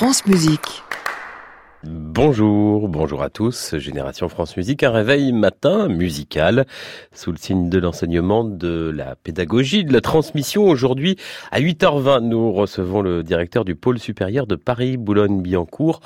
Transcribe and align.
France 0.00 0.24
Musique. 0.24 0.82
Bonjour, 1.84 2.88
bonjour 2.88 3.22
à 3.22 3.28
tous. 3.28 3.76
Génération 3.76 4.30
France 4.30 4.56
Musique, 4.56 4.82
un 4.82 4.92
réveil 4.92 5.30
matin 5.32 5.88
musical 5.88 6.64
sous 7.12 7.32
le 7.32 7.36
signe 7.36 7.68
de 7.68 7.78
l'enseignement, 7.78 8.42
de 8.42 8.90
la 8.96 9.14
pédagogie, 9.16 9.84
de 9.84 9.92
la 9.92 10.00
transmission. 10.00 10.64
Aujourd'hui, 10.64 11.16
à 11.50 11.60
8h20, 11.60 12.20
nous 12.20 12.50
recevons 12.50 13.02
le 13.02 13.22
directeur 13.22 13.66
du 13.66 13.74
pôle 13.74 13.98
supérieur 13.98 14.46
de 14.46 14.56
Paris-Boulogne-Billancourt 14.56 16.00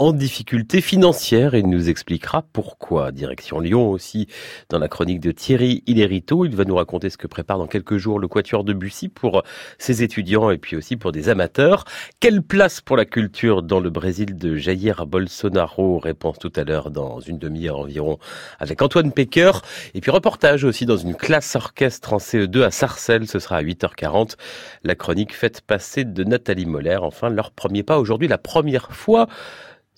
en 0.00 0.14
difficulté 0.14 0.80
financière. 0.80 1.54
Il 1.54 1.68
nous 1.68 1.90
expliquera 1.90 2.42
pourquoi. 2.54 3.12
Direction 3.12 3.60
Lyon 3.60 3.90
aussi, 3.90 4.28
dans 4.70 4.78
la 4.78 4.88
chronique 4.88 5.20
de 5.20 5.30
Thierry 5.30 5.82
Hillerito. 5.86 6.46
Il 6.46 6.56
va 6.56 6.64
nous 6.64 6.74
raconter 6.74 7.10
ce 7.10 7.18
que 7.18 7.26
prépare 7.26 7.58
dans 7.58 7.66
quelques 7.66 7.98
jours 7.98 8.18
le 8.18 8.26
Quatuor 8.26 8.64
de 8.64 8.72
Bussy 8.72 9.10
pour 9.10 9.42
ses 9.76 10.02
étudiants 10.02 10.50
et 10.50 10.56
puis 10.56 10.74
aussi 10.74 10.96
pour 10.96 11.12
des 11.12 11.28
amateurs. 11.28 11.84
Quelle 12.18 12.40
place 12.40 12.80
pour 12.80 12.96
la 12.96 13.04
culture 13.04 13.62
dans 13.62 13.78
le 13.78 13.90
Brésil 13.90 14.38
de 14.38 14.56
Jair 14.56 15.04
Bolsonaro? 15.04 15.98
Réponse 15.98 16.38
tout 16.38 16.52
à 16.56 16.64
l'heure 16.64 16.90
dans 16.90 17.20
une 17.20 17.38
demi-heure 17.38 17.80
environ 17.80 18.18
avec 18.58 18.80
Antoine 18.80 19.12
Pecker. 19.12 19.52
Et 19.92 20.00
puis 20.00 20.10
reportage 20.10 20.64
aussi 20.64 20.86
dans 20.86 20.96
une 20.96 21.14
classe 21.14 21.56
orchestre 21.56 22.14
en 22.14 22.18
CE2 22.18 22.62
à 22.62 22.70
Sarcelles. 22.70 23.28
Ce 23.28 23.38
sera 23.38 23.56
à 23.56 23.62
8h40. 23.62 24.36
La 24.82 24.94
chronique 24.94 25.36
faite 25.36 25.60
passer 25.60 26.06
de 26.06 26.24
Nathalie 26.24 26.64
Moller. 26.64 26.96
Enfin, 27.02 27.28
leur 27.28 27.50
premier 27.50 27.82
pas 27.82 27.98
aujourd'hui, 27.98 28.28
la 28.28 28.38
première 28.38 28.92
fois 28.92 29.28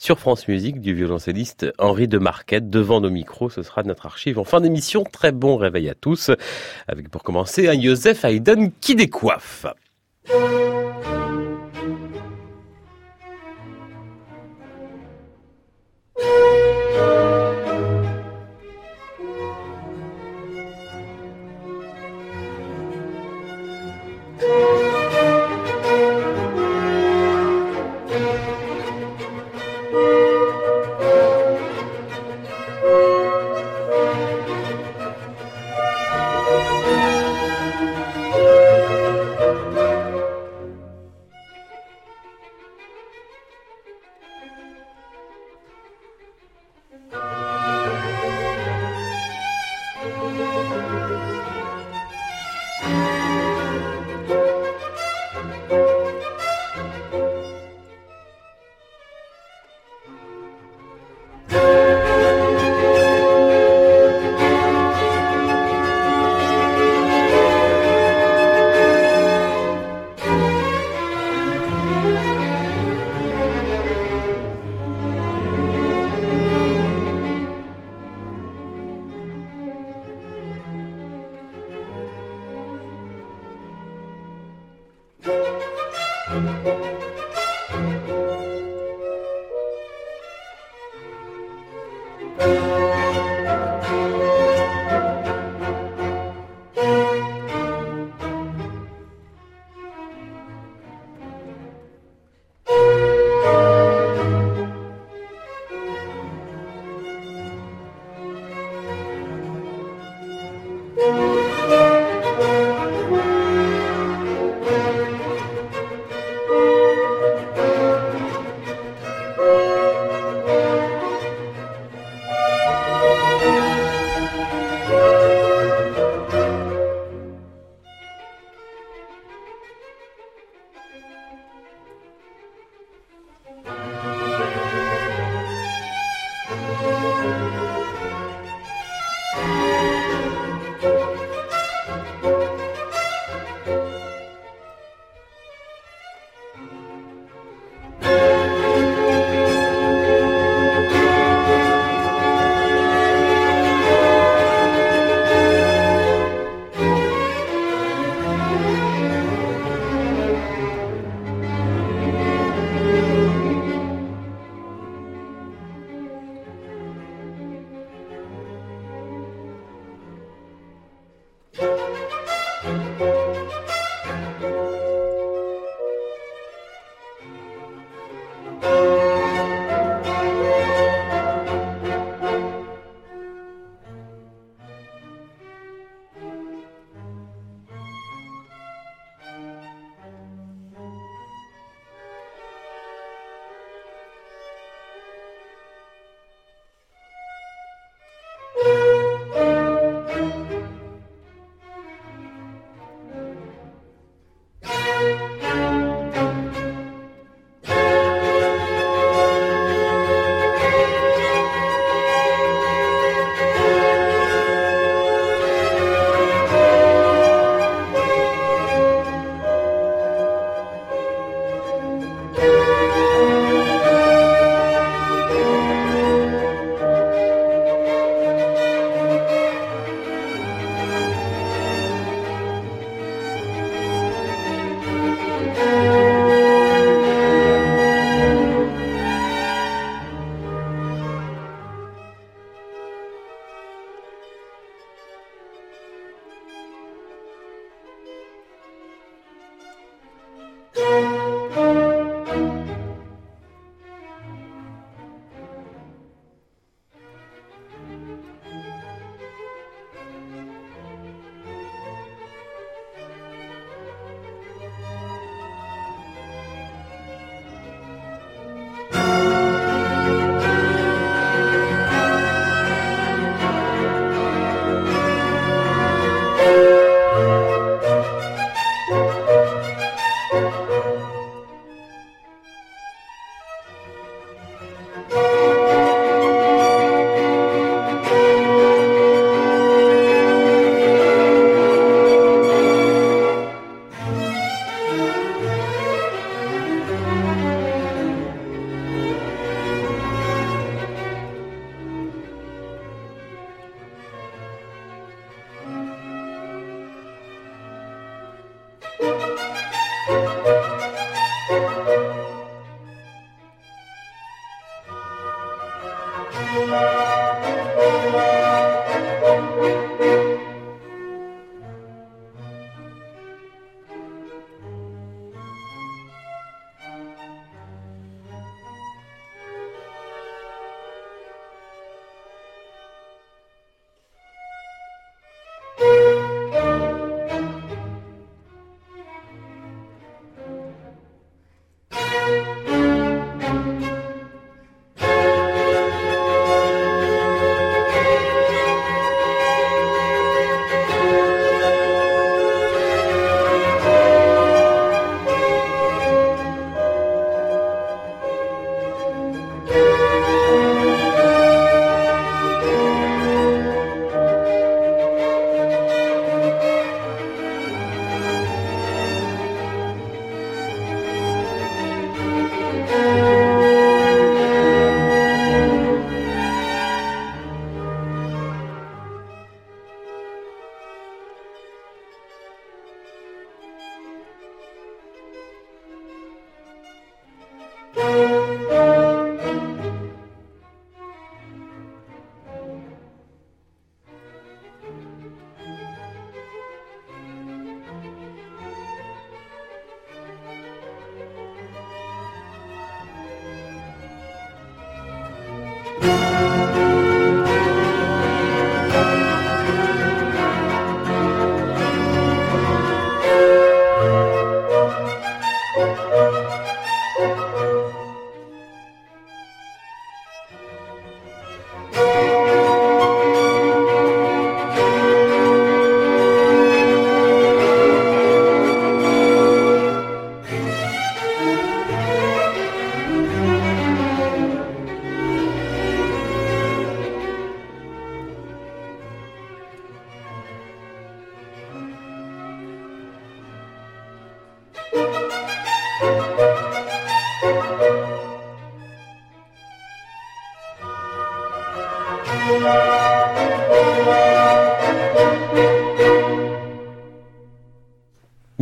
sur 0.02 0.19
France 0.19 0.48
Musique 0.48 0.80
du 0.80 0.95
violoncelliste 0.95 1.73
Henri 1.79 2.09
de 2.09 2.19
Marquette. 2.19 2.69
Devant 2.69 3.01
nos 3.01 3.09
micros, 3.09 3.51
ce 3.51 3.62
sera 3.62 3.84
notre 3.84 4.06
archive 4.06 4.37
en 4.37 4.42
fin 4.42 4.61
d'émission. 4.61 5.05
Très 5.05 5.30
bon 5.30 5.56
réveil 5.56 5.88
à 5.88 5.95
tous. 5.95 6.33
Avec 6.88 7.09
pour 7.09 7.23
commencer 7.23 7.69
un 7.69 7.80
Joseph 7.80 8.25
Haydn 8.25 8.73
qui 8.80 8.97
décoiffe. 8.97 9.65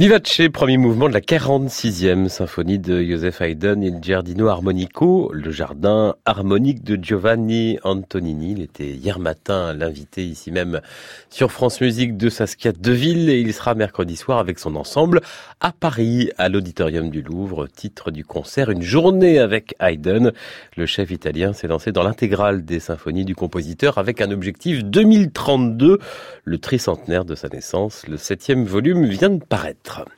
Vivace, 0.00 0.40
premier 0.50 0.78
mouvement 0.78 1.10
de 1.10 1.12
la 1.12 1.20
46e 1.20 2.28
symphonie 2.28 2.78
de 2.78 3.02
Joseph 3.02 3.42
Haydn, 3.42 3.82
Il 3.82 3.98
Giardino 4.00 4.48
Armonico, 4.48 5.30
le 5.34 5.50
jardin 5.50 6.14
harmonique 6.24 6.82
de 6.82 6.96
Giovanni 6.96 7.78
Antonini. 7.84 8.52
Il 8.52 8.62
était 8.62 8.88
hier 8.88 9.18
matin 9.18 9.74
l'invité 9.74 10.24
ici 10.24 10.52
même 10.52 10.80
sur 11.28 11.52
France 11.52 11.82
Musique 11.82 12.16
de 12.16 12.30
Saskia 12.30 12.72
Deville 12.72 13.28
et 13.28 13.40
il 13.40 13.52
sera 13.52 13.74
mercredi 13.74 14.16
soir 14.16 14.38
avec 14.38 14.58
son 14.58 14.74
ensemble 14.74 15.20
à 15.60 15.70
Paris, 15.70 16.30
à 16.38 16.48
l'Auditorium 16.48 17.10
du 17.10 17.20
Louvre. 17.20 17.66
Titre 17.66 18.10
du 18.10 18.24
concert, 18.24 18.70
une 18.70 18.80
journée 18.80 19.38
avec 19.38 19.74
Haydn. 19.80 20.32
Le 20.78 20.86
chef 20.86 21.10
italien 21.10 21.52
s'est 21.52 21.68
lancé 21.68 21.92
dans 21.92 22.04
l'intégrale 22.04 22.64
des 22.64 22.80
symphonies 22.80 23.26
du 23.26 23.34
compositeur 23.34 23.98
avec 23.98 24.22
un 24.22 24.30
objectif 24.30 24.82
2032, 24.82 25.98
le 26.44 26.58
tricentenaire 26.58 27.26
de 27.26 27.34
sa 27.34 27.50
naissance. 27.50 28.08
Le 28.08 28.16
septième 28.16 28.64
volume 28.64 29.04
vient 29.04 29.28
de 29.28 29.44
paraître 29.44 29.89
titre. 29.90 30.12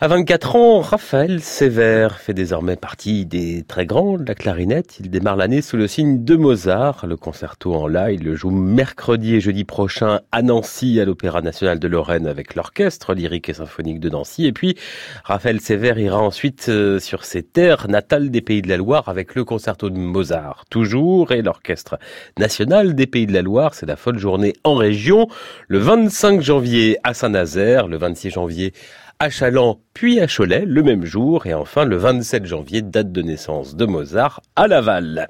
À 0.00 0.08
24 0.08 0.56
ans, 0.56 0.80
Raphaël 0.80 1.40
Sévère 1.40 2.18
fait 2.18 2.34
désormais 2.34 2.74
partie 2.74 3.26
des 3.26 3.62
très 3.62 3.86
grands 3.86 4.18
de 4.18 4.24
la 4.26 4.34
clarinette. 4.34 4.96
Il 4.98 5.08
démarre 5.08 5.36
l'année 5.36 5.62
sous 5.62 5.76
le 5.76 5.86
signe 5.86 6.24
de 6.24 6.34
Mozart. 6.34 7.06
Le 7.06 7.16
concerto 7.16 7.72
en 7.74 7.86
la, 7.86 8.10
il 8.10 8.24
le 8.24 8.34
joue 8.34 8.50
mercredi 8.50 9.36
et 9.36 9.40
jeudi 9.40 9.62
prochain 9.62 10.20
à 10.32 10.42
Nancy, 10.42 10.98
à 10.98 11.04
l'Opéra 11.04 11.42
National 11.42 11.78
de 11.78 11.86
Lorraine 11.86 12.26
avec 12.26 12.56
l'Orchestre 12.56 13.14
Lyrique 13.14 13.48
et 13.48 13.54
Symphonique 13.54 14.00
de 14.00 14.10
Nancy. 14.10 14.46
Et 14.46 14.52
puis, 14.52 14.76
Raphaël 15.22 15.60
Sévère 15.60 15.96
ira 15.96 16.18
ensuite 16.18 16.66
euh, 16.68 16.98
sur 16.98 17.24
ses 17.24 17.44
terres 17.44 17.86
natales 17.88 18.30
des 18.30 18.40
Pays 18.40 18.62
de 18.62 18.68
la 18.68 18.76
Loire 18.76 19.08
avec 19.08 19.36
le 19.36 19.44
concerto 19.44 19.90
de 19.90 19.96
Mozart, 19.96 20.64
toujours, 20.70 21.30
et 21.30 21.40
l'Orchestre 21.40 21.98
National 22.36 22.96
des 22.96 23.06
Pays 23.06 23.26
de 23.26 23.32
la 23.32 23.42
Loire. 23.42 23.74
C'est 23.74 23.86
la 23.86 23.96
folle 23.96 24.18
journée 24.18 24.54
en 24.64 24.74
région. 24.74 25.28
Le 25.68 25.78
25 25.78 26.42
janvier 26.42 26.98
à 27.04 27.14
Saint-Nazaire, 27.14 27.86
le 27.86 27.96
26 27.96 28.30
janvier 28.30 28.72
à 29.03 29.03
Chaland, 29.30 29.80
puis 29.94 30.20
à 30.20 30.26
Cholet 30.26 30.64
le 30.66 30.82
même 30.82 31.04
jour, 31.04 31.46
et 31.46 31.54
enfin 31.54 31.84
le 31.84 31.96
27 31.96 32.46
janvier, 32.46 32.82
date 32.82 33.12
de 33.12 33.22
naissance 33.22 33.74
de 33.74 33.86
Mozart 33.86 34.42
à 34.56 34.68
Laval. 34.68 35.28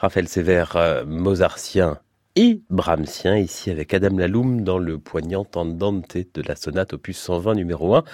Raphaël 0.00 0.28
Sévère, 0.28 0.76
euh, 0.76 1.04
mozartien 1.04 1.98
et 2.36 2.62
brahmsien, 2.70 3.36
ici 3.36 3.70
avec 3.70 3.94
Adam 3.94 4.16
Laloum 4.16 4.62
dans 4.62 4.78
le 4.78 4.98
poignant 4.98 5.46
Andante 5.54 6.16
de 6.16 6.42
la 6.46 6.56
sonate 6.56 6.94
opus 6.94 7.18
120 7.18 7.54
numéro 7.54 7.94
1 7.94 8.04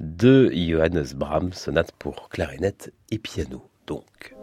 de 0.00 0.50
Johannes 0.54 1.06
Brahms, 1.14 1.52
sonate 1.52 1.92
pour 1.98 2.28
clarinette 2.28 2.92
et 3.10 3.18
piano 3.18 3.68
donc. 3.88 4.37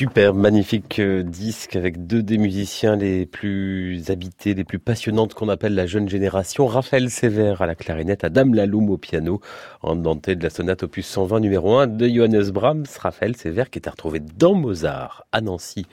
Super, 0.00 0.32
magnifique 0.32 0.98
euh, 0.98 1.22
disque 1.22 1.76
avec 1.76 2.06
deux 2.06 2.22
des 2.22 2.38
musiciens 2.38 2.96
les 2.96 3.26
plus 3.26 4.02
habités, 4.08 4.54
les 4.54 4.64
plus 4.64 4.78
passionnantes 4.78 5.34
qu'on 5.34 5.50
appelle 5.50 5.74
la 5.74 5.84
jeune 5.84 6.08
génération. 6.08 6.66
Raphaël 6.66 7.10
Sévère 7.10 7.60
à 7.60 7.66
la 7.66 7.74
clarinette, 7.74 8.24
Adam 8.24 8.50
Laloum 8.50 8.88
au 8.88 8.96
piano, 8.96 9.42
en 9.82 9.96
denté 9.96 10.36
de 10.36 10.42
la 10.42 10.48
sonate 10.48 10.84
opus 10.84 11.06
120 11.06 11.40
numéro 11.40 11.76
1 11.76 11.86
de 11.86 12.08
Johannes 12.08 12.48
Brahms. 12.50 12.86
Raphaël 12.98 13.36
Sévère 13.36 13.68
qui 13.68 13.78
est 13.78 13.88
à 13.88 13.90
retrouver 13.90 14.20
dans 14.38 14.54
Mozart 14.54 15.26
à 15.32 15.42
Nancy 15.42 15.84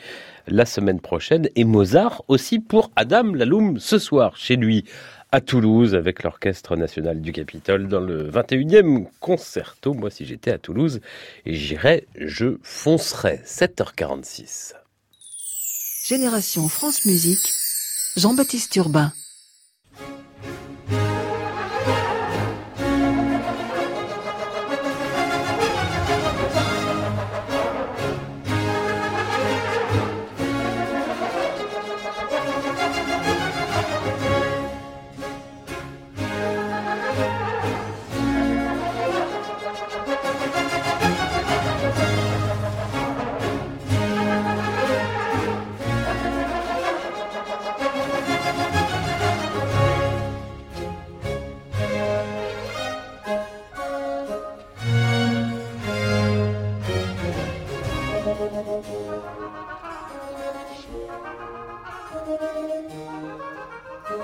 la 0.48 0.66
semaine 0.66 1.02
prochaine 1.02 1.50
et 1.58 1.66
Mozart 1.66 2.24
aussi 2.30 2.60
pour 2.60 2.92
Adam 2.96 3.34
Laloum 3.34 3.78
ce 3.78 4.00
soir 4.00 4.38
chez 4.38 4.56
lui 4.56 4.86
à 5.32 5.42
Toulouse 5.42 5.96
avec 5.96 6.24
l'Orchestre 6.24 6.76
national 6.76 7.22
du 7.22 7.32
Capitole 7.32 7.88
dans 7.88 8.00
le 8.00 8.30
21e 8.30 9.08
concerto. 9.20 9.94
Moi, 9.94 10.10
si 10.10 10.26
j'étais 10.26 10.52
à 10.52 10.58
Toulouse, 10.58 11.02
j'irais, 11.46 12.06
je 12.16 12.58
foncerais. 12.64 13.42
7h46. 13.46 14.74
Génération 16.06 16.70
France 16.70 17.06
Musique, 17.06 17.52
Jean-Baptiste 18.16 18.76
Urbain. 18.78 19.12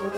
En 0.04 0.10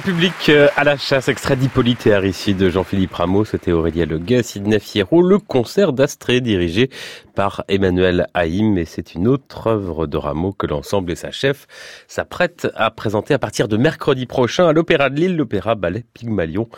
public, 0.00 0.32
euh, 0.48 0.68
à 0.76 0.84
la 0.84 0.96
chasse, 0.96 1.28
extrait 1.28 1.56
d'Hippolyte 1.56 2.08
ici 2.24 2.54
de 2.54 2.70
Jean-Philippe 2.70 3.14
Rameau, 3.14 3.44
c'était 3.44 3.72
Aurélia 3.72 4.06
Leguet, 4.06 4.42
Sidney 4.42 4.78
Fierro, 4.80 5.22
le 5.22 5.38
concert 5.38 5.92
d'Astrée 5.92 6.40
dirigé 6.40 6.90
par 7.34 7.64
Emmanuel 7.68 8.26
Haïm, 8.34 8.78
et 8.78 8.84
c'est 8.84 9.14
une 9.14 9.28
autre 9.28 9.66
œuvre 9.66 10.06
de 10.06 10.16
Rameau 10.16 10.52
que 10.52 10.66
l'ensemble 10.66 11.12
et 11.12 11.16
sa 11.16 11.30
chef 11.30 11.66
s'apprêtent 12.10 12.66
à 12.74 12.90
présenter 12.90 13.34
à 13.34 13.38
partir 13.38 13.68
de 13.68 13.76
mercredi 13.76 14.26
prochain 14.26 14.66
à 14.66 14.72
l'Opéra 14.72 15.10
de 15.10 15.20
Lille, 15.20 15.36
l'Opéra 15.36 15.76
Ballet 15.76 16.04
Pygmalion, 16.12 16.68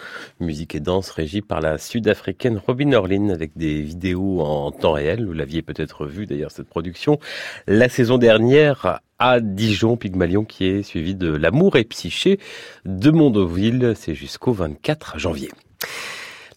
musique 0.41 0.75
et 0.75 0.81
danse 0.81 1.09
régie 1.11 1.41
par 1.41 1.63
la 1.63 1.79
sud-africaine 1.79 2.61
Robin 2.67 2.93
Orlin 2.93 3.31
avec 3.31 3.57
des 3.57 3.81
vidéos 3.81 4.43
en 4.43 4.71
temps 4.73 4.93
réel, 4.93 5.25
vous 5.25 5.33
l'aviez 5.33 5.63
peut-être 5.63 6.05
vu 6.05 6.27
d'ailleurs 6.27 6.51
cette 6.51 6.69
production, 6.69 7.19
la 7.67 7.89
saison 7.89 8.19
dernière 8.19 9.01
à 9.19 9.41
Dijon, 9.41 9.97
Pygmalion, 9.97 10.45
qui 10.45 10.67
est 10.67 10.83
suivi 10.83 11.15
de 11.15 11.33
L'amour 11.33 11.77
et 11.77 11.85
psyché 11.85 12.39
de 12.85 13.11
Mondoville. 13.11 13.95
C'est 13.97 14.15
jusqu'au 14.15 14.53
24 14.53 15.19
janvier. 15.19 15.51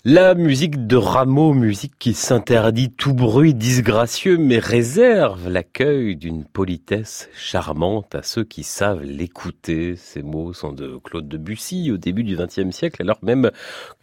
La 0.07 0.35
musique 0.35 0.85
de 0.85 0.97
Rameau, 0.97 1.55
musique 1.55 1.93
qui 1.97 2.13
s'interdit 2.13 2.91
tout 2.91 3.15
bruit 3.15 3.55
disgracieux, 3.55 4.37
mais 4.37 4.59
réserve 4.59 5.49
l'accueil 5.49 6.15
d'une 6.15 6.45
politesse 6.45 7.27
charmante 7.35 8.13
à 8.13 8.21
ceux 8.21 8.43
qui 8.43 8.61
savent 8.61 9.01
l'écouter. 9.01 9.95
Ces 9.95 10.21
mots 10.21 10.53
sont 10.53 10.73
de 10.73 10.99
Claude 11.03 11.27
Debussy 11.27 11.89
au 11.89 11.97
début 11.97 12.23
du 12.23 12.37
XXe 12.37 12.69
siècle, 12.69 13.01
alors 13.01 13.17
même 13.23 13.49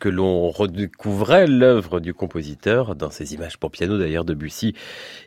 que 0.01 0.09
l'on 0.09 0.51
redécouvrait 0.51 1.47
l'œuvre 1.47 2.01
du 2.01 2.15
compositeur. 2.15 2.97
Dans 2.97 3.11
ses 3.11 3.35
images 3.35 3.57
pour 3.57 3.71
piano 3.71 3.97
d'ailleurs, 3.97 4.25
Debussy 4.25 4.75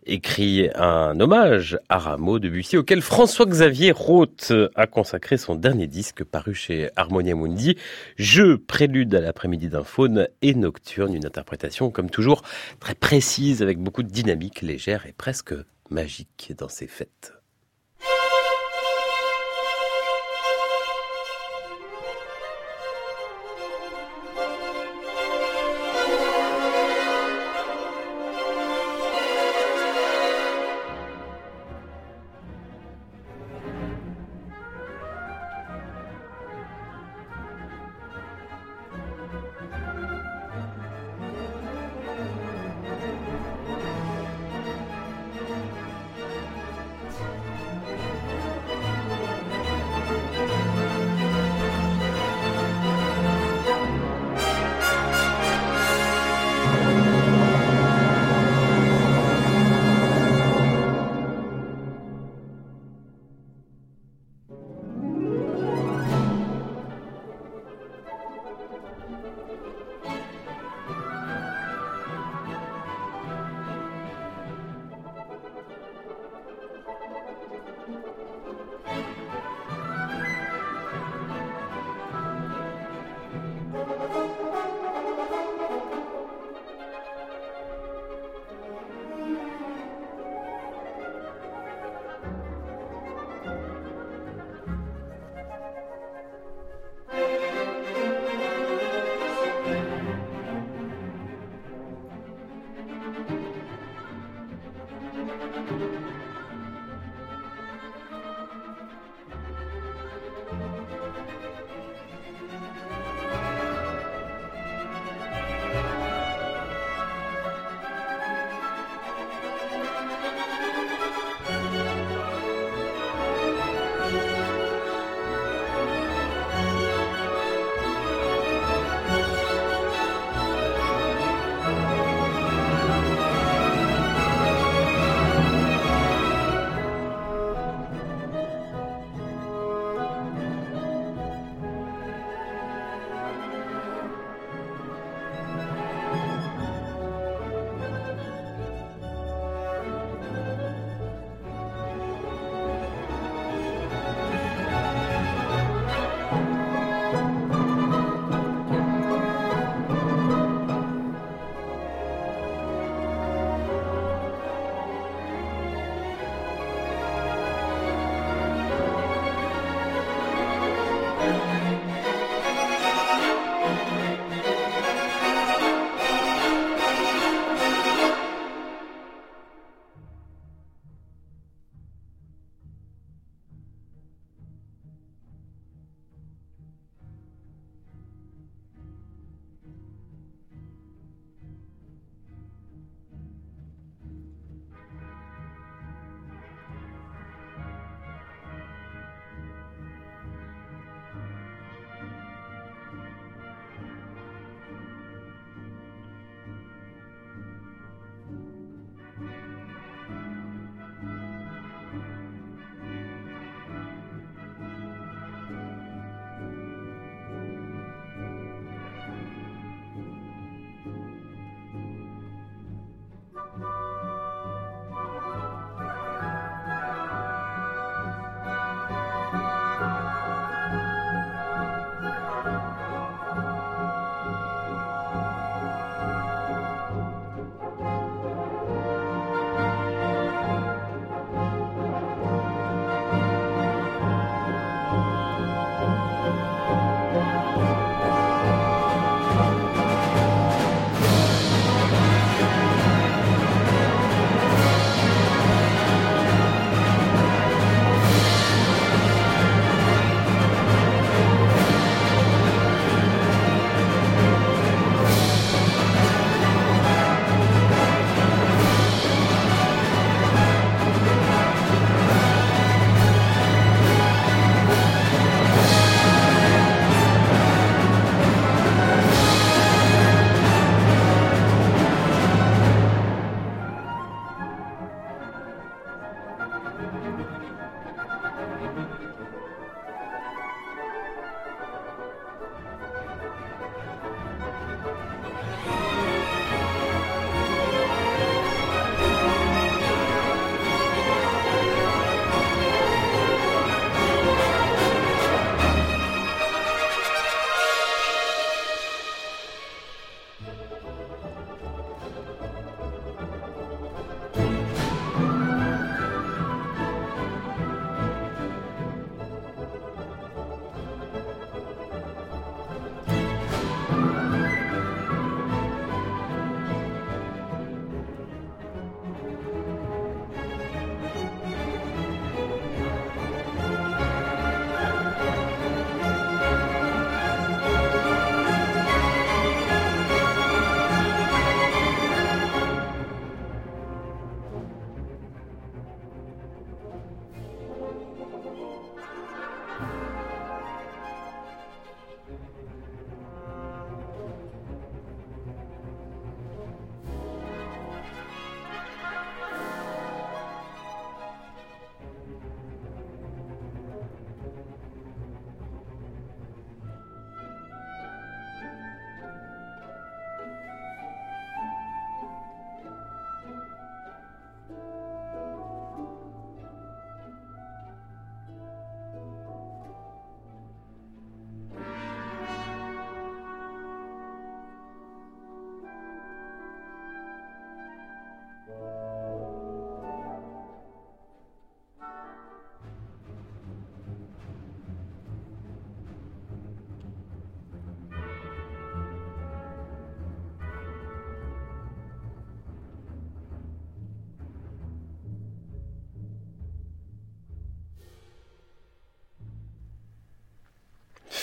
écrit 0.06 0.68
un 0.76 1.18
hommage 1.22 1.80
à 1.88 2.00
Rameau, 2.00 2.38
Debussy, 2.38 2.76
auquel 2.76 3.02
François-Xavier 3.02 3.94
Roth 3.94 4.52
a 4.76 4.88
consacré 4.88 5.38
son 5.38 5.56
dernier 5.56 5.88
disque 5.88 6.26
paru 6.26 6.54
chez 6.54 6.90
Harmonia 6.98 7.34
Mundi, 7.34 7.78
Jeu 8.18 8.58
prélude 8.58 9.16
à 9.16 9.22
l'après-midi 9.22 9.70
d'un 9.70 9.86
faune 9.86 10.28
et 10.42 10.54
nocturne, 10.66 11.14
une 11.14 11.26
interprétation 11.26 11.92
comme 11.92 12.10
toujours 12.10 12.42
très 12.80 12.96
précise 12.96 13.62
avec 13.62 13.78
beaucoup 13.78 14.04
de 14.04 14.10
dynamique 14.10 14.62
légère 14.62 15.06
et 15.06 15.14
presque 15.14 15.54
magique 15.90 16.54
dans 16.58 16.70
ses 16.70 16.88
fêtes. 16.88 17.34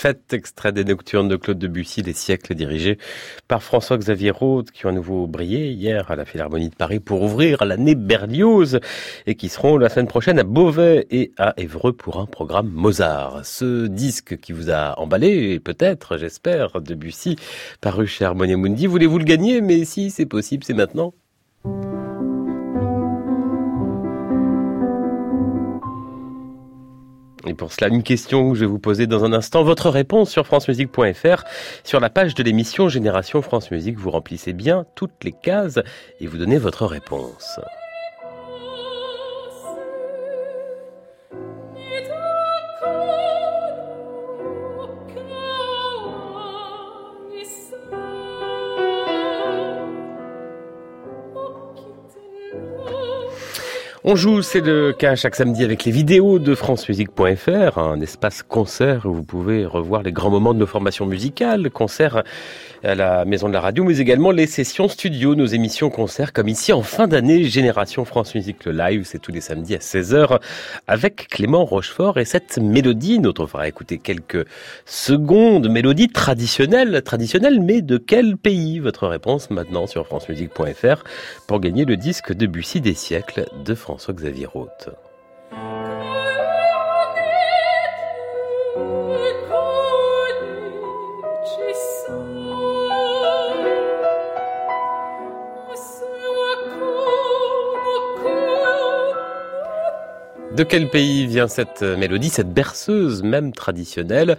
Fête, 0.03 0.33
extrait 0.33 0.73
des 0.73 0.83
Nocturnes 0.83 1.29
de 1.29 1.37
Claude 1.37 1.57
Debussy, 1.57 2.01
Les 2.01 2.11
siècles 2.11 2.55
dirigés 2.55 2.97
par 3.47 3.63
François-Xavier 3.63 4.31
Roth, 4.31 4.69
qui 4.69 4.85
ont 4.85 4.89
à 4.89 4.91
nouveau 4.91 5.27
brillé 5.27 5.71
hier 5.71 6.11
à 6.11 6.17
la 6.17 6.25
Philharmonie 6.25 6.67
de 6.67 6.75
Paris 6.75 6.99
pour 6.99 7.21
ouvrir 7.21 7.63
l'année 7.63 7.95
Berlioz 7.95 8.81
et 9.27 9.35
qui 9.35 9.47
seront 9.47 9.77
la 9.77 9.87
semaine 9.87 10.09
prochaine 10.09 10.39
à 10.39 10.43
Beauvais 10.43 11.07
et 11.09 11.31
à 11.37 11.53
Évreux 11.55 11.93
pour 11.93 12.19
un 12.19 12.25
programme 12.25 12.69
Mozart. 12.69 13.45
Ce 13.45 13.87
disque 13.87 14.35
qui 14.41 14.51
vous 14.51 14.69
a 14.69 14.99
emballé, 14.99 15.61
peut-être, 15.61 16.17
j'espère, 16.17 16.81
Debussy, 16.81 17.37
paru 17.79 18.05
chez 18.05 18.25
Harmonia 18.25 18.57
Mundi, 18.57 18.87
voulez-vous 18.87 19.19
le 19.19 19.23
gagner? 19.23 19.61
Mais 19.61 19.85
si 19.85 20.11
c'est 20.11 20.25
possible, 20.25 20.65
c'est 20.65 20.73
maintenant. 20.73 21.13
Et 27.45 27.53
pour 27.53 27.73
cela, 27.73 27.89
une 27.89 28.03
question 28.03 28.51
que 28.51 28.55
je 28.55 28.61
vais 28.61 28.71
vous 28.71 28.79
poser 28.79 29.07
dans 29.07 29.25
un 29.25 29.33
instant. 29.33 29.63
Votre 29.63 29.89
réponse 29.89 30.29
sur 30.29 30.45
francemusique.fr. 30.45 31.43
Sur 31.83 31.99
la 31.99 32.09
page 32.09 32.35
de 32.35 32.43
l'émission 32.43 32.87
Génération 32.87 33.41
France 33.41 33.71
Musique, 33.71 33.97
vous 33.97 34.11
remplissez 34.11 34.53
bien 34.53 34.85
toutes 34.95 35.23
les 35.23 35.33
cases 35.33 35.79
et 36.19 36.27
vous 36.27 36.37
donnez 36.37 36.57
votre 36.57 36.85
réponse. 36.85 37.59
On 54.05 54.17
joue, 54.17 54.41
c'est 54.41 54.59
le 54.59 54.91
cas 54.91 55.15
chaque 55.15 55.33
samedi 55.33 55.63
avec 55.63 55.85
les 55.85 55.91
vidéos 55.93 56.37
de 56.37 56.55
francemusique.fr, 56.55 57.77
un 57.77 58.01
espace 58.01 58.43
concert 58.43 59.05
où 59.05 59.13
vous 59.13 59.23
pouvez 59.23 59.65
revoir 59.65 60.03
les 60.03 60.11
grands 60.11 60.29
moments 60.29 60.53
de 60.53 60.59
nos 60.59 60.67
formations 60.67 61.05
musicales, 61.05 61.69
concerts 61.69 62.21
à 62.83 62.95
la 62.95 63.23
Maison 63.23 63.47
de 63.47 63.53
la 63.53 63.61
Radio, 63.61 63.85
mais 63.85 63.99
également 63.99 64.31
les 64.31 64.45
sessions 64.45 64.89
studio, 64.89 65.35
nos 65.35 65.45
émissions 65.45 65.89
concerts, 65.89 66.33
comme 66.33 66.49
ici 66.49 66.73
en 66.73 66.81
fin 66.81 67.07
d'année, 67.07 67.45
Génération 67.45 68.03
France 68.03 68.35
Musique 68.35 68.65
le 68.65 68.73
live, 68.73 69.03
c'est 69.05 69.19
tous 69.19 69.31
les 69.31 69.39
samedis 69.39 69.75
à 69.75 69.77
16h 69.77 70.37
avec 70.85 71.29
Clément 71.29 71.63
Rochefort 71.63 72.17
et 72.17 72.25
cette 72.25 72.57
mélodie, 72.57 73.19
notre 73.19 73.45
fera 73.45 73.69
écouter 73.69 73.99
quelques 73.99 74.45
secondes, 74.85 75.69
mélodie 75.69 76.09
traditionnelle, 76.09 77.03
traditionnelle, 77.03 77.61
mais 77.61 77.81
de 77.81 77.97
quel 77.97 78.35
pays? 78.35 78.79
Votre 78.79 79.07
réponse 79.07 79.49
maintenant 79.49 79.87
sur 79.87 80.05
francemusique.fr 80.05 81.05
pour 81.47 81.61
gagner 81.61 81.85
le 81.85 81.95
disque 81.95 82.33
de 82.33 82.47
Bussy 82.47 82.81
des 82.81 82.95
siècles 82.95 83.45
de 83.63 83.75
François-Xavier 83.93 84.47
Roth. 84.47 84.89
De 100.55 100.63
quel 100.63 100.87
pays 100.87 101.25
vient 101.25 101.47
cette 101.47 101.81
mélodie, 101.81 102.29
cette 102.29 102.53
berceuse 102.53 103.23
même 103.23 103.53
traditionnelle? 103.53 104.37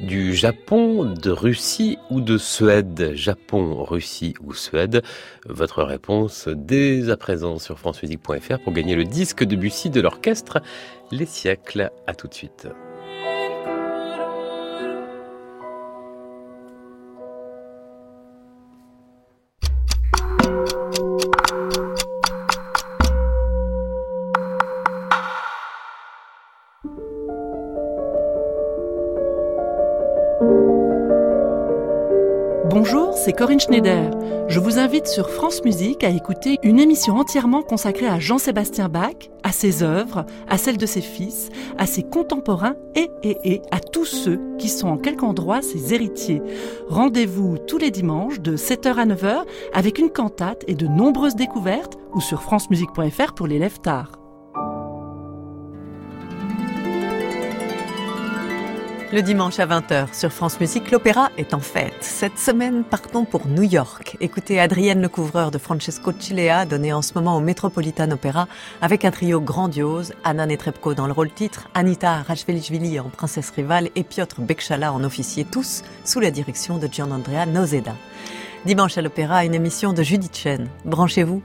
Du 0.00 0.34
Japon, 0.34 1.04
de 1.04 1.30
Russie 1.30 1.98
ou 2.08 2.22
de 2.22 2.38
Suède? 2.38 3.12
Japon, 3.14 3.84
Russie 3.84 4.32
ou 4.42 4.54
Suède? 4.54 5.02
Votre 5.46 5.82
réponse 5.82 6.48
dès 6.48 7.10
à 7.10 7.18
présent 7.18 7.58
sur 7.58 7.78
francemusique.fr 7.78 8.58
pour 8.64 8.72
gagner 8.72 8.96
le 8.96 9.04
disque 9.04 9.44
de 9.44 9.54
Bussy 9.54 9.90
de 9.90 10.00
l'orchestre 10.00 10.62
Les 11.10 11.26
siècles. 11.26 11.90
À 12.06 12.14
tout 12.14 12.26
de 12.26 12.34
suite. 12.34 12.66
Corinne 33.40 33.58
Schneider. 33.58 34.10
Je 34.48 34.60
vous 34.60 34.78
invite 34.78 35.06
sur 35.06 35.30
France 35.30 35.64
Musique 35.64 36.04
à 36.04 36.10
écouter 36.10 36.58
une 36.62 36.78
émission 36.78 37.16
entièrement 37.16 37.62
consacrée 37.62 38.06
à 38.06 38.18
Jean-Sébastien 38.18 38.90
Bach, 38.90 39.30
à 39.42 39.50
ses 39.50 39.82
œuvres, 39.82 40.26
à 40.46 40.58
celles 40.58 40.76
de 40.76 40.84
ses 40.84 41.00
fils, 41.00 41.48
à 41.78 41.86
ses 41.86 42.02
contemporains 42.02 42.74
et, 42.94 43.62
à 43.70 43.80
tous 43.80 44.04
ceux 44.04 44.38
qui 44.58 44.68
sont 44.68 44.88
en 44.88 44.98
quelque 44.98 45.24
endroit 45.24 45.62
ses 45.62 45.94
héritiers. 45.94 46.42
Rendez-vous 46.90 47.56
tous 47.56 47.78
les 47.78 47.90
dimanches 47.90 48.40
de 48.40 48.58
7h 48.58 48.96
à 48.96 49.06
9h 49.06 49.46
avec 49.72 49.98
une 49.98 50.10
cantate 50.10 50.62
et 50.68 50.74
de 50.74 50.86
nombreuses 50.86 51.34
découvertes 51.34 51.96
ou 52.12 52.20
sur 52.20 52.42
francemusique.fr 52.42 53.32
pour 53.32 53.46
les 53.46 53.70
tard. 53.82 54.19
Le 59.12 59.22
dimanche 59.22 59.58
à 59.58 59.66
20h 59.66 60.14
sur 60.14 60.32
France 60.32 60.60
Musique, 60.60 60.92
l'opéra 60.92 61.32
est 61.36 61.52
en 61.52 61.58
fête. 61.58 61.96
Cette 61.98 62.38
semaine, 62.38 62.84
partons 62.84 63.24
pour 63.24 63.48
New 63.48 63.64
York. 63.64 64.16
Écoutez 64.20 64.60
Adrienne 64.60 65.02
Lecouvreur 65.02 65.50
de 65.50 65.58
Francesco 65.58 66.12
Cilea, 66.16 66.64
donnée 66.64 66.92
en 66.92 67.02
ce 67.02 67.14
moment 67.14 67.36
au 67.36 67.40
Metropolitan 67.40 68.08
Opera, 68.12 68.46
avec 68.80 69.04
un 69.04 69.10
trio 69.10 69.40
grandiose, 69.40 70.12
Anna 70.22 70.46
Netrebko 70.46 70.94
dans 70.94 71.08
le 71.08 71.12
rôle 71.12 71.32
titre, 71.32 71.68
Anita 71.74 72.22
Rachvelishvili 72.22 73.00
en 73.00 73.08
princesse 73.08 73.50
rivale 73.50 73.88
et 73.96 74.04
Piotr 74.04 74.42
Bekchala 74.42 74.92
en 74.92 75.02
officier, 75.02 75.44
tous 75.44 75.82
sous 76.04 76.20
la 76.20 76.30
direction 76.30 76.78
de 76.78 76.86
Gian 76.86 77.10
Andrea 77.10 77.46
Nozeda. 77.46 77.96
Dimanche 78.64 78.96
à 78.96 79.02
l'opéra, 79.02 79.44
une 79.44 79.54
émission 79.54 79.92
de 79.92 80.04
Judith 80.04 80.36
Chen. 80.36 80.68
Branchez-vous 80.84 81.42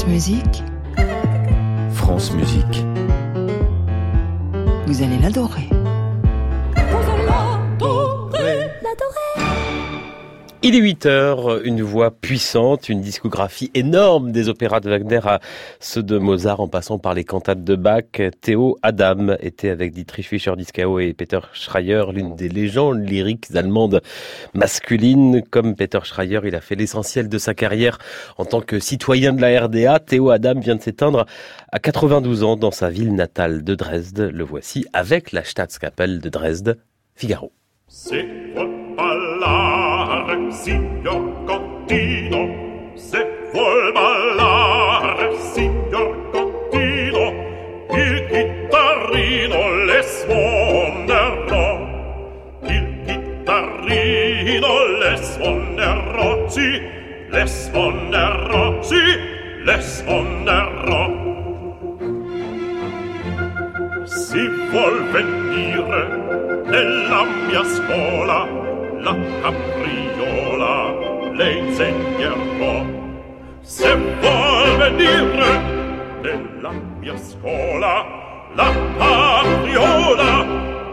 France 0.00 0.12
Musique. 0.12 0.62
France 1.92 2.32
Musique. 2.32 2.86
Vous 4.86 5.02
allez 5.02 5.18
l'adorer. 5.18 5.68
Il 10.62 10.74
est 10.74 10.80
8 10.80 11.06
heures, 11.06 11.62
une 11.64 11.80
voix 11.80 12.10
puissante, 12.10 12.90
une 12.90 13.00
discographie 13.00 13.70
énorme 13.72 14.30
des 14.30 14.50
opéras 14.50 14.80
de 14.80 14.90
Wagner 14.90 15.20
à 15.24 15.40
ceux 15.78 16.02
de 16.02 16.18
Mozart 16.18 16.60
en 16.60 16.68
passant 16.68 16.98
par 16.98 17.14
les 17.14 17.24
cantates 17.24 17.64
de 17.64 17.76
Bach. 17.76 18.20
Théo 18.42 18.76
Adam 18.82 19.36
était 19.40 19.70
avec 19.70 19.94
Dietrich 19.94 20.28
Fischer-Dieskau 20.28 20.98
et 20.98 21.14
Peter 21.14 21.38
Schreier, 21.54 22.04
l'une 22.12 22.36
des 22.36 22.50
légendes 22.50 23.08
lyriques 23.08 23.46
allemandes 23.54 24.02
masculines. 24.52 25.42
Comme 25.48 25.76
Peter 25.76 26.00
Schreier, 26.02 26.40
il 26.44 26.54
a 26.54 26.60
fait 26.60 26.74
l'essentiel 26.74 27.30
de 27.30 27.38
sa 27.38 27.54
carrière 27.54 27.96
en 28.36 28.44
tant 28.44 28.60
que 28.60 28.80
citoyen 28.80 29.32
de 29.32 29.40
la 29.40 29.62
RDA. 29.62 29.98
Théo 30.00 30.28
Adam 30.28 30.60
vient 30.60 30.76
de 30.76 30.82
s'éteindre 30.82 31.24
à 31.72 31.78
92 31.78 32.44
ans 32.44 32.56
dans 32.56 32.70
sa 32.70 32.90
ville 32.90 33.14
natale 33.14 33.64
de 33.64 33.74
Dresde. 33.74 34.30
Le 34.30 34.44
voici 34.44 34.84
avec 34.92 35.32
la 35.32 35.42
Staatskapelle 35.42 36.20
de 36.20 36.28
Dresde. 36.28 36.78
Figaro. 37.14 37.50
Signor 40.62 41.44
Contino, 41.46 42.92
se 42.94 43.26
vuol 43.52 43.92
ballare, 43.92 45.32
signor 45.38 46.30
Contino, 46.30 47.24
il 47.96 48.26
chitarrino 48.28 49.84
le 49.86 50.02
suonerò. 50.02 51.68
Il 52.62 52.86
chitarrino 53.06 54.70
le 54.98 55.16
suonerò, 55.16 56.48
sì, 56.48 56.80
le 57.28 57.46
suonerò, 57.46 58.82
sì, 58.82 59.04
le 59.64 59.80
suonerò. 59.80 61.18
Si 64.04 64.48
vuol 64.70 65.04
venire 65.10 66.62
nella 66.66 67.24
mia 67.46 67.64
scuola, 67.64 68.69
la 69.02 69.16
capriola 69.42 70.92
le 71.32 71.52
insegnerò 71.52 72.84
se 73.62 73.94
vuol 73.94 74.76
venire 74.76 75.50
nella 76.22 76.72
mia 76.98 77.16
scuola 77.16 78.04
la 78.54 78.70
capriola 78.98 80.44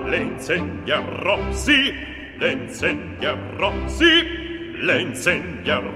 le 0.05 0.17
insegnerò 0.17 1.37
sì 1.51 1.93
le 2.37 2.51
insegnerò 2.51 3.71
sì 3.85 4.13
le 4.79 5.01
insegnerò 5.01 5.91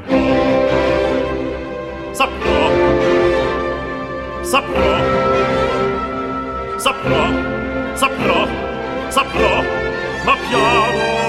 saprò 2.12 2.71
saprò 4.41 4.91
saprò 6.76 7.24
saprò 7.93 8.47
saprò 9.08 9.63
ma 10.26 10.36
piano 10.50 11.20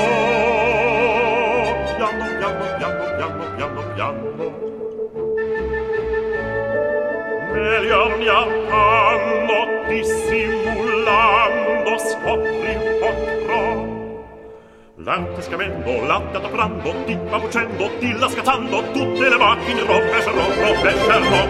degli 7.83 7.90
armi 7.90 8.29
arcando 8.29 9.83
dissimulando 9.88 11.99
scopri 11.99 12.79
potrò 13.01 13.90
L'arte 15.05 15.42
schiavendo, 15.42 15.90
ti 17.07 17.18
pavucendo, 17.29 17.90
ti 17.99 18.12
lascatando, 18.12 18.85
tutte 18.92 19.29
le 19.29 19.37
macchine 19.37 19.81
rovescerò, 19.81 20.47
rovescerò. 20.61 21.45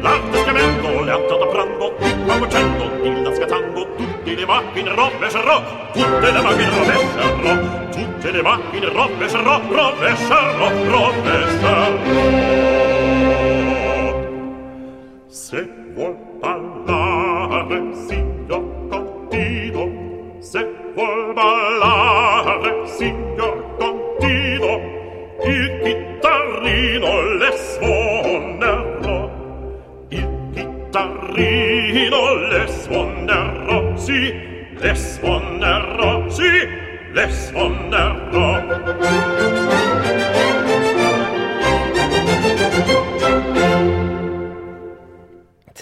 L'arte 0.00 0.38
schiavendo, 0.38 1.04
latte 1.04 1.32
adaprando, 1.32 1.94
ti 2.00 2.12
pavucendo, 2.26 2.90
ti 3.02 3.22
lascatando, 3.22 3.86
tutte 3.94 4.34
le 4.34 4.46
macchine 4.46 4.92
rovescerò, 4.92 5.62
tutte 5.92 6.32
le 6.32 6.40
macchine 6.40 6.76
rovescerò, 6.76 7.56
tutte 7.92 8.30
le 8.32 8.42
macchine 8.42 8.88
rovescerò, 8.88 9.60
rovescerò, 9.68 10.70
rovescerò. 10.88 12.93
Se 15.34 15.68
vuol 15.96 16.14
parlare, 16.40 17.82
signor 18.06 18.62
Contino, 18.88 19.90
se 20.38 20.62
vuol 20.94 21.34
ballare, 21.34 22.86
signor 22.86 23.64
Contino, 23.76 24.78
il 25.42 25.80
chitarrino 25.82 27.20
le 27.34 27.50
suonerò, 27.56 29.28
il 30.10 30.28
chitarrino 30.54 32.34
le 32.34 32.68
suonerò, 32.68 33.96
sì, 33.96 34.32
le 34.78 34.94
suonerò, 34.94 36.28
sì, 36.28 36.68
le 37.10 37.28
suonerò. 37.28 38.62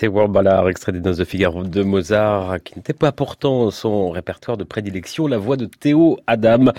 C'est 0.03 0.09
Ballard, 0.09 0.69
extrait 0.69 0.91
des 0.91 0.99
Noces 0.99 1.19
de 1.19 1.25
Figaro 1.25 1.63
de 1.63 1.83
Mozart, 1.85 2.61
qui 2.65 2.77
n'était 2.77 2.93
pas 2.93 3.13
pourtant 3.13 3.71
son 3.71 4.11
répertoire 4.11 4.57
de 4.57 4.65
prédilection, 4.65 5.29
la 5.29 5.39
voix 5.39 5.57
de 5.57 5.67
Théo 5.67 6.19
Adam, 6.27 6.73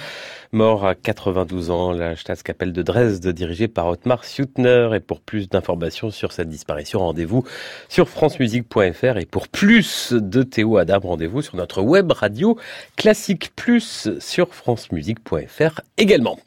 mort 0.53 0.85
à 0.85 0.95
92 0.95 1.69
ans, 1.71 1.91
la 1.91 2.15
Staatskapelle 2.15 2.71
de 2.71 2.81
Dresde, 2.81 3.27
dirigée 3.27 3.67
par 3.67 3.87
Otmar 3.87 4.23
Suttner. 4.23 4.89
Et 4.95 4.99
pour 4.99 5.19
plus 5.19 5.49
d'informations 5.49 6.11
sur 6.11 6.31
cette 6.31 6.49
disparition, 6.49 6.99
rendez-vous 6.99 7.43
sur 7.89 8.07
francemusique.fr. 8.07 9.17
Et 9.17 9.25
pour 9.25 9.47
plus 9.47 10.13
de 10.13 10.43
Théo 10.43 10.77
Adam, 10.77 10.99
rendez-vous 11.01 11.41
sur 11.41 11.55
notre 11.55 11.81
web 11.81 12.11
radio 12.11 12.57
Classique 12.95 13.51
Plus 13.55 14.09
sur 14.19 14.53
francemusique.fr 14.53 15.81
également. 15.97 16.37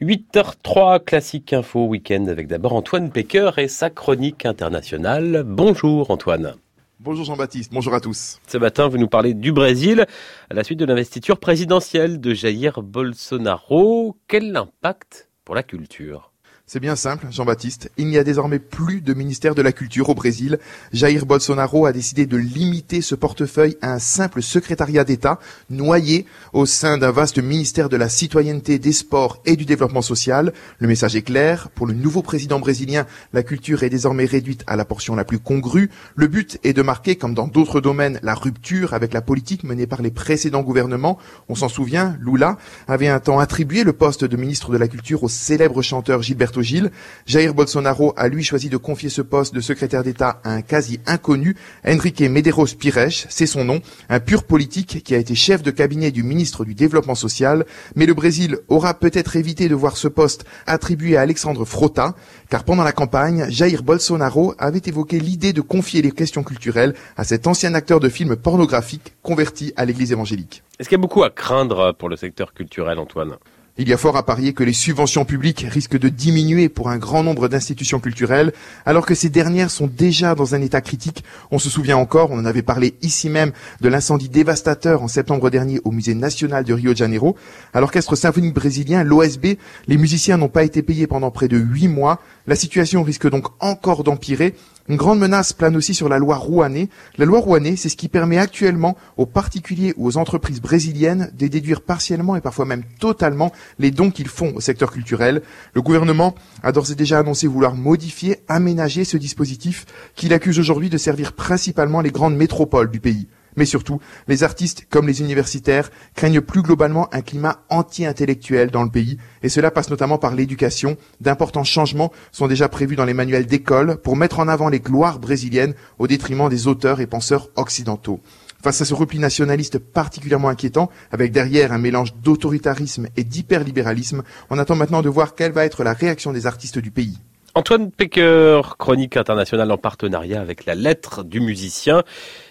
8h03, 0.00 1.04
Classique 1.04 1.52
Info 1.52 1.86
Week-end 1.86 2.26
avec 2.28 2.46
d'abord 2.46 2.72
Antoine 2.72 3.10
Pecker 3.10 3.50
et 3.58 3.68
sa 3.68 3.90
chronique 3.90 4.46
internationale. 4.46 5.42
Bonjour 5.44 6.10
Antoine. 6.10 6.54
Bonjour 7.02 7.24
Jean-Baptiste, 7.24 7.72
bonjour 7.72 7.94
à 7.94 8.00
tous. 8.00 8.40
Ce 8.46 8.58
matin, 8.58 8.86
vous 8.86 8.98
nous 8.98 9.08
parlez 9.08 9.32
du 9.32 9.52
Brésil 9.52 10.04
à 10.50 10.54
la 10.54 10.62
suite 10.62 10.78
de 10.78 10.84
l'investiture 10.84 11.40
présidentielle 11.40 12.20
de 12.20 12.34
Jair 12.34 12.82
Bolsonaro. 12.82 14.18
Quel 14.28 14.54
impact 14.54 15.30
pour 15.46 15.54
la 15.54 15.62
culture? 15.62 16.29
C'est 16.72 16.78
bien 16.78 16.94
simple, 16.94 17.26
Jean-Baptiste. 17.32 17.90
Il 17.96 18.06
n'y 18.06 18.16
a 18.16 18.22
désormais 18.22 18.60
plus 18.60 19.00
de 19.00 19.12
ministère 19.12 19.56
de 19.56 19.60
la 19.60 19.72
Culture 19.72 20.08
au 20.08 20.14
Brésil. 20.14 20.60
Jair 20.92 21.26
Bolsonaro 21.26 21.84
a 21.84 21.90
décidé 21.90 22.26
de 22.26 22.36
limiter 22.36 23.00
ce 23.00 23.16
portefeuille 23.16 23.76
à 23.82 23.94
un 23.94 23.98
simple 23.98 24.40
secrétariat 24.40 25.02
d'État, 25.02 25.40
noyé 25.68 26.26
au 26.52 26.66
sein 26.66 26.96
d'un 26.96 27.10
vaste 27.10 27.40
ministère 27.40 27.88
de 27.88 27.96
la 27.96 28.08
citoyenneté, 28.08 28.78
des 28.78 28.92
sports 28.92 29.42
et 29.46 29.56
du 29.56 29.64
développement 29.64 30.00
social. 30.00 30.52
Le 30.78 30.86
message 30.86 31.16
est 31.16 31.22
clair. 31.22 31.70
Pour 31.70 31.88
le 31.88 31.92
nouveau 31.92 32.22
président 32.22 32.60
brésilien, 32.60 33.04
la 33.32 33.42
culture 33.42 33.82
est 33.82 33.90
désormais 33.90 34.24
réduite 34.24 34.62
à 34.68 34.76
la 34.76 34.84
portion 34.84 35.16
la 35.16 35.24
plus 35.24 35.40
congrue. 35.40 35.90
Le 36.14 36.28
but 36.28 36.60
est 36.62 36.72
de 36.72 36.82
marquer, 36.82 37.16
comme 37.16 37.34
dans 37.34 37.48
d'autres 37.48 37.80
domaines, 37.80 38.20
la 38.22 38.36
rupture 38.36 38.94
avec 38.94 39.12
la 39.12 39.22
politique 39.22 39.64
menée 39.64 39.88
par 39.88 40.02
les 40.02 40.12
précédents 40.12 40.62
gouvernements. 40.62 41.18
On 41.48 41.56
s'en 41.56 41.68
souvient, 41.68 42.16
Lula 42.20 42.58
avait 42.86 43.08
un 43.08 43.18
temps 43.18 43.40
attribué 43.40 43.82
le 43.82 43.92
poste 43.92 44.24
de 44.24 44.36
ministre 44.36 44.70
de 44.70 44.78
la 44.78 44.86
Culture 44.86 45.24
au 45.24 45.28
célèbre 45.28 45.82
chanteur 45.82 46.22
Gilberto 46.22 46.59
Jair 46.62 47.54
Bolsonaro 47.54 48.12
a 48.16 48.28
lui 48.28 48.44
choisi 48.44 48.68
de 48.68 48.76
confier 48.76 49.08
ce 49.08 49.22
poste 49.22 49.54
de 49.54 49.60
secrétaire 49.60 50.02
d'État 50.02 50.40
à 50.44 50.52
un 50.52 50.62
quasi 50.62 51.00
inconnu, 51.06 51.56
Enrique 51.86 52.20
Medeiros 52.20 52.66
Pires, 52.78 53.08
c'est 53.28 53.46
son 53.46 53.64
nom, 53.64 53.80
un 54.08 54.20
pur 54.20 54.44
politique 54.44 55.02
qui 55.02 55.14
a 55.14 55.18
été 55.18 55.34
chef 55.34 55.62
de 55.62 55.70
cabinet 55.70 56.10
du 56.10 56.22
ministre 56.22 56.64
du 56.64 56.74
Développement 56.74 57.14
social. 57.14 57.64
Mais 57.96 58.06
le 58.06 58.14
Brésil 58.14 58.58
aura 58.68 58.94
peut-être 58.94 59.36
évité 59.36 59.68
de 59.68 59.74
voir 59.74 59.96
ce 59.96 60.08
poste 60.08 60.44
attribué 60.66 61.16
à 61.16 61.22
Alexandre 61.22 61.64
Frota, 61.64 62.14
car 62.48 62.64
pendant 62.64 62.84
la 62.84 62.92
campagne, 62.92 63.46
Jair 63.48 63.82
Bolsonaro 63.82 64.54
avait 64.58 64.82
évoqué 64.84 65.20
l'idée 65.20 65.52
de 65.52 65.60
confier 65.60 66.02
les 66.02 66.12
questions 66.12 66.42
culturelles 66.42 66.94
à 67.16 67.24
cet 67.24 67.46
ancien 67.46 67.74
acteur 67.74 68.00
de 68.00 68.08
films 68.08 68.36
pornographiques 68.36 69.14
converti 69.22 69.72
à 69.76 69.84
l'église 69.84 70.12
évangélique. 70.12 70.62
Est-ce 70.78 70.88
qu'il 70.88 70.96
y 70.96 71.00
a 71.00 71.02
beaucoup 71.02 71.22
à 71.22 71.30
craindre 71.30 71.94
pour 71.98 72.08
le 72.08 72.16
secteur 72.16 72.54
culturel, 72.54 72.98
Antoine? 72.98 73.36
Il 73.78 73.88
y 73.88 73.92
a 73.92 73.96
fort 73.96 74.16
à 74.16 74.26
parier 74.26 74.52
que 74.52 74.64
les 74.64 74.72
subventions 74.72 75.24
publiques 75.24 75.64
risquent 75.68 75.98
de 75.98 76.08
diminuer 76.08 76.68
pour 76.68 76.90
un 76.90 76.98
grand 76.98 77.22
nombre 77.22 77.48
d'institutions 77.48 78.00
culturelles, 78.00 78.52
alors 78.84 79.06
que 79.06 79.14
ces 79.14 79.30
dernières 79.30 79.70
sont 79.70 79.86
déjà 79.86 80.34
dans 80.34 80.54
un 80.54 80.60
état 80.60 80.80
critique. 80.80 81.24
On 81.50 81.58
se 81.58 81.70
souvient 81.70 81.96
encore, 81.96 82.30
on 82.30 82.38
en 82.38 82.44
avait 82.44 82.62
parlé 82.62 82.94
ici 83.00 83.30
même, 83.30 83.52
de 83.80 83.88
l'incendie 83.88 84.28
dévastateur 84.28 85.02
en 85.02 85.08
septembre 85.08 85.50
dernier 85.50 85.80
au 85.84 85.92
musée 85.92 86.14
national 86.14 86.64
de 86.64 86.74
Rio 86.74 86.92
de 86.92 86.98
Janeiro. 86.98 87.36
À 87.72 87.80
l'orchestre 87.80 88.16
symphonique 88.16 88.54
brésilien, 88.54 89.04
l'OSB, 89.04 89.56
les 89.86 89.96
musiciens 89.96 90.36
n'ont 90.36 90.48
pas 90.48 90.64
été 90.64 90.82
payés 90.82 91.06
pendant 91.06 91.30
près 91.30 91.48
de 91.48 91.56
huit 91.56 91.88
mois. 91.88 92.20
La 92.46 92.56
situation 92.56 93.02
risque 93.02 93.30
donc 93.30 93.46
encore 93.60 94.04
d'empirer. 94.04 94.54
Une 94.90 94.96
grande 94.96 95.20
menace 95.20 95.52
plane 95.52 95.76
aussi 95.76 95.94
sur 95.94 96.08
la 96.08 96.18
loi 96.18 96.34
Rouanet. 96.34 96.88
La 97.16 97.24
loi 97.24 97.38
Rouanet, 97.38 97.76
c'est 97.76 97.88
ce 97.88 97.96
qui 97.96 98.08
permet 98.08 98.38
actuellement 98.38 98.96
aux 99.16 99.24
particuliers 99.24 99.94
ou 99.96 100.08
aux 100.08 100.16
entreprises 100.16 100.60
brésiliennes 100.60 101.30
de 101.38 101.46
déduire 101.46 101.82
partiellement 101.82 102.34
et 102.34 102.40
parfois 102.40 102.64
même 102.64 102.82
totalement 102.98 103.52
les 103.78 103.92
dons 103.92 104.10
qu'ils 104.10 104.26
font 104.26 104.52
au 104.56 104.60
secteur 104.60 104.90
culturel. 104.90 105.42
Le 105.74 105.80
gouvernement 105.80 106.34
a 106.64 106.72
d'ores 106.72 106.90
et 106.90 106.96
déjà 106.96 107.20
annoncé 107.20 107.46
vouloir 107.46 107.76
modifier, 107.76 108.38
aménager 108.48 109.04
ce 109.04 109.16
dispositif 109.16 109.86
qu'il 110.16 110.32
accuse 110.32 110.58
aujourd'hui 110.58 110.90
de 110.90 110.98
servir 110.98 111.34
principalement 111.34 112.00
les 112.00 112.10
grandes 112.10 112.34
métropoles 112.34 112.90
du 112.90 112.98
pays. 112.98 113.28
Mais 113.56 113.64
surtout, 113.64 114.00
les 114.28 114.42
artistes 114.42 114.86
comme 114.88 115.06
les 115.06 115.20
universitaires 115.20 115.90
craignent 116.14 116.40
plus 116.40 116.62
globalement 116.62 117.12
un 117.12 117.22
climat 117.22 117.62
anti-intellectuel 117.68 118.70
dans 118.70 118.84
le 118.84 118.90
pays, 118.90 119.18
et 119.42 119.48
cela 119.48 119.70
passe 119.70 119.90
notamment 119.90 120.18
par 120.18 120.34
l'éducation. 120.34 120.96
D'importants 121.20 121.64
changements 121.64 122.12
sont 122.32 122.48
déjà 122.48 122.68
prévus 122.68 122.96
dans 122.96 123.04
les 123.04 123.14
manuels 123.14 123.46
d'école 123.46 123.96
pour 123.98 124.16
mettre 124.16 124.38
en 124.38 124.48
avant 124.48 124.68
les 124.68 124.80
gloires 124.80 125.18
brésiliennes 125.18 125.74
au 125.98 126.06
détriment 126.06 126.48
des 126.48 126.66
auteurs 126.66 127.00
et 127.00 127.06
penseurs 127.06 127.48
occidentaux. 127.56 128.20
Face 128.62 128.82
à 128.82 128.84
ce 128.84 128.92
repli 128.92 129.18
nationaliste 129.18 129.78
particulièrement 129.78 130.50
inquiétant, 130.50 130.90
avec 131.10 131.32
derrière 131.32 131.72
un 131.72 131.78
mélange 131.78 132.14
d'autoritarisme 132.16 133.08
et 133.16 133.24
d'hyperlibéralisme, 133.24 134.22
on 134.50 134.58
attend 134.58 134.76
maintenant 134.76 135.00
de 135.00 135.08
voir 135.08 135.34
quelle 135.34 135.52
va 135.52 135.64
être 135.64 135.82
la 135.82 135.94
réaction 135.94 136.32
des 136.32 136.46
artistes 136.46 136.78
du 136.78 136.90
pays. 136.90 137.18
Antoine 137.56 137.90
Pecker, 137.90 138.60
chronique 138.78 139.16
internationale 139.16 139.72
en 139.72 139.76
partenariat 139.76 140.40
avec 140.40 140.66
la 140.66 140.76
lettre 140.76 141.24
du 141.24 141.40
musicien. 141.40 142.04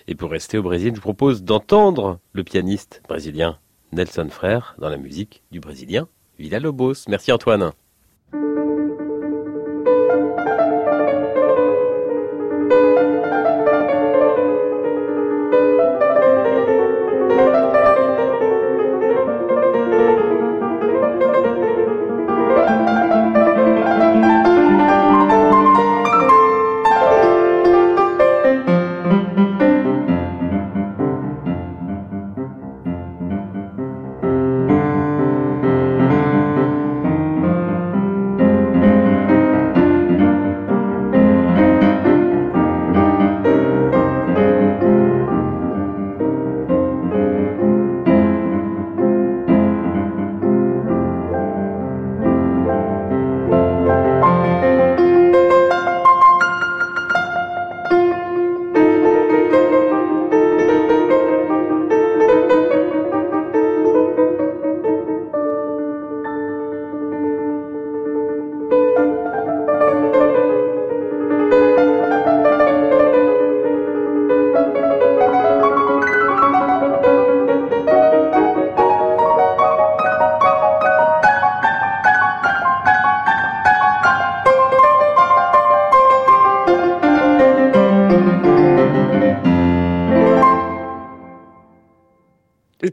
Et 0.10 0.16
pour 0.16 0.30
rester 0.30 0.58
au 0.58 0.64
Brésil, 0.64 0.90
je 0.90 0.96
vous 0.96 1.02
propose 1.02 1.44
d'entendre 1.44 2.20
le 2.34 2.44
pianiste 2.44 3.02
brésilien 3.08 3.60
Nelson 3.94 4.28
Frère 4.30 4.76
dans 4.78 4.90
la 4.90 4.98
musique 4.98 5.42
du 5.52 5.62
brésilien 5.62 6.10
Villa 6.38 6.60
Lobos. 6.60 7.06
Merci 7.08 7.32
Antoine. 7.32 7.72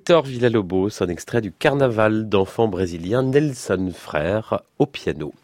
Hector 0.07 0.23
Villalobos, 0.23 1.03
un 1.03 1.09
extrait 1.09 1.41
du 1.41 1.51
carnaval 1.51 2.29
d'enfants 2.29 2.69
brésiliens 2.69 3.25
Nelson 3.25 3.91
Frère 3.93 4.63
au 4.79 4.87
piano. 4.87 5.35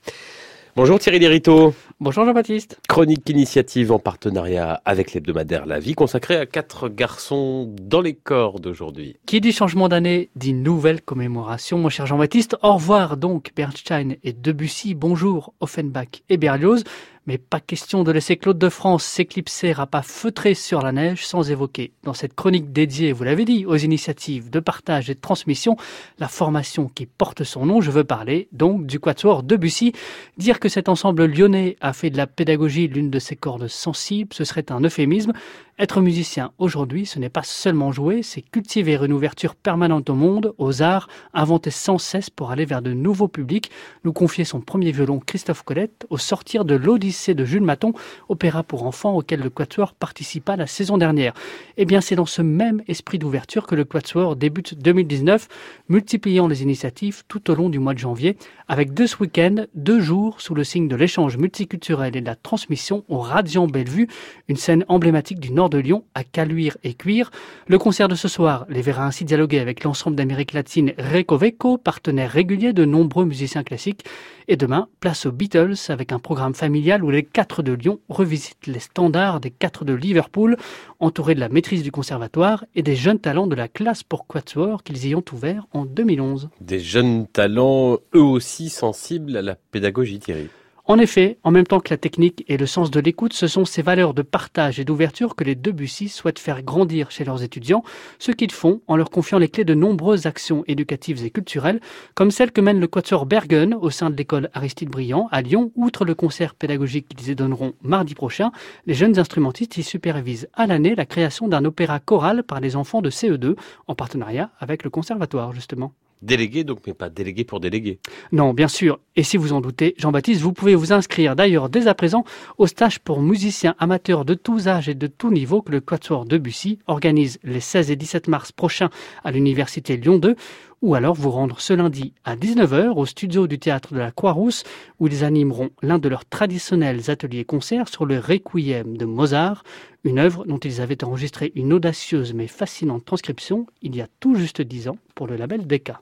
Bonjour 0.76 1.00
Thierry 1.00 1.18
Lériteau. 1.18 1.74
Bonjour 1.98 2.24
Jean-Baptiste. 2.24 2.78
Chronique 2.88 3.28
initiative 3.28 3.90
en 3.90 3.98
partenariat 3.98 4.80
avec 4.84 5.14
l'hebdomadaire 5.14 5.66
La 5.66 5.80
Vie 5.80 5.94
consacrée 5.94 6.36
à 6.36 6.46
quatre 6.46 6.88
garçons 6.88 7.74
dans 7.82 8.00
les 8.00 8.14
corps 8.14 8.60
d'aujourd'hui. 8.60 9.16
Qui 9.26 9.40
dit 9.40 9.50
changement 9.50 9.88
d'année 9.88 10.30
dit 10.36 10.54
nouvelle 10.54 11.02
commémoration, 11.02 11.78
mon 11.78 11.88
cher 11.88 12.06
Jean-Baptiste. 12.06 12.56
Au 12.62 12.74
revoir 12.74 13.16
donc 13.16 13.50
Bernstein 13.56 14.14
et 14.22 14.32
Debussy. 14.32 14.94
Bonjour 14.94 15.54
Offenbach 15.58 16.22
et 16.28 16.36
Berlioz. 16.36 16.84
Mais 17.28 17.38
pas 17.38 17.60
question 17.60 18.02
de 18.02 18.10
laisser 18.10 18.36
Claude 18.36 18.58
de 18.58 18.68
France 18.68 19.04
s'éclipser 19.04 19.72
à 19.78 19.86
pas 19.86 20.02
feutré 20.02 20.54
sur 20.54 20.82
la 20.82 20.90
neige 20.90 21.24
sans 21.24 21.52
évoquer, 21.52 21.92
dans 22.02 22.14
cette 22.14 22.34
chronique 22.34 22.72
dédiée, 22.72 23.12
vous 23.12 23.22
l'avez 23.22 23.44
dit, 23.44 23.64
aux 23.64 23.76
initiatives 23.76 24.50
de 24.50 24.58
partage 24.58 25.08
et 25.08 25.14
de 25.14 25.20
transmission, 25.20 25.76
la 26.18 26.26
formation 26.26 26.90
qui 26.92 27.06
porte 27.06 27.44
son 27.44 27.64
nom. 27.64 27.80
Je 27.80 27.92
veux 27.92 28.02
parler 28.02 28.48
donc 28.50 28.86
du 28.86 28.98
Quatuor 28.98 29.44
Debussy. 29.44 29.92
Dire 30.36 30.58
que 30.58 30.68
cet 30.68 30.88
ensemble 30.88 31.26
lyonnais 31.26 31.76
a 31.80 31.92
fait 31.92 32.10
de 32.10 32.16
la 32.16 32.26
pédagogie 32.26 32.88
l'une 32.88 33.08
de 33.10 33.20
ses 33.20 33.36
cordes 33.36 33.68
sensibles, 33.68 34.34
ce 34.34 34.42
serait 34.42 34.72
un 34.72 34.80
euphémisme. 34.80 35.32
Être 35.78 36.00
musicien 36.00 36.52
aujourd'hui, 36.58 37.06
ce 37.06 37.18
n'est 37.18 37.28
pas 37.28 37.42
seulement 37.44 37.92
jouer, 37.92 38.22
c'est 38.22 38.42
cultiver 38.42 38.96
une 38.96 39.12
ouverture 39.12 39.54
permanente 39.54 40.10
au 40.10 40.14
monde, 40.14 40.54
aux 40.58 40.82
arts, 40.82 41.08
inventer 41.34 41.70
sans 41.70 41.98
cesse 41.98 42.30
pour 42.30 42.50
aller 42.50 42.64
vers 42.64 42.82
de 42.82 42.92
nouveaux 42.92 43.28
publics, 43.28 43.70
nous 44.04 44.12
confier 44.12 44.44
son 44.44 44.60
premier 44.60 44.90
violon 44.90 45.18
Christophe 45.24 45.62
Colette 45.62 46.06
au 46.10 46.18
sortir 46.18 46.64
de 46.64 46.74
l'Odyssée 46.74 47.11
de 47.12 47.44
Jules 47.44 47.62
Maton, 47.62 47.92
opéra 48.28 48.62
pour 48.62 48.84
enfants 48.84 49.16
auquel 49.16 49.40
le 49.40 49.50
Quatuor 49.50 49.92
participa 49.94 50.56
la 50.56 50.66
saison 50.66 50.98
dernière. 50.98 51.34
Eh 51.76 51.84
bien, 51.84 52.00
c'est 52.00 52.16
dans 52.16 52.26
ce 52.26 52.42
même 52.42 52.82
esprit 52.88 53.18
d'ouverture 53.18 53.66
que 53.66 53.74
le 53.74 53.84
Quatuor 53.84 54.34
débute 54.34 54.74
2019, 54.80 55.48
multipliant 55.88 56.48
les 56.48 56.62
initiatives 56.62 57.22
tout 57.28 57.50
au 57.50 57.54
long 57.54 57.68
du 57.68 57.78
mois 57.78 57.94
de 57.94 57.98
janvier, 57.98 58.36
avec 58.68 58.94
deux 58.94 59.06
week-ends, 59.20 59.66
deux 59.74 60.00
jours 60.00 60.40
sous 60.40 60.54
le 60.54 60.64
signe 60.64 60.88
de 60.88 60.96
l'échange 60.96 61.36
multiculturel 61.36 62.16
et 62.16 62.20
de 62.20 62.26
la 62.26 62.36
transmission 62.36 63.04
au 63.08 63.18
Radiant 63.18 63.66
Bellevue, 63.66 64.08
une 64.48 64.56
scène 64.56 64.84
emblématique 64.88 65.40
du 65.40 65.52
nord 65.52 65.68
de 65.68 65.78
Lyon 65.78 66.04
à 66.14 66.24
Caluire 66.24 66.76
et 66.82 66.94
Cuire. 66.94 67.30
Le 67.66 67.78
concert 67.78 68.08
de 68.08 68.14
ce 68.14 68.28
soir 68.28 68.64
les 68.68 68.80
verra 68.80 69.06
ainsi 69.06 69.24
dialoguer 69.24 69.58
avec 69.58 69.84
l'ensemble 69.84 70.16
d'Amérique 70.16 70.52
latine 70.52 70.94
Recoveco, 70.98 71.76
partenaire 71.76 72.30
régulier 72.30 72.72
de 72.72 72.84
nombreux 72.84 73.24
musiciens 73.24 73.62
classiques. 73.62 74.04
Et 74.48 74.56
demain, 74.56 74.88
place 75.00 75.26
aux 75.26 75.32
Beatles 75.32 75.76
avec 75.88 76.12
un 76.12 76.18
programme 76.18 76.54
familial 76.54 77.04
où 77.04 77.10
les 77.10 77.22
quatre 77.22 77.62
de 77.62 77.72
Lyon 77.72 78.00
revisitent 78.08 78.66
les 78.66 78.80
standards 78.80 79.40
des 79.40 79.50
quatre 79.50 79.84
de 79.84 79.92
Liverpool, 79.92 80.56
entourés 81.00 81.34
de 81.34 81.40
la 81.40 81.48
maîtrise 81.48 81.82
du 81.82 81.92
conservatoire 81.92 82.64
et 82.74 82.82
des 82.82 82.96
jeunes 82.96 83.20
talents 83.20 83.46
de 83.46 83.54
la 83.54 83.68
classe 83.68 84.02
pour 84.02 84.26
Quatuor 84.26 84.82
qu'ils 84.82 85.06
y 85.06 85.14
ont 85.14 85.24
ouvert 85.32 85.66
en 85.72 85.84
2011. 85.84 86.48
Des 86.60 86.80
jeunes 86.80 87.26
talents, 87.26 87.98
eux 88.14 88.20
aussi 88.20 88.68
sensibles 88.68 89.36
à 89.36 89.42
la 89.42 89.54
pédagogie, 89.54 90.18
Thierry. 90.18 90.48
En 90.84 90.98
effet, 90.98 91.38
en 91.44 91.52
même 91.52 91.66
temps 91.66 91.78
que 91.78 91.90
la 91.90 91.96
technique 91.96 92.44
et 92.48 92.56
le 92.56 92.66
sens 92.66 92.90
de 92.90 92.98
l'écoute, 92.98 93.34
ce 93.34 93.46
sont 93.46 93.64
ces 93.64 93.82
valeurs 93.82 94.14
de 94.14 94.22
partage 94.22 94.80
et 94.80 94.84
d'ouverture 94.84 95.36
que 95.36 95.44
les 95.44 95.54
Debussy 95.54 96.08
souhaitent 96.08 96.40
faire 96.40 96.60
grandir 96.62 97.12
chez 97.12 97.24
leurs 97.24 97.44
étudiants, 97.44 97.84
ce 98.18 98.32
qu'ils 98.32 98.50
font 98.50 98.80
en 98.88 98.96
leur 98.96 99.10
confiant 99.10 99.38
les 99.38 99.48
clés 99.48 99.64
de 99.64 99.74
nombreuses 99.74 100.26
actions 100.26 100.64
éducatives 100.66 101.24
et 101.24 101.30
culturelles, 101.30 101.80
comme 102.16 102.32
celle 102.32 102.50
que 102.50 102.60
mène 102.60 102.80
le 102.80 102.88
Quatuor 102.88 103.26
Bergen 103.26 103.74
au 103.74 103.90
sein 103.90 104.10
de 104.10 104.16
l'école 104.16 104.50
Aristide 104.54 104.90
Briand 104.90 105.28
à 105.30 105.40
Lyon. 105.40 105.70
Outre 105.76 106.04
le 106.04 106.16
concert 106.16 106.56
pédagogique 106.56 107.06
qu'ils 107.08 107.30
y 107.30 107.36
donneront 107.36 107.74
mardi 107.82 108.16
prochain, 108.16 108.50
les 108.86 108.94
jeunes 108.94 109.20
instrumentistes 109.20 109.76
y 109.76 109.84
supervisent 109.84 110.48
à 110.52 110.66
l'année 110.66 110.96
la 110.96 111.06
création 111.06 111.46
d'un 111.46 111.64
opéra 111.64 112.00
choral 112.00 112.42
par 112.42 112.58
les 112.58 112.74
enfants 112.74 113.02
de 113.02 113.10
CE2, 113.10 113.54
en 113.86 113.94
partenariat 113.94 114.50
avec 114.58 114.82
le 114.82 114.90
conservatoire 114.90 115.52
justement. 115.52 115.92
Délégué 116.22 116.62
donc, 116.62 116.78
mais 116.86 116.94
pas 116.94 117.10
délégué 117.10 117.44
pour 117.44 117.58
déléguer. 117.58 117.98
Non, 118.30 118.54
bien 118.54 118.68
sûr. 118.68 119.00
Et 119.16 119.24
si 119.24 119.36
vous 119.36 119.52
en 119.52 119.60
doutez, 119.60 119.94
Jean-Baptiste, 119.98 120.40
vous 120.40 120.52
pouvez 120.52 120.76
vous 120.76 120.92
inscrire 120.92 121.34
d'ailleurs 121.34 121.68
dès 121.68 121.88
à 121.88 121.94
présent 121.94 122.24
au 122.58 122.68
stage 122.68 123.00
pour 123.00 123.20
musiciens 123.20 123.74
amateurs 123.78 124.24
de 124.24 124.34
tous 124.34 124.68
âges 124.68 124.88
et 124.88 124.94
de 124.94 125.08
tous 125.08 125.30
niveaux 125.30 125.62
que 125.62 125.72
le 125.72 125.80
Quatuor 125.80 126.24
Debussy 126.24 126.78
organise 126.86 127.40
les 127.42 127.60
16 127.60 127.90
et 127.90 127.96
17 127.96 128.28
mars 128.28 128.52
prochains 128.52 128.90
à 129.24 129.32
l'Université 129.32 129.96
Lyon 129.96 130.18
2 130.18 130.36
ou 130.82 130.94
alors 130.94 131.14
vous 131.14 131.30
rendre 131.30 131.60
ce 131.60 131.72
lundi 131.72 132.12
à 132.24 132.36
19h 132.36 132.96
au 132.96 133.06
studio 133.06 133.46
du 133.46 133.58
théâtre 133.58 133.94
de 133.94 133.98
la 133.98 134.10
Croix-Rousse 134.10 134.64
où 134.98 135.06
ils 135.06 135.24
animeront 135.24 135.70
l'un 135.80 135.98
de 135.98 136.08
leurs 136.08 136.24
traditionnels 136.24 137.10
ateliers 137.10 137.44
concerts 137.44 137.88
sur 137.88 138.04
le 138.04 138.18
Requiem 138.18 138.96
de 138.96 139.04
Mozart, 139.04 139.62
une 140.04 140.18
œuvre 140.18 140.44
dont 140.44 140.58
ils 140.58 140.80
avaient 140.80 141.04
enregistré 141.04 141.52
une 141.54 141.72
audacieuse 141.72 142.34
mais 142.34 142.48
fascinante 142.48 143.04
transcription 143.04 143.66
il 143.80 143.96
y 143.96 144.00
a 144.00 144.08
tout 144.20 144.34
juste 144.34 144.60
dix 144.60 144.88
ans 144.88 144.98
pour 145.14 145.26
le 145.26 145.36
label 145.36 145.66
Decca. 145.66 146.00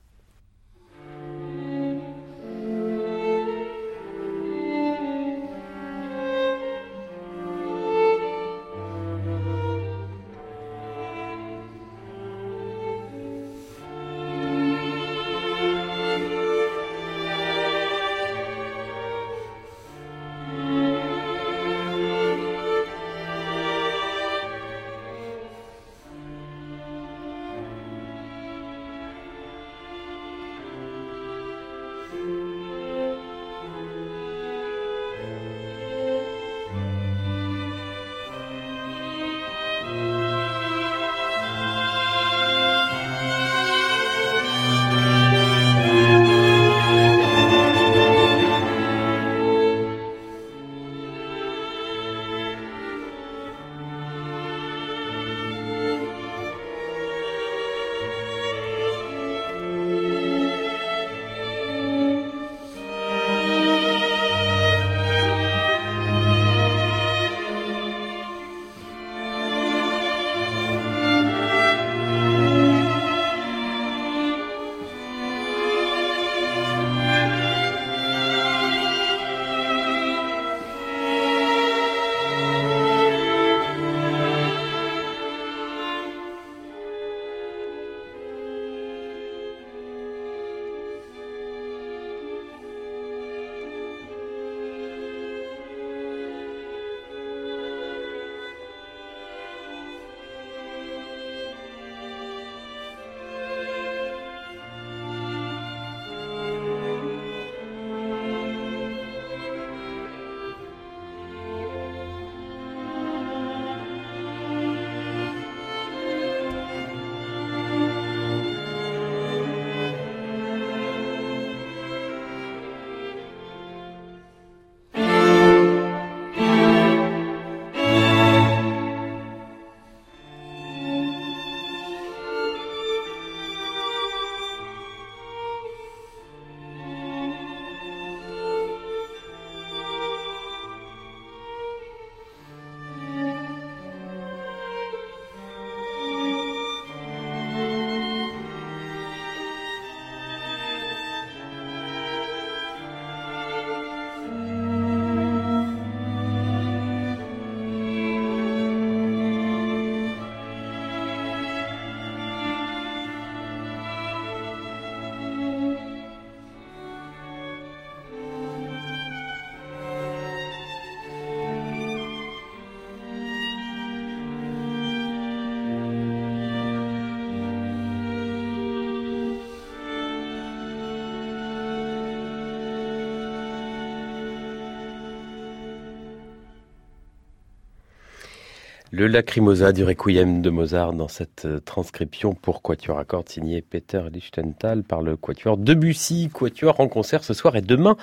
Le 189.01 189.07
Lacrimosa 189.07 189.73
du 189.73 189.83
Requiem 189.83 190.43
de 190.43 190.51
Mozart 190.51 190.93
dans 190.93 191.09
cette 191.09 191.47
euh, 191.47 191.59
transcription 191.59 192.35
pour 192.35 192.61
Quatuor 192.61 192.99
à 192.99 193.07
cordes 193.07 193.31
signé 193.31 193.63
Peter 193.63 194.03
Lichtenthal 194.13 194.83
par 194.83 195.01
le 195.01 195.17
Quatuor 195.17 195.57
Debussy. 195.57 196.29
Quatuor 196.29 196.81
en 196.81 196.89
concert 196.89 197.25
ce 197.25 197.33
soir 197.33 197.57
et 197.57 197.63
demain 197.63 197.97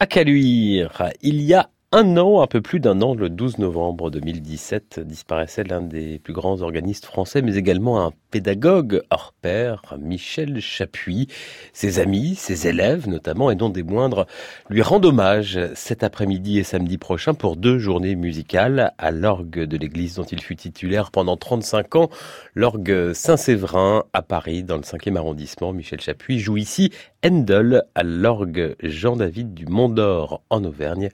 à 0.00 0.06
Caluire. 0.06 1.10
Il 1.20 1.42
y 1.42 1.52
a 1.52 1.68
un 1.96 2.16
an, 2.16 2.42
un 2.42 2.48
peu 2.48 2.60
plus 2.60 2.80
d'un 2.80 3.02
an, 3.02 3.14
le 3.14 3.30
12 3.30 3.58
novembre 3.58 4.10
2017, 4.10 4.98
disparaissait 4.98 5.62
l'un 5.62 5.80
des 5.80 6.18
plus 6.18 6.32
grands 6.32 6.60
organistes 6.60 7.04
français, 7.04 7.40
mais 7.40 7.54
également 7.54 8.04
un 8.04 8.10
pédagogue 8.32 9.02
hors 9.10 9.32
pair, 9.40 9.94
Michel 10.00 10.60
Chapuis. 10.60 11.28
Ses 11.72 12.00
amis, 12.00 12.34
ses 12.34 12.66
élèves 12.66 13.08
notamment, 13.08 13.48
et 13.52 13.54
non 13.54 13.68
des 13.68 13.84
moindres, 13.84 14.26
lui 14.70 14.82
rendent 14.82 15.06
hommage 15.06 15.60
cet 15.76 16.02
après-midi 16.02 16.58
et 16.58 16.64
samedi 16.64 16.98
prochain 16.98 17.32
pour 17.32 17.54
deux 17.54 17.78
journées 17.78 18.16
musicales 18.16 18.92
à 18.98 19.12
l'orgue 19.12 19.60
de 19.60 19.76
l'église 19.76 20.16
dont 20.16 20.24
il 20.24 20.42
fut 20.42 20.56
titulaire 20.56 21.12
pendant 21.12 21.36
35 21.36 21.94
ans, 21.94 22.10
l'orgue 22.56 23.12
Saint-Séverin 23.12 24.02
à 24.12 24.22
Paris, 24.22 24.64
dans 24.64 24.78
le 24.78 24.82
5e 24.82 25.14
arrondissement. 25.14 25.72
Michel 25.72 26.00
Chapuis 26.00 26.40
joue 26.40 26.56
ici 26.56 26.90
Handel 27.24 27.84
à 27.94 28.02
l'orgue 28.02 28.74
Jean-David 28.82 29.54
du 29.54 29.66
Mont 29.66 29.88
d'Or 29.88 30.42
en 30.50 30.64
Auvergne 30.64 31.10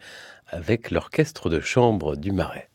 avec 0.50 0.90
l'orchestre 0.90 1.48
de 1.48 1.60
chambre 1.60 2.16
du 2.16 2.32
Marais. 2.32 2.68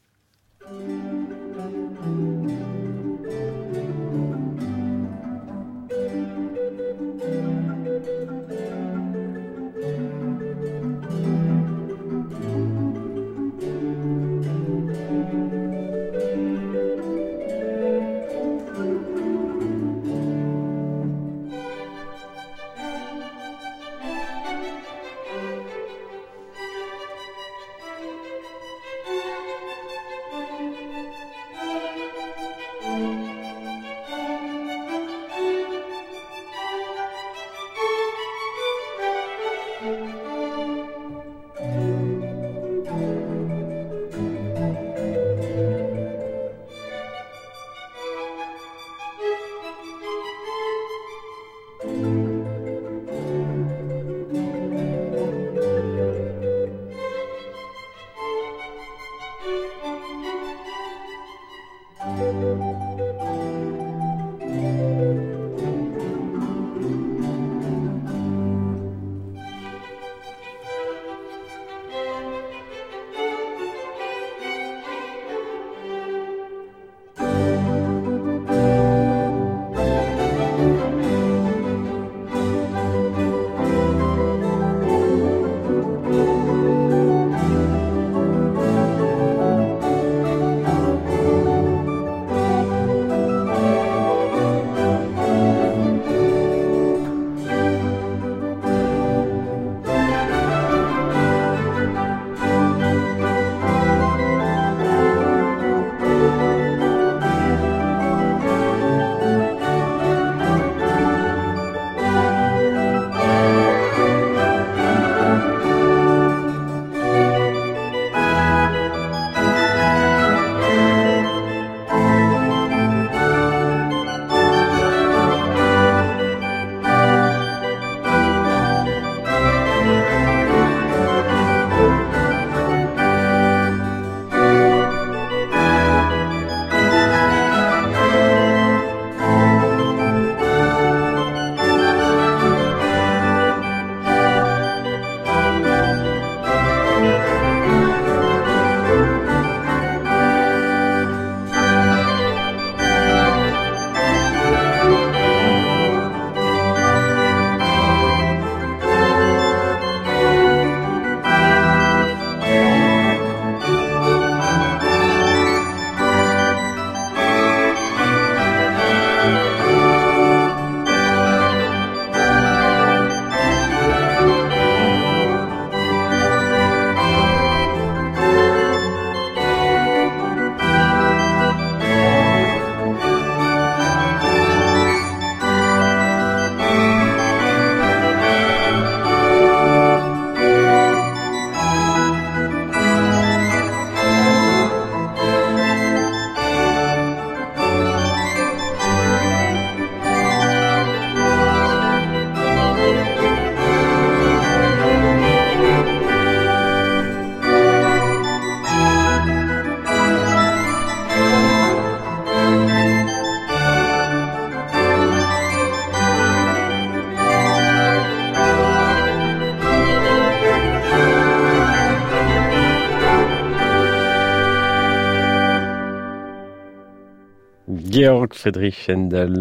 Georg 228.06 228.36
Friedrich 228.36 228.88
Händel, 228.88 229.34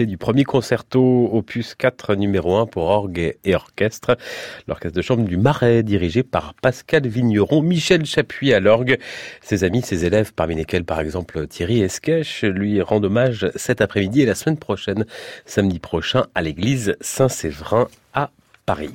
du 0.00 0.18
premier 0.18 0.42
concerto 0.42 1.30
opus 1.32 1.76
4 1.76 2.16
numéro 2.16 2.56
1 2.56 2.66
pour 2.66 2.86
orgue 2.86 3.36
et 3.44 3.54
orchestre. 3.54 4.18
L'orchestre 4.66 4.96
de 4.96 5.00
chambre 5.00 5.22
du 5.22 5.36
Marais 5.36 5.84
dirigé 5.84 6.24
par 6.24 6.54
Pascal 6.54 7.06
Vigneron, 7.06 7.62
Michel 7.62 8.04
Chapuis 8.04 8.52
à 8.52 8.58
l'orgue. 8.58 8.98
Ses 9.42 9.62
amis, 9.62 9.82
ses 9.82 10.06
élèves, 10.06 10.32
parmi 10.34 10.56
lesquels 10.56 10.82
par 10.82 10.98
exemple 10.98 11.46
Thierry 11.46 11.82
Esquèche, 11.82 12.42
lui 12.42 12.82
rendent 12.82 13.04
hommage 13.04 13.48
cet 13.54 13.80
après-midi 13.80 14.22
et 14.22 14.26
la 14.26 14.34
semaine 14.34 14.58
prochaine, 14.58 15.06
samedi 15.44 15.78
prochain, 15.78 16.26
à 16.34 16.42
l'église 16.42 16.96
Saint-Séverin 17.00 17.86
à 18.12 18.30
Paris. 18.66 18.90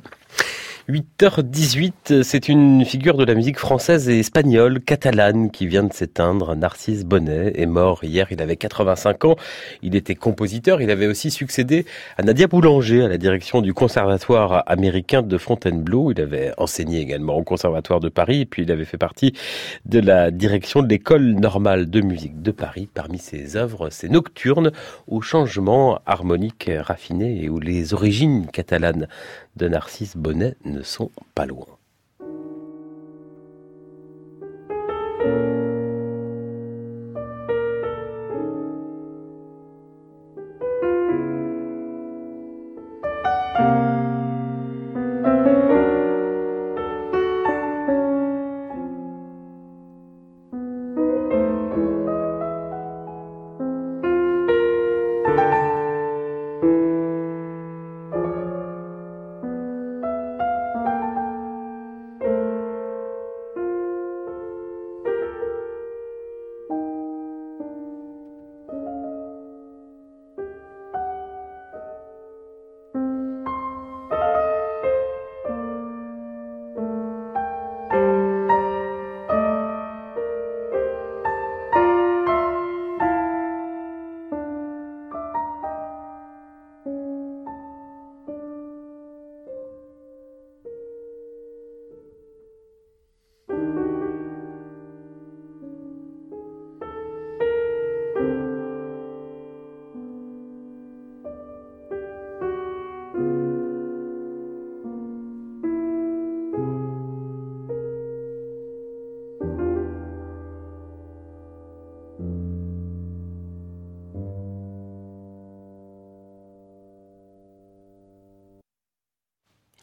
8h18, 0.88 2.22
c'est 2.22 2.48
une 2.48 2.86
figure 2.86 3.18
de 3.18 3.26
la 3.26 3.34
musique 3.34 3.58
française 3.58 4.08
et 4.08 4.20
espagnole, 4.20 4.80
catalane, 4.80 5.50
qui 5.50 5.66
vient 5.66 5.84
de 5.84 5.92
s'éteindre. 5.92 6.56
Narcisse 6.56 7.06
Bonnet 7.06 7.54
est 7.56 7.66
mort 7.66 8.04
hier, 8.04 8.28
il 8.30 8.40
avait 8.40 8.56
85 8.56 9.26
ans. 9.26 9.36
Il 9.82 9.96
était 9.96 10.14
compositeur, 10.14 10.84
il 10.84 10.92
avait 10.92 11.08
aussi 11.08 11.32
succédé 11.32 11.88
à 12.18 12.22
Nadia 12.22 12.46
Boulanger 12.46 13.04
à 13.04 13.08
la 13.08 13.18
direction 13.18 13.64
du 13.64 13.74
Conservatoire 13.74 14.62
américain 14.68 15.24
de 15.24 15.38
Fontainebleau. 15.40 16.12
Il 16.12 16.22
avait 16.22 16.54
enseigné 16.60 17.00
également 17.00 17.36
au 17.36 17.44
Conservatoire 17.44 18.00
de 18.00 18.10
Paris 18.10 18.42
et 18.42 18.46
puis 18.46 18.62
il 18.62 18.72
avait 18.72 18.86
fait 18.86 19.00
partie 19.00 19.34
de 19.86 19.98
la 19.98 20.30
direction 20.30 20.84
de 20.84 20.88
l'École 20.88 21.32
normale 21.32 21.90
de 21.90 22.02
musique 22.02 22.44
de 22.44 22.52
Paris. 22.52 22.88
Parmi 22.94 23.18
ses 23.18 23.58
œuvres, 23.58 23.90
ses 23.90 24.08
nocturnes 24.08 24.72
aux 25.08 25.22
changements 25.22 26.00
harmoniques 26.06 26.70
raffinés 26.78 27.44
et 27.44 27.50
où 27.50 27.60
les 27.60 27.96
origines 27.96 28.46
catalanes 28.54 29.08
de 29.56 29.68
Narcisse 29.68 30.18
Bonnet 30.18 30.56
ne 30.66 30.82
sont 30.82 31.12
pas 31.34 31.46
loin. 31.46 31.75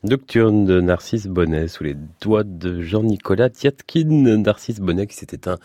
Nocturne 0.05 0.65
de 0.65 0.81
Narcisse 0.81 1.29
Bonnet 1.29 1.69
sous 1.69 1.85
les 1.85 1.95
doigts 2.21 2.43
de 2.43 2.83
Jean-Nicolas 2.83 3.51
Tiatkin. 3.51 4.37
Narcisse 4.39 4.81
Bonnet 4.81 5.07
qui 5.07 5.15
s'est 5.15 5.29
éteint 5.31 5.59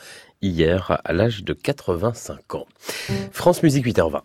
hier 0.43 1.01
à 1.03 1.11
l'âge 1.11 1.43
de 1.43 1.53
85 1.53 2.53
ans. 2.53 2.67
France 3.31 3.63
Musique 3.63 3.87
8h20. 3.87 4.21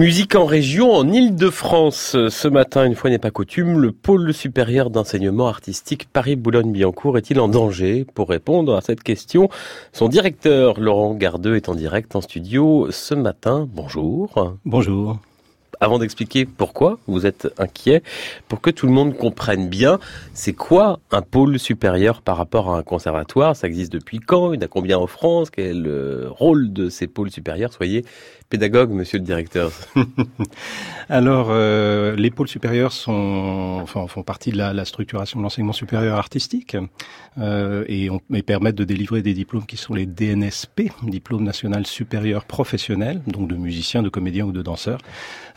Musique 0.00 0.34
en 0.34 0.46
région, 0.46 0.94
en 0.94 1.06
Ile-de-France. 1.06 2.16
Ce 2.30 2.48
matin, 2.48 2.86
une 2.86 2.94
fois 2.94 3.10
n'est 3.10 3.18
pas 3.18 3.30
coutume, 3.30 3.78
le 3.78 3.92
pôle 3.92 4.32
supérieur 4.32 4.88
d'enseignement 4.88 5.46
artistique 5.46 6.08
Paris-Boulogne-Billancourt 6.10 7.18
est-il 7.18 7.38
en 7.38 7.48
danger 7.48 8.06
Pour 8.14 8.30
répondre 8.30 8.74
à 8.74 8.80
cette 8.80 9.02
question, 9.02 9.50
son 9.92 10.08
directeur, 10.08 10.80
Laurent 10.80 11.12
Gardeux, 11.12 11.56
est 11.56 11.68
en 11.68 11.74
direct 11.74 12.16
en 12.16 12.22
studio 12.22 12.90
ce 12.90 13.14
matin. 13.14 13.68
Bonjour. 13.70 14.56
Bonjour 14.64 15.18
avant 15.80 15.98
d'expliquer 15.98 16.44
pourquoi 16.46 16.98
vous 17.06 17.26
êtes 17.26 17.48
inquiet, 17.58 18.02
pour 18.48 18.60
que 18.60 18.70
tout 18.70 18.86
le 18.86 18.92
monde 18.92 19.16
comprenne 19.16 19.68
bien, 19.68 19.98
c'est 20.34 20.52
quoi 20.52 21.00
un 21.10 21.22
pôle 21.22 21.58
supérieur 21.58 22.22
par 22.22 22.36
rapport 22.36 22.70
à 22.70 22.78
un 22.78 22.82
conservatoire? 22.82 23.56
Ça 23.56 23.66
existe 23.66 23.92
depuis 23.92 24.18
quand? 24.18 24.52
Il 24.52 24.56
y 24.56 24.62
en 24.62 24.66
a 24.66 24.68
combien 24.68 24.98
en 24.98 25.06
France? 25.06 25.50
Quel 25.50 25.82
le 25.82 26.28
rôle 26.30 26.72
de 26.72 26.88
ces 26.90 27.06
pôles 27.06 27.30
supérieurs? 27.30 27.72
Soyez 27.72 28.04
pédagogue, 28.50 28.90
monsieur 28.90 29.18
le 29.18 29.24
directeur. 29.24 29.70
Alors, 31.08 31.48
euh, 31.50 32.16
les 32.16 32.30
pôles 32.32 32.48
supérieurs 32.48 32.92
sont, 32.92 33.78
enfin, 33.80 34.06
font 34.08 34.24
partie 34.24 34.50
de 34.50 34.58
la, 34.58 34.72
la 34.72 34.84
structuration 34.84 35.38
de 35.38 35.44
l'enseignement 35.44 35.72
supérieur 35.72 36.18
artistique 36.18 36.76
euh, 37.38 37.84
et, 37.86 38.10
on, 38.10 38.20
et 38.34 38.42
permettent 38.42 38.74
de 38.74 38.84
délivrer 38.84 39.22
des 39.22 39.34
diplômes 39.34 39.66
qui 39.66 39.76
sont 39.76 39.94
les 39.94 40.04
DNSP, 40.04 40.90
diplôme 41.04 41.44
national 41.44 41.86
supérieur 41.86 42.44
professionnel, 42.44 43.22
donc 43.28 43.48
de 43.48 43.54
musiciens, 43.54 44.02
de 44.02 44.08
comédiens 44.08 44.44
ou 44.44 44.52
de 44.52 44.62
danseurs. 44.62 44.98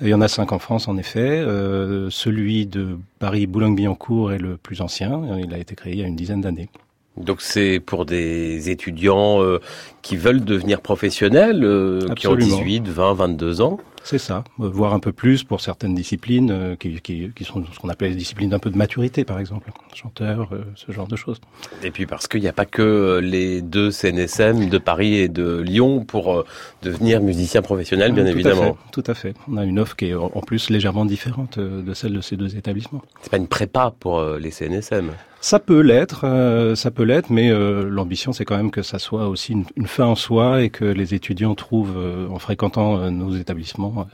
Il 0.04 0.10
y 0.10 0.14
en 0.14 0.20
a 0.20 0.28
cinq 0.28 0.52
en 0.52 0.60
France, 0.60 0.90
en 0.90 0.98
effet. 0.98 1.22
Euh, 1.22 2.10
celui 2.10 2.66
de 2.66 2.98
Paris-Boulogne-Billancourt 3.20 4.34
est 4.34 4.38
le 4.38 4.58
plus 4.58 4.82
ancien. 4.82 5.22
Il 5.42 5.54
a 5.54 5.58
été 5.58 5.76
créé 5.76 5.94
il 5.94 6.00
y 6.00 6.04
a 6.04 6.08
une 6.08 6.18
dizaine 6.18 6.42
d'années. 6.42 6.70
Donc 7.16 7.42
c'est 7.42 7.80
pour 7.80 8.06
des 8.06 8.70
étudiants 8.70 9.42
euh, 9.42 9.60
qui 10.02 10.18
veulent 10.18 10.44
devenir 10.44 10.82
professionnels, 10.82 11.64
euh, 11.64 12.02
qui 12.16 12.28
ont 12.28 12.36
18, 12.36 12.90
20, 12.90 13.14
22 13.14 13.62
ans? 13.62 13.78
C'est 14.04 14.18
ça, 14.18 14.44
euh, 14.60 14.68
voire 14.68 14.94
un 14.94 15.00
peu 15.00 15.14
plus 15.14 15.44
pour 15.44 15.62
certaines 15.62 15.96
disciplines 15.96 16.52
euh, 16.52 16.76
qui, 16.76 17.00
qui, 17.02 17.32
qui, 17.34 17.44
sont 17.46 17.64
ce 17.72 17.80
qu'on 17.80 17.90
appelle 17.90 18.10
les 18.10 18.18
disciplines 18.18 18.50
d'un 18.50 18.60
peu 18.60 18.70
de 18.70 18.78
maturité, 18.78 19.24
par 19.24 19.40
exemple, 19.40 19.72
chanteur, 19.94 20.50
euh, 20.52 20.64
ce 20.76 20.92
genre 20.92 21.08
de 21.08 21.16
choses. 21.16 21.40
Et 21.84 21.92
puis 21.92 22.06
parce 22.06 22.28
qu'il 22.28 22.42
n'y 22.42 22.48
a 22.48 22.54
pas 22.54 22.66
que 22.66 23.20
les 23.24 23.62
deux 23.62 23.92
CNSM 23.92 24.70
de 24.70 24.78
Paris 24.78 25.16
et 25.16 25.30
de 25.30 25.60
Lyon 25.60 26.04
pour 26.04 26.44
devenir 26.82 27.22
musicien 27.22 27.62
professionnel, 27.62 28.12
bien 28.12 28.26
tout 28.26 28.32
évidemment. 28.32 28.62
À 28.62 28.66
fait, 28.66 28.92
tout 28.92 29.04
à 29.08 29.14
fait. 29.14 29.34
On 29.50 29.58
a 29.58 29.64
une 29.64 29.80
offre 29.80 29.96
qui 29.96 30.08
est 30.08 30.16
en 30.16 30.42
plus 30.42 30.70
légèrement 30.70 31.06
différente 31.06 31.58
de 31.60 31.94
celle 31.94 32.14
de 32.14 32.22
ces 32.22 32.36
deux 32.36 32.58
établissements. 32.58 33.02
C'est 33.22 33.32
pas 33.32 33.38
une 33.38 33.48
prépa 33.48 33.94
pour 34.00 34.22
les 34.22 34.52
CNSM. 34.52 35.12
Ça 35.44 35.60
peut 35.60 35.82
l'être, 35.82 36.22
euh, 36.24 36.74
ça 36.74 36.90
peut 36.90 37.04
l'être, 37.04 37.30
mais 37.30 37.52
euh, 37.52 37.90
l'ambition 37.90 38.32
c'est 38.32 38.46
quand 38.46 38.56
même 38.56 38.72
que 38.72 38.82
ça 38.82 38.98
soit 38.98 39.28
aussi 39.28 39.52
une, 39.52 39.66
une, 39.76 39.88
fin 39.88 40.06
en 40.06 40.16
soi 40.16 40.62
et 40.62 40.70
que 40.70 40.86
les 40.86 41.16
étudiants 41.16 41.54
trouvent, 41.54 41.98
euh, 41.98 42.30
en 42.30 42.40
fréquentant 42.40 43.12
nos 43.12 43.36
établissements, 43.36 44.08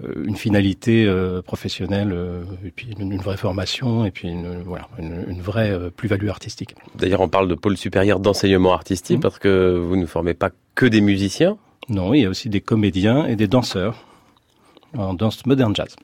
une 0.00 0.36
finalité 0.36 1.12
professionnelle 1.44 2.16
et 2.64 2.70
puis 2.70 2.94
une, 2.96 3.10
une, 3.10 3.20
vraie 3.20 3.36
formation 3.36 4.04
et 4.04 4.12
puis 4.12 4.28
une, 4.28 4.62
voilà, 4.62 4.88
une, 5.00 5.40
vraie 5.40 5.90
plus-value 5.96 6.28
artistique. 6.28 6.76
D'ailleurs, 6.94 7.22
on 7.22 7.28
parle 7.28 7.48
de 7.48 7.56
pôle 7.56 7.76
supérieur 7.76 8.20
d'enseignement 8.20 8.72
artistique 8.72 9.18
mmh. 9.18 9.22
parce 9.22 9.40
que 9.40 9.76
vous 9.76 9.96
ne 9.96 10.06
formez 10.06 10.34
pas 10.34 10.50
que 10.76 10.86
des 10.86 11.00
musiciens? 11.00 11.58
Non, 11.88 12.14
il 12.14 12.20
y 12.20 12.24
a 12.24 12.28
aussi 12.28 12.48
des 12.50 12.60
comédiens 12.60 13.26
et 13.26 13.34
des 13.34 13.48
danseurs 13.48 14.06
en 14.96 15.12
danse 15.12 15.44
moderne 15.44 15.74
jazz. 15.74 15.96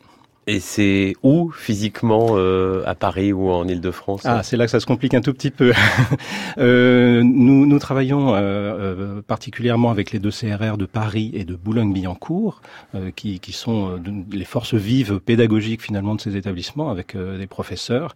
Et 0.46 0.60
c'est 0.60 1.14
où 1.22 1.50
physiquement 1.50 2.26
euh, 2.32 2.82
à 2.86 2.94
Paris 2.94 3.32
ou 3.32 3.50
en 3.50 3.66
Ile-de-France 3.66 4.22
Ah, 4.24 4.42
c'est 4.42 4.58
là 4.58 4.66
que 4.66 4.70
ça 4.70 4.80
se 4.80 4.84
complique 4.84 5.14
un 5.14 5.22
tout 5.22 5.32
petit 5.32 5.50
peu. 5.50 5.72
euh, 6.58 7.22
nous, 7.24 7.64
nous 7.64 7.78
travaillons 7.78 8.34
euh, 8.34 8.38
euh, 8.38 9.22
particulièrement 9.22 9.90
avec 9.90 10.12
les 10.12 10.18
deux 10.18 10.30
CRR 10.30 10.76
de 10.76 10.84
Paris 10.84 11.30
et 11.32 11.44
de 11.44 11.54
Boulogne-Billancourt, 11.54 12.60
euh, 12.94 13.10
qui, 13.10 13.40
qui 13.40 13.52
sont 13.52 13.92
euh, 13.92 13.98
les 14.30 14.44
forces 14.44 14.74
vives 14.74 15.18
pédagogiques 15.18 15.80
finalement 15.80 16.14
de 16.14 16.20
ces 16.20 16.36
établissements, 16.36 16.90
avec 16.90 17.16
des 17.16 17.46
professeurs. 17.46 18.14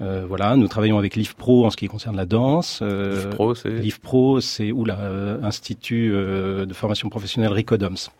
voilà, 0.00 0.56
nous 0.56 0.68
travaillons 0.68 0.98
avec 0.98 1.14
l'IFPRO 1.14 1.66
en 1.66 1.70
ce 1.70 1.76
qui 1.76 1.86
concerne 1.86 2.16
la 2.16 2.26
danse. 2.26 2.82
L'IFPRO, 2.82 3.54
c'est 3.54 3.70
L'IFPRO, 3.70 4.40
c'est 4.40 4.72
où 4.72 4.84
là 4.84 4.98
Institut 5.42 6.10
de 6.10 6.72
formation 6.72 7.08
professionnelle 7.08 7.52
Ricodoms. 7.52 8.10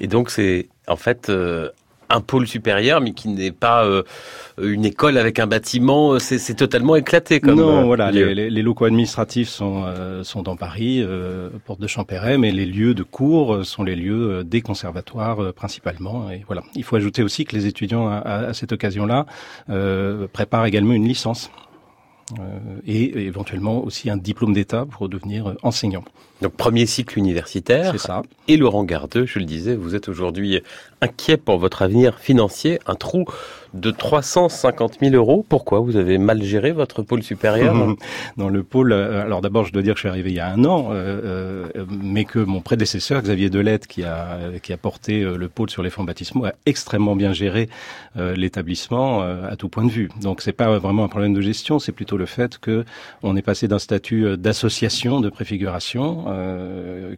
Et 0.00 0.06
donc 0.06 0.30
c'est 0.30 0.68
en 0.88 0.96
fait 0.96 1.30
un 2.08 2.20
pôle 2.20 2.46
supérieur, 2.46 3.00
mais 3.00 3.12
qui 3.12 3.28
n'est 3.28 3.52
pas 3.52 3.84
euh, 3.84 4.02
une 4.60 4.84
école 4.84 5.18
avec 5.18 5.38
un 5.38 5.46
bâtiment. 5.46 6.18
C'est 6.18 6.54
totalement 6.54 6.96
éclaté. 6.96 7.40
Comme, 7.40 7.58
non, 7.58 7.80
euh, 7.80 7.84
voilà. 7.84 8.10
Les, 8.10 8.34
les, 8.34 8.50
les, 8.50 8.62
locaux 8.62 8.84
administratifs 8.84 9.48
sont 9.48 9.84
euh, 9.86 10.24
sont 10.24 10.42
dans 10.42 10.56
Paris, 10.56 11.02
euh, 11.02 11.50
porte 11.64 11.80
de 11.80 11.86
Champéret, 11.86 12.38
mais 12.38 12.50
les 12.50 12.66
lieux 12.66 12.94
de 12.94 13.02
cours 13.02 13.64
sont 13.64 13.82
les 13.82 13.96
lieux 13.96 14.44
des 14.44 14.60
conservatoires 14.60 15.52
principalement. 15.54 16.30
Et 16.30 16.44
voilà. 16.46 16.62
Il 16.74 16.84
faut 16.84 16.96
ajouter 16.96 17.22
aussi 17.22 17.44
que 17.44 17.56
les 17.56 17.66
étudiants 17.66 18.08
à, 18.08 18.18
à 18.18 18.54
cette 18.54 18.72
occasion-là 18.72 19.26
préparent 20.32 20.66
également 20.66 20.92
une 20.92 21.06
licence 21.06 21.50
et 22.86 23.26
éventuellement 23.26 23.84
aussi 23.84 24.10
un 24.10 24.16
diplôme 24.16 24.52
d'État 24.52 24.84
pour 24.84 25.08
devenir 25.08 25.54
enseignant. 25.62 26.04
Donc 26.42 26.52
premier 26.52 26.86
cycle 26.86 27.18
universitaire. 27.18 27.92
C'est 27.92 27.98
ça. 27.98 28.22
Et 28.48 28.56
Laurent 28.56 28.84
Gardeux, 28.84 29.26
je 29.26 29.38
le 29.38 29.44
disais, 29.44 29.74
vous 29.74 29.94
êtes 29.94 30.08
aujourd'hui 30.08 30.60
inquiet 31.00 31.36
pour 31.36 31.58
votre 31.58 31.82
avenir 31.82 32.18
financier, 32.18 32.78
un 32.86 32.94
trou 32.94 33.24
de 33.74 33.90
350 33.90 34.98
000 35.00 35.14
euros. 35.14 35.44
Pourquoi 35.48 35.80
Vous 35.80 35.96
avez 35.96 36.18
mal 36.18 36.42
géré 36.42 36.72
votre 36.72 37.02
pôle 37.02 37.22
supérieur? 37.22 37.74
Dans 38.36 38.48
le 38.48 38.62
pôle, 38.62 38.92
euh, 38.92 39.22
alors 39.22 39.40
d'abord 39.40 39.64
je 39.64 39.72
dois 39.72 39.82
dire 39.82 39.94
que 39.94 39.98
je 39.98 40.02
suis 40.02 40.08
arrivé 40.08 40.30
il 40.30 40.36
y 40.36 40.40
a 40.40 40.48
un 40.48 40.64
an, 40.64 40.88
euh, 40.90 41.68
euh, 41.76 41.84
mais 42.02 42.24
que 42.24 42.38
mon 42.38 42.60
prédécesseur 42.60 43.22
Xavier 43.22 43.50
Delette, 43.50 43.86
qui 43.86 44.04
a 44.04 44.38
qui 44.62 44.72
a 44.72 44.76
porté 44.76 45.20
le 45.22 45.48
pôle 45.48 45.70
sur 45.70 45.82
les 45.82 45.90
fonds 45.90 46.04
baptismaux, 46.04 46.46
a 46.46 46.52
extrêmement 46.64 47.16
bien 47.16 47.32
géré 47.32 47.68
l'établissement 48.14 49.22
à 49.22 49.56
tout 49.56 49.68
point 49.68 49.84
de 49.84 49.90
vue. 49.90 50.08
Donc 50.22 50.40
c'est 50.40 50.52
pas 50.52 50.78
vraiment 50.78 51.04
un 51.04 51.08
problème 51.08 51.34
de 51.34 51.40
gestion, 51.40 51.78
c'est 51.78 51.92
plutôt 51.92 52.16
le 52.16 52.26
fait 52.26 52.58
que 52.58 52.84
on 53.22 53.36
est 53.36 53.42
passé 53.42 53.68
d'un 53.68 53.78
statut 53.78 54.36
d'association 54.36 55.20
de 55.20 55.28
préfiguration, 55.28 56.25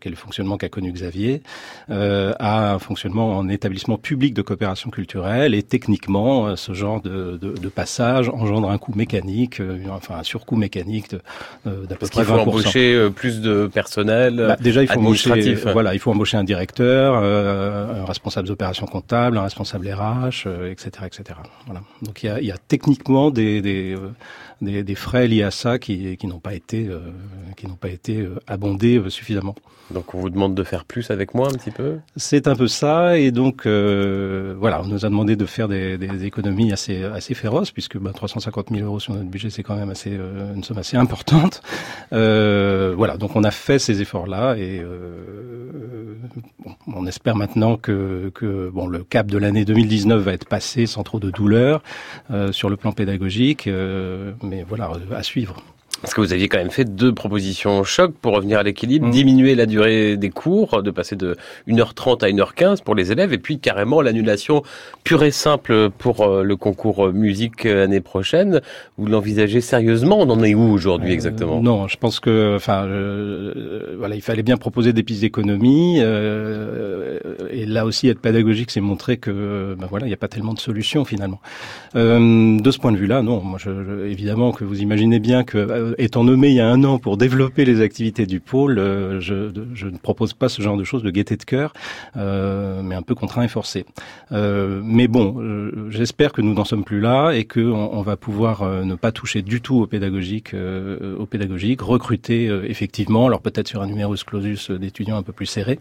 quel 0.01 0.17
fonctionnement 0.17 0.57
qu'a 0.57 0.69
connu 0.69 0.93
Xavier, 0.93 1.43
à 1.89 2.73
un 2.73 2.79
fonctionnement 2.79 3.37
en 3.37 3.49
établissement 3.49 3.99
public 3.99 4.35
de 4.35 4.43
coopération 4.43 4.91
culturelle 4.91 5.55
et 5.55 5.63
techniquement 5.63 6.47
euh, 6.47 6.57
ce 6.57 6.73
genre 6.73 7.01
de, 7.01 7.39
passage 7.69 8.29
engendre 8.31 8.71
un 8.71 8.79
coût 8.79 8.93
mécanique, 8.95 9.61
euh, 9.61 9.79
enfin 9.91 10.17
un 10.17 10.23
surcoût 10.23 10.57
mécanique 10.57 11.15
euh, 11.67 11.85
d'à 11.85 11.97
peu 11.97 12.07
près 12.07 12.23
20%. 12.23 12.25
Il 12.25 12.25
faut 12.25 12.33
embaucher 12.35 13.11
plus 13.15 13.41
de 13.41 13.69
personnel. 13.73 14.37
Bah, 14.37 14.57
déjà, 14.59 14.83
il 14.83 14.89
faut 14.89 14.99
embaucher, 14.99 15.55
voilà, 15.55 15.95
il 15.95 16.01
faut 16.01 16.11
embaucher 16.11 16.37
un 16.39 16.45
directeur, 16.45 17.15
un 17.15 18.05
responsable 18.05 18.49
d'opération 18.49 18.87
comptable, 18.87 19.37
un 19.39 19.43
responsable 19.43 19.89
RH, 19.89 20.49
etc., 20.71 20.91
etc. 21.07 21.39
Voilà. 21.67 21.83
Donc 22.03 22.23
il 22.23 22.27
y 22.27 22.29
a, 22.31 22.41
il 22.41 22.47
y 22.47 22.53
a 22.53 22.57
techniquement 22.57 23.31
des, 23.31 23.61
des 23.61 23.97
des, 24.61 24.83
des, 24.83 24.95
frais 24.95 25.29
liés 25.29 25.43
à 25.43 25.51
ça 25.51 25.79
qui, 25.79 26.17
qui 26.17 26.27
n'ont 26.27 26.41
pas 26.41 26.55
été 26.55 26.89
euh, 26.89 26.99
qui 27.57 27.67
n'ont 27.67 27.77
pas 27.77 27.89
été 27.89 28.19
euh, 28.19 28.37
abondés 28.47 28.99
euh, 28.99 29.11
suffisamment. 29.11 29.55
Donc 29.93 30.15
on 30.15 30.21
vous 30.21 30.31
demande 30.31 30.55
de 30.55 30.63
faire 30.65 30.85
plus 30.85 31.11
avec 31.11 31.35
moi 31.35 31.49
un 31.49 31.53
petit 31.53 31.71
peu? 31.71 31.99
C'est 32.17 32.47
un 32.47 32.55
peu 32.55 32.69
ça 32.69 33.17
et 33.19 33.31
donc 33.31 33.67
voilà, 33.67 34.83
on 34.83 34.87
nous 34.87 35.07
a 35.07 35.09
demandé 35.09 35.35
de 35.35 35.47
faire 35.47 35.67
des, 35.67 35.97
des 35.97 36.25
économies 36.25 36.73
assez 36.73 37.05
assez 37.05 37.35
féroces 37.35 37.71
puisque 37.71 37.97
bah, 37.97 38.13
350 38.15 38.69
000 38.71 38.87
euros 38.87 39.01
sur 39.01 39.15
notre 39.15 39.31
budget 39.31 39.49
c'est 39.49 39.63
quand 39.63 39.77
même 39.77 39.89
assez 39.89 40.11
une 40.11 40.63
somme 40.63 40.77
assez 40.77 40.99
importante. 40.99 41.63
voilà, 42.11 43.17
donc 43.17 43.35
on 43.35 43.45
a 43.45 43.51
fait 43.51 43.79
ces 43.79 44.03
efforts 44.03 44.27
là 44.27 44.57
et 44.57 44.83
bon, 46.59 46.75
on 46.95 47.07
espère 47.07 47.37
maintenant 47.37 47.79
que 47.79 48.31
que 48.35 48.69
bon 48.69 48.89
le 48.89 49.05
cap 49.05 49.29
de 49.29 49.39
l'année 49.39 49.65
2019 49.65 50.21
va 50.21 50.35
être 50.35 50.49
passé 50.49 50.85
sans 50.85 51.03
trop 51.03 51.19
de 51.19 51.31
douleur 51.31 51.83
sur 52.51 52.69
le 52.69 52.77
plan 52.77 52.93
pédagogique 52.93 53.71
mais 54.49 54.63
voilà, 54.65 54.91
à 55.15 55.23
suivre. 55.23 55.63
Parce 56.03 56.15
que 56.15 56.21
vous 56.21 56.33
aviez 56.33 56.49
quand 56.49 56.59
même 56.59 56.71
fait 56.71 56.85
deux 56.85 57.13
propositions 57.13 57.83
choc 57.85 58.13
pour 58.21 58.35
revenir 58.35 58.59
à 58.59 58.63
l'équilibre, 58.63 59.07
mm. 59.07 59.11
diminuer 59.11 59.55
la 59.55 59.67
durée 59.67 60.17
des 60.17 60.31
cours, 60.31 60.83
de 60.83 60.91
passer 60.91 61.17
de 61.17 61.37
1h30 61.69 62.25
à 62.25 62.29
1h15 62.29 62.83
pour 62.83 62.95
les 62.95 63.11
élèves, 63.13 63.33
et 63.33 63.39
puis 63.39 63.59
carrément 63.59 64.01
l'annulation 64.01 64.63
pure 65.05 65.25
et 65.25 65.31
simple 65.31 65.91
pour 65.91 66.23
euh, 66.23 66.43
le 66.43 66.57
concours 66.57 67.13
musique 67.13 67.65
l'année 67.65 68.01
prochaine. 68.01 68.61
Vous 68.97 69.07
l'envisagez 69.07 69.61
sérieusement? 69.61 70.19
On 70.21 70.31
en 70.31 70.43
est 70.43 70.55
où 70.55 70.71
aujourd'hui 70.71 71.11
euh, 71.11 71.15
exactement? 71.15 71.61
Non, 71.61 71.89
je 71.89 71.97
pense 71.97 72.21
que, 72.21 72.55
enfin, 72.57 72.85
euh, 72.85 73.97
voilà, 73.99 74.15
il 74.15 74.23
fallait 74.23 74.43
bien 74.43 74.57
proposer 74.57 74.93
des 74.93 75.03
pistes 75.03 75.23
d'économie, 75.23 75.99
et 75.99 77.67
là 77.67 77.85
aussi 77.85 78.09
être 78.09 78.21
pédagogique, 78.21 78.71
c'est 78.71 78.81
montrer 78.81 79.17
que, 79.17 79.75
ben 79.79 79.87
voilà, 79.89 80.07
il 80.07 80.11
n'y 80.11 80.15
a 80.15 80.19
pas 80.19 80.29
tellement 80.29 80.55
de 80.55 80.61
solutions 80.61 81.05
finalement. 81.05 81.41
de 81.95 82.71
ce 82.71 82.79
point 82.79 82.93
de 82.93 82.97
vue-là, 82.97 83.23
non, 83.23 83.41
moi, 83.41 83.59
je, 83.59 84.07
évidemment 84.07 84.53
que 84.53 84.65
vous 84.65 84.81
imaginez 84.81 85.19
bien 85.19 85.45
que 85.45 85.59
euh, 85.88 85.88
étant 85.99 86.25
nommé 86.25 86.49
il 86.49 86.55
y 86.55 86.61
a 86.61 86.69
un 86.69 86.85
an 86.85 86.99
pour 86.99 87.17
développer 87.17 87.65
les 87.65 87.81
activités 87.81 88.27
du 88.27 88.41
pôle, 88.41 88.79
euh, 88.79 89.21
je, 89.21 89.87
ne 89.87 89.99
propose 89.99 90.35
pas 90.35 90.49
ce 90.49 90.63
genre 90.63 90.77
de 90.77 90.85
choses 90.85 91.03
de 91.03 91.11
gaieté 91.11 91.37
de 91.37 91.45
cœur, 91.45 91.73
euh, 92.17 92.83
mais 92.83 92.95
un 92.95 93.03
peu 93.03 93.15
contraint 93.15 93.43
et 93.43 93.49
forcé. 93.49 93.85
mais 94.31 95.09
bon, 95.09 95.71
j'espère 95.91 96.33
que 96.33 96.43
nous 96.43 96.55
n'en 96.55 96.65
sommes 96.65 96.85
plus 96.85 97.01
là 97.01 97.33
et 97.33 97.45
que 97.45 97.61
on, 97.61 98.03
va 98.03 98.17
pouvoir 98.17 98.65
ne 98.85 98.95
pas 98.95 99.13
toucher 99.13 99.43
du 99.43 99.61
tout 99.61 99.81
au 99.81 99.87
pédagogique, 99.87 100.55
au 100.55 101.27
pédagogique, 101.27 101.81
recruter 101.81 102.47
effectivement, 102.65 103.27
alors 103.27 103.41
peut-être 103.41 103.69
sur 103.69 103.83
un 103.83 103.87
numerus 103.87 104.25
clausus 104.25 104.71
d'étudiants 104.71 105.17
un 105.17 105.23
peu 105.23 105.33
plus 105.33 105.47
serré, 105.47 105.79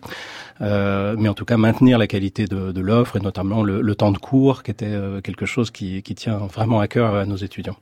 mais 0.60 1.30
en 1.30 1.34
tout 1.34 1.46
cas 1.46 1.58
maintenir 1.58 1.98
la 1.98 2.08
qualité 2.08 2.46
de, 2.46 2.82
l'offre 2.82 3.18
et 3.18 3.20
notamment 3.20 3.64
le, 3.64 3.82
le, 3.82 3.96
temps 3.96 4.12
de 4.12 4.18
cours, 4.18 4.64
qui 4.64 4.72
était 4.72 4.96
quelque 5.24 5.46
chose 5.46 5.72
qui, 5.72 6.02
qui 6.04 6.16
tient 6.16 6.38
vraiment 6.38 6.80
à 6.80 6.88
cœur 6.88 7.16
à 7.16 7.26
nos 7.26 7.38
étudiants. 7.38 7.78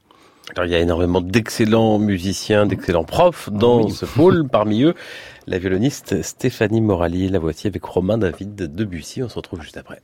Alors, 0.52 0.66
il 0.66 0.72
y 0.72 0.76
a 0.76 0.80
énormément 0.80 1.22
d'excellents 1.22 1.98
musiciens, 1.98 2.66
d'excellents 2.66 3.04
profs 3.04 3.50
dans 3.52 3.90
ce 3.90 4.06
pôle. 4.06 4.48
Parmi 4.52 4.84
eux, 4.84 4.94
la 5.48 5.58
violoniste 5.58 6.22
Stéphanie 6.22 6.82
Morali. 6.82 7.30
La 7.30 7.40
voici 7.40 7.68
avec 7.68 7.84
Romain 7.84 8.18
David 8.18 8.56
Debussy. 8.56 9.24
On 9.24 9.30
se 9.30 9.36
retrouve 9.36 9.62
juste 9.62 9.78
après. 9.78 10.02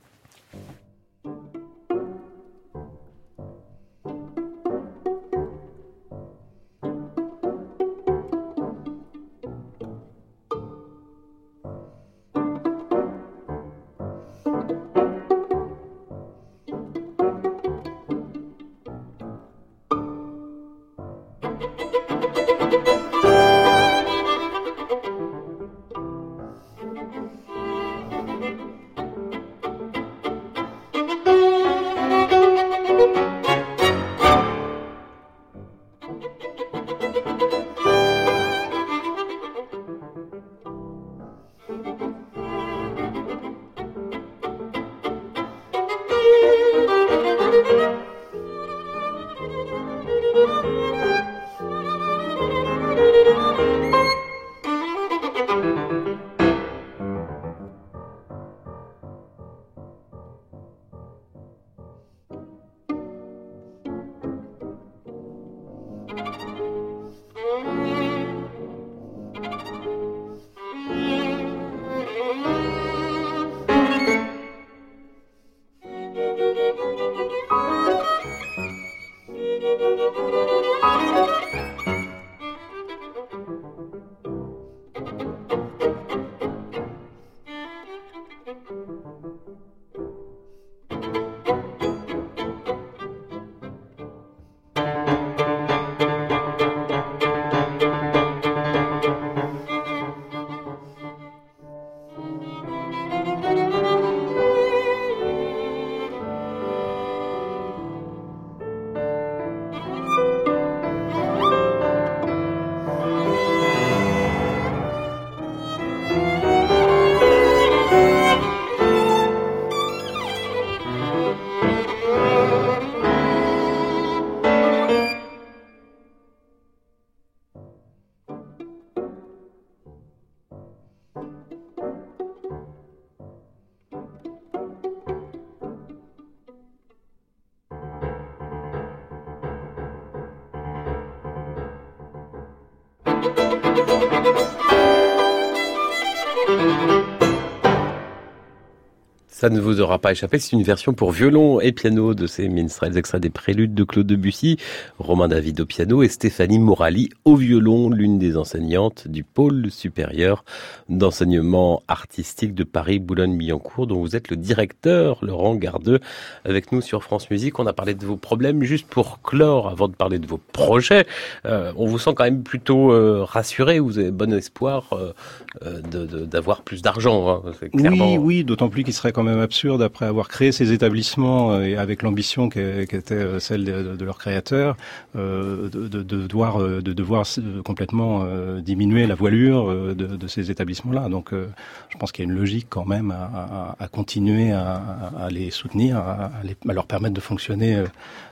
Ça 149.42 149.50
ne 149.50 149.58
vous 149.58 149.80
aura 149.80 149.98
pas 149.98 150.12
échappé, 150.12 150.38
c'est 150.38 150.52
une 150.52 150.62
version 150.62 150.92
pour 150.92 151.10
violon 151.10 151.60
et 151.60 151.72
piano 151.72 152.14
de 152.14 152.28
ces 152.28 152.48
minstrels 152.48 152.96
extraits 152.96 153.20
des 153.20 153.28
préludes 153.28 153.74
de 153.74 153.82
Claude 153.82 154.06
Debussy, 154.06 154.56
Romain 155.00 155.26
David 155.26 155.60
au 155.60 155.66
piano 155.66 156.04
et 156.04 156.08
Stéphanie 156.08 156.60
Morali 156.60 157.08
au 157.24 157.34
violon, 157.34 157.90
l'une 157.90 158.20
des 158.20 158.36
enseignantes 158.36 159.08
du 159.08 159.24
pôle 159.24 159.68
supérieur 159.72 160.44
d'enseignement 160.88 161.82
artistique 161.88 162.54
de 162.54 162.62
Paris 162.62 163.00
Boulogne-Billancourt, 163.00 163.88
dont 163.88 164.00
vous 164.00 164.14
êtes 164.14 164.30
le 164.30 164.36
directeur, 164.36 165.18
Laurent 165.24 165.56
Gardeux, 165.56 165.98
avec 166.44 166.70
nous 166.70 166.80
sur 166.80 167.02
France 167.02 167.28
Musique. 167.28 167.58
On 167.58 167.66
a 167.66 167.72
parlé 167.72 167.94
de 167.94 168.06
vos 168.06 168.16
problèmes 168.16 168.62
juste 168.62 168.86
pour 168.86 169.22
clore, 169.22 169.68
avant 169.68 169.88
de 169.88 169.94
parler 169.94 170.20
de 170.20 170.26
vos 170.28 170.38
projets. 170.38 171.04
Euh, 171.46 171.72
on 171.76 171.86
vous 171.86 171.98
sent 171.98 172.12
quand 172.14 172.22
même 172.22 172.44
plutôt 172.44 172.92
euh, 172.92 173.24
rassuré, 173.24 173.80
vous 173.80 173.98
avez 173.98 174.12
bon 174.12 174.32
espoir 174.32 174.90
euh, 174.92 175.80
d'avoir 176.26 176.58
de, 176.58 176.62
plus 176.62 176.80
d'argent. 176.80 177.42
Hein, 177.44 177.52
oui, 177.74 178.18
oui, 178.18 178.44
d'autant 178.44 178.68
plus 178.68 178.84
qu'il 178.84 178.94
serait 178.94 179.10
quand 179.10 179.24
même 179.24 179.31
absurde 179.40 179.82
après 179.82 180.06
avoir 180.06 180.28
créé 180.28 180.52
ces 180.52 180.72
établissements 180.72 181.52
euh, 181.52 181.62
et 181.62 181.76
avec 181.76 182.02
l'ambition 182.02 182.48
qui 182.48 182.60
était 182.60 183.14
euh, 183.14 183.38
celle 183.38 183.64
de, 183.64 184.04
leurs 184.04 184.18
créateurs, 184.18 184.76
euh, 185.16 185.68
de, 185.68 185.86
de, 185.88 186.02
devoir, 186.02 186.58
de 186.58 186.92
devoir 186.92 187.26
complètement 187.64 188.24
diminuer 188.60 189.06
la 189.06 189.14
voilure 189.14 189.94
de, 189.94 190.26
ces 190.26 190.50
établissements-là. 190.50 191.08
Donc, 191.08 191.30
je 191.32 191.98
pense 191.98 192.12
qu'il 192.12 192.24
y 192.24 192.28
a 192.28 192.30
une 192.30 192.38
logique 192.38 192.66
quand 192.68 192.86
même 192.86 193.10
à, 193.10 193.76
à, 193.78 193.88
continuer 193.88 194.52
à, 194.52 195.28
les 195.30 195.50
soutenir, 195.50 195.96
à, 195.98 196.30
leur 196.64 196.86
permettre 196.86 197.14
de 197.14 197.20
fonctionner 197.20 197.84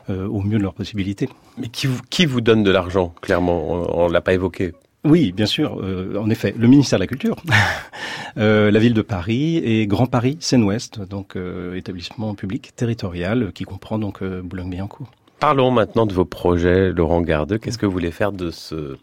au 0.09 0.41
mieux 0.41 0.59
de 0.59 0.63
leurs 0.63 0.75
possibilités. 0.75 1.29
Mais 1.59 1.69
qui 1.69 1.89
qui 2.09 2.27
vous 2.27 2.41
donne 2.41 2.63
de 2.63 2.71
l'argent 2.71 3.13
Clairement, 3.21 3.97
on, 3.97 4.09
ne 4.09 4.13
l'a 4.13 4.21
pas 4.21 4.33
évoqué. 4.33 4.73
Oui, 5.05 5.33
bien 5.33 5.47
sûr. 5.47 5.83
en 6.19 6.29
effet, 6.29 6.55
le 6.59 6.69
ministère 6.69 6.99
de 6.99 7.05
la 7.05 7.07
Culture, 7.07 7.37
euh, 8.37 8.71
la 8.71 8.79
ville 8.79 8.95
de 8.95 9.03
Paris 9.03 9.57
et 9.59 9.87
Grand 9.87 10.07
Paris 10.07 10.37
Seine-Ouest, 10.41 11.01
donc 11.01 11.37
euh, 11.37 11.75
établissement 11.75 12.35
public 12.35 12.75
territorial 12.77 13.53
qui 13.53 13.65
comprend 13.65 13.99
donc 13.99 14.23
euh, 14.23 14.43
Boulogne-Billancourt. 14.43 15.11
Parlons 15.39 15.71
maintenant 15.71 16.07
de 16.07 16.13
vos 16.13 16.25
projets, 16.25 16.93
Laurent 16.93 17.23
Gardeux. 17.23 17.59
Qu'est-ce 17.59 17.79
que 17.79 17.87
vous 17.87 17.93
voulez 17.93 18.11
faire 18.11 18.33
de 18.33 18.51
ce 18.51 18.99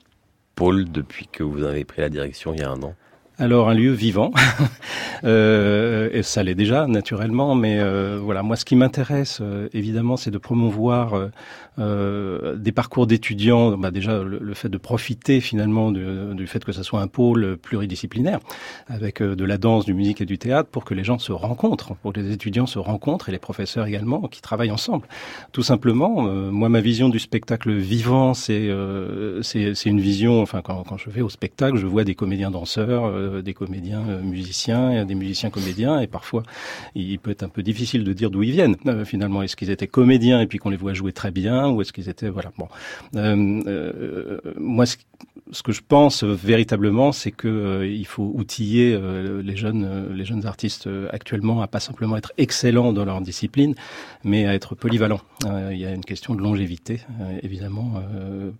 pôle 0.55 0.85
depuis 0.91 1.27
que 1.31 1.43
vous 1.43 1.63
avez 1.63 1.83
pris 1.83 2.01
la 2.01 2.09
direction 2.09 2.53
il 2.53 2.59
y 2.59 2.63
a 2.63 2.69
un 2.69 2.81
an? 2.83 2.93
Alors 3.39 3.69
un 3.69 3.75
lieu 3.75 3.91
vivant, 3.91 4.31
euh, 5.23 6.09
et 6.11 6.23
ça 6.23 6.41
l'est 6.41 6.55
déjà 6.55 6.87
naturellement, 6.87 7.53
mais 7.53 7.79
euh, 7.79 8.19
voilà, 8.21 8.41
moi 8.41 8.55
ce 8.55 8.65
qui 8.65 8.75
m'intéresse 8.75 9.39
euh, 9.41 9.67
évidemment, 9.73 10.17
c'est 10.17 10.31
de 10.31 10.39
promouvoir 10.39 11.29
euh, 11.77 12.55
des 12.55 12.71
parcours 12.71 13.05
d'étudiants. 13.05 13.77
Bah, 13.77 13.91
déjà 13.91 14.23
le, 14.23 14.53
fait 14.55 14.69
de 14.69 14.77
profiter 14.79 15.39
finalement 15.39 15.91
du 15.91 16.47
fait 16.47 16.65
que 16.65 16.71
ça 16.71 16.81
soit 16.81 16.99
un 16.99 17.07
pôle 17.07 17.57
pluridisciplinaire, 17.57 18.39
avec 18.87 19.21
de 19.21 19.45
la 19.45 19.59
danse, 19.59 19.85
du 19.85 19.93
musique 19.93 20.21
et 20.21 20.25
du 20.25 20.39
théâtre, 20.39 20.69
pour 20.69 20.83
que 20.83 20.95
les 20.95 21.03
gens 21.03 21.19
se 21.19 21.31
rencontrent, 21.31 21.95
pour 21.97 22.13
que 22.13 22.19
les 22.19 22.31
étudiants 22.31 22.65
se 22.65 22.79
rencontrent 22.79 23.29
et 23.29 23.31
les 23.31 23.37
professeurs 23.37 23.85
également, 23.85 24.21
qui 24.21 24.41
travaillent 24.41 24.71
ensemble. 24.71 25.07
Tout 25.51 25.61
simplement, 25.61 26.23
moi 26.23 26.69
ma 26.69 26.81
vision 26.81 27.09
du 27.09 27.19
spectacle 27.19 27.71
vivant, 27.71 28.33
c'est 28.33 28.65
une 28.65 29.99
vision. 29.99 30.41
Enfin, 30.41 30.61
quand, 30.63 30.97
je 30.97 31.11
vais 31.11 31.21
au 31.21 31.29
spectacle, 31.29 31.77
je 31.77 31.85
vois 31.85 32.03
des 32.03 32.15
comédiens 32.15 32.49
danseurs 32.49 33.11
euh, 33.26 33.26
des 33.41 33.53
comédiens 33.53 34.03
euh, 34.07 34.21
musiciens, 34.21 35.05
des 35.05 35.15
musiciens 35.15 35.49
comédiens, 35.49 35.99
et 35.99 36.07
parfois 36.07 36.43
il 36.95 37.19
peut 37.19 37.31
être 37.31 37.43
un 37.43 37.49
peu 37.49 37.63
difficile 37.63 38.03
de 38.03 38.13
dire 38.13 38.31
d'où 38.31 38.43
ils 38.43 38.51
viennent. 38.51 38.75
Euh, 38.85 39.05
finalement, 39.05 39.43
est-ce 39.43 39.55
qu'ils 39.55 39.69
étaient 39.69 39.87
comédiens 39.87 40.41
et 40.41 40.47
puis 40.47 40.57
qu'on 40.57 40.69
les 40.69 40.77
voit 40.77 40.93
jouer 40.93 41.13
très 41.13 41.31
bien, 41.31 41.69
ou 41.69 41.81
est-ce 41.81 41.93
qu'ils 41.93 42.09
étaient 42.09 42.29
voilà. 42.29 42.51
Bon, 42.57 42.67
moi, 44.57 44.85
ce 45.51 45.63
que 45.63 45.71
je 45.71 45.81
pense 45.87 46.23
véritablement, 46.23 47.11
c'est 47.11 47.31
que 47.31 47.85
il 47.85 48.05
faut 48.05 48.31
outiller 48.35 48.99
les 49.43 49.55
jeunes, 49.55 50.13
les 50.13 50.25
jeunes 50.25 50.45
artistes 50.45 50.89
actuellement 51.11 51.61
à 51.61 51.67
pas 51.67 51.79
simplement 51.79 52.17
être 52.17 52.33
excellents 52.37 52.93
dans 52.93 53.05
leur 53.05 53.21
discipline, 53.21 53.75
mais 54.23 54.45
à 54.45 54.53
être 54.53 54.75
polyvalents. 54.75 55.21
il 55.71 55.77
y 55.77 55.85
a 55.85 55.91
une 55.91 56.05
question 56.05 56.35
de 56.35 56.41
longévité, 56.41 57.01
évidemment, 57.43 57.93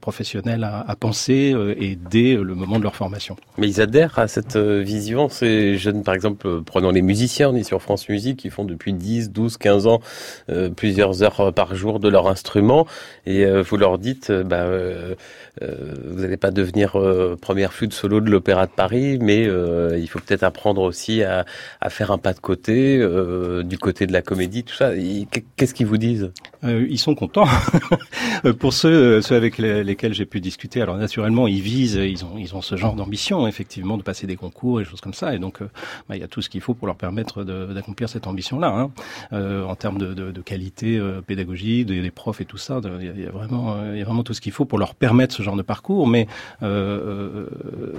professionnelle 0.01 0.63
à, 0.63 0.95
penser 0.95 1.55
et 1.79 1.95
dès 1.95 2.35
le 2.35 2.55
moment 2.55 2.79
de 2.79 2.83
leur 2.83 2.95
formation. 2.95 3.35
Mais 3.57 3.67
ils 3.67 3.81
adhèrent 3.81 4.17
à 4.19 4.27
cette 4.27 4.57
vision 4.57 5.29
Ces 5.29 5.77
jeunes, 5.77 6.03
par 6.03 6.13
exemple, 6.13 6.61
prenons 6.63 6.91
les 6.91 7.01
musiciens, 7.01 7.49
on 7.49 7.55
est 7.55 7.63
sur 7.63 7.81
France 7.81 8.09
Musique, 8.09 8.38
qui 8.38 8.49
font 8.49 8.65
depuis 8.65 8.93
10, 8.93 9.31
12, 9.31 9.57
15 9.57 9.88
ans 9.88 10.01
euh, 10.49 10.69
plusieurs 10.69 11.23
heures 11.23 11.53
par 11.53 11.75
jour 11.75 11.99
de 11.99 12.09
leur 12.09 12.27
instrument, 12.27 12.88
et 13.25 13.45
euh, 13.45 13.61
vous 13.61 13.77
leur 13.77 13.97
dites, 13.97 14.29
euh, 14.29 14.43
bah, 14.43 14.65
vous 15.59 16.21
n'allez 16.21 16.38
pas 16.38 16.51
devenir 16.51 16.76
première 17.41 17.73
flûte 17.73 17.93
solo 17.93 18.21
de 18.21 18.30
l'Opéra 18.30 18.65
de 18.65 18.71
Paris, 18.71 19.17
mais 19.21 19.43
il 19.43 20.07
faut 20.07 20.19
peut-être 20.19 20.43
apprendre 20.43 20.82
aussi 20.82 21.23
à, 21.23 21.45
faire 21.89 22.11
un 22.11 22.17
pas 22.17 22.34
de 22.34 22.39
côté, 22.39 22.97
du 23.63 23.78
côté 23.78 24.07
de 24.07 24.13
la 24.13 24.21
comédie, 24.21 24.63
tout 24.63 24.75
ça. 24.75 24.91
Qu'est-ce 25.55 25.73
qu'ils 25.73 25.88
vous 25.88 25.97
disent? 25.97 26.32
Ils 26.63 26.99
sont 26.99 27.15
contents. 27.15 27.47
Pour 28.59 28.73
ceux, 28.73 29.21
avec 29.32 29.57
lesquels 29.57 30.13
j'ai 30.13 30.25
pu 30.25 30.39
discuter, 30.39 30.82
alors 30.82 30.97
naturellement, 30.97 31.47
ils 31.47 31.61
visent, 31.61 31.95
ils 31.95 32.23
ont, 32.55 32.61
ce 32.61 32.75
genre 32.75 32.95
d'ambition, 32.95 33.47
effectivement, 33.47 33.97
de 33.97 34.03
passer 34.03 34.28
des 34.28 34.36
concours 34.36 34.82
et 34.82 34.86
choses 34.86 35.01
comme 35.01 35.13
ça. 35.13 35.34
Et 35.34 35.39
donc, 35.39 35.61
euh, 35.61 35.69
bah, 36.09 36.15
il 36.15 36.21
y 36.21 36.23
a 36.23 36.28
tout 36.28 36.41
ce 36.41 36.49
qu'il 36.49 36.61
faut 36.61 36.73
pour 36.73 36.88
leur 36.88 36.95
permettre 36.95 37.43
d'accomplir 37.43 38.09
cette 38.09 38.28
ambition-là. 38.28 38.69
Hein. 38.69 38.91
Euh, 39.34 39.63
en 39.63 39.75
termes 39.75 39.97
de, 39.97 40.41
qualité 40.41 40.97
euh, 40.97 41.21
pédagogique, 41.21 41.88
des, 41.88 42.11
profs 42.11 42.41
et 42.41 42.45
tout 42.45 42.57
ça, 42.57 42.80
il 42.99 43.21
y, 43.21 43.25
a 43.25 43.32
vraiment, 43.32 43.75
vraiment 43.75 44.23
tout 44.23 44.34
ce 44.34 44.41
qu'il 44.41 44.51
faut 44.51 44.65
pour 44.65 44.80
leur 44.80 44.95
permettre 44.95 45.36
ce 45.36 45.43
genre 45.43 45.55
de 45.55 45.61
parcours. 45.61 46.07
Mais 46.07 46.28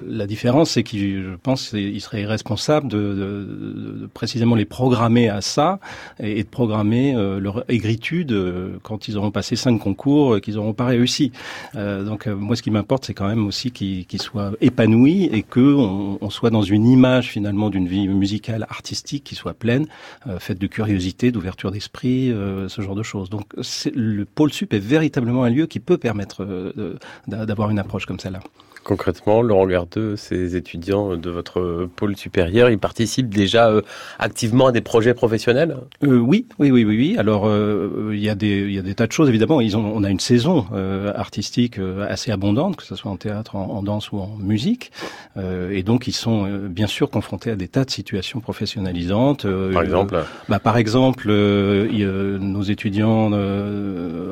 la 0.08 0.26
différence, 0.26 0.70
c'est 0.70 0.82
qu'ils, 0.82 1.22
je 1.22 1.34
pense, 1.42 1.72
ils 1.72 2.00
seraient 2.00 2.22
irresponsables 2.22 2.88
de, 2.88 2.96
de, 2.98 4.08
précisément 4.12 4.54
les 4.54 4.64
programmer 4.64 5.28
à 5.28 5.40
ça 5.40 5.80
et, 6.20 6.42
de 6.42 6.48
programmer 6.48 7.14
leur 7.40 7.64
aigritude 7.68 8.34
quand 8.82 9.08
ils 9.08 9.16
auront 9.16 9.30
passé 9.30 9.56
cinq 9.56 9.78
concours 9.78 10.40
qu'ils 10.40 10.54
n'auront 10.54 10.72
pas 10.72 10.86
réussi. 10.86 11.32
donc, 11.74 12.26
moi, 12.26 12.56
ce 12.56 12.62
qui 12.62 12.70
m'importe, 12.70 13.04
c'est 13.06 13.14
quand 13.14 13.28
même 13.28 13.46
aussi 13.46 13.70
qu'ils 13.70 14.22
soient 14.22 14.52
épanouis 14.60 15.24
et 15.32 15.42
que 15.42 15.60
on, 15.60 16.30
soit 16.30 16.50
dans 16.50 16.62
une 16.62 16.86
image 16.86 17.30
finalement 17.30 17.70
d'une 17.70 17.88
vie 17.88 18.08
musicale, 18.08 18.66
artistique 18.68 19.24
qui 19.24 19.34
soit 19.34 19.54
pleine, 19.54 19.86
euh, 20.26 20.38
faite 20.38 20.58
de 20.58 20.66
curiosité, 20.66 21.32
d'ouverture 21.32 21.70
d'esprit, 21.70 22.30
euh, 22.30 22.68
ce 22.68 22.82
genre 22.82 22.94
de 22.94 23.02
choses. 23.02 23.30
Donc 23.30 23.46
le 23.94 24.24
pôle 24.24 24.52
sup 24.52 24.72
est 24.72 24.78
véritablement 24.78 25.44
un 25.44 25.50
lieu 25.50 25.66
qui 25.66 25.80
peut 25.80 25.98
permettre 25.98 26.44
euh, 26.44 26.96
d'avoir 27.26 27.70
une 27.70 27.78
approche 27.78 28.06
comme 28.06 28.20
celle-là. 28.20 28.40
Concrètement, 28.84 29.42
Laurent 29.42 29.66
Gardeux, 29.66 30.16
ces 30.16 30.56
étudiants 30.56 31.16
de 31.16 31.30
votre 31.30 31.88
pôle 31.96 32.16
supérieur, 32.16 32.70
ils 32.70 32.78
participent 32.78 33.28
déjà 33.28 33.68
euh, 33.68 33.82
activement 34.18 34.68
à 34.68 34.72
des 34.72 34.80
projets 34.80 35.14
professionnels? 35.14 35.76
Euh, 36.04 36.18
Oui, 36.18 36.46
oui, 36.58 36.70
oui, 36.70 36.84
oui. 36.84 37.16
Alors, 37.18 37.46
euh, 37.46 38.10
il 38.12 38.20
y 38.20 38.28
a 38.28 38.34
des, 38.34 38.60
il 38.60 38.72
y 38.72 38.78
a 38.78 38.82
des 38.82 38.94
tas 38.94 39.06
de 39.06 39.12
choses 39.12 39.28
évidemment. 39.28 39.60
Ils 39.60 39.76
ont, 39.76 39.92
on 39.94 40.04
a 40.04 40.10
une 40.10 40.20
saison 40.20 40.66
artistique 41.14 41.78
assez 42.08 42.30
abondante, 42.30 42.76
que 42.76 42.82
ce 42.82 42.94
soit 42.94 43.10
en 43.10 43.16
théâtre, 43.16 43.56
en, 43.56 43.82
danse 43.82 44.12
ou 44.12 44.18
en 44.18 44.36
musique, 44.38 44.90
et 45.38 45.82
donc 45.82 46.06
ils 46.06 46.12
sont 46.12 46.46
bien 46.68 46.86
sûr 46.86 47.10
confrontés 47.10 47.50
à 47.50 47.56
des 47.56 47.68
tas 47.68 47.84
de 47.84 47.90
situations 47.90 48.40
professionnalisantes. 48.40 49.46
par 49.72 49.82
exemple? 49.82 50.18
bah, 50.48 50.58
Par 50.58 50.76
exemple, 50.76 51.28
nos 51.28 52.62
étudiants 52.62 53.32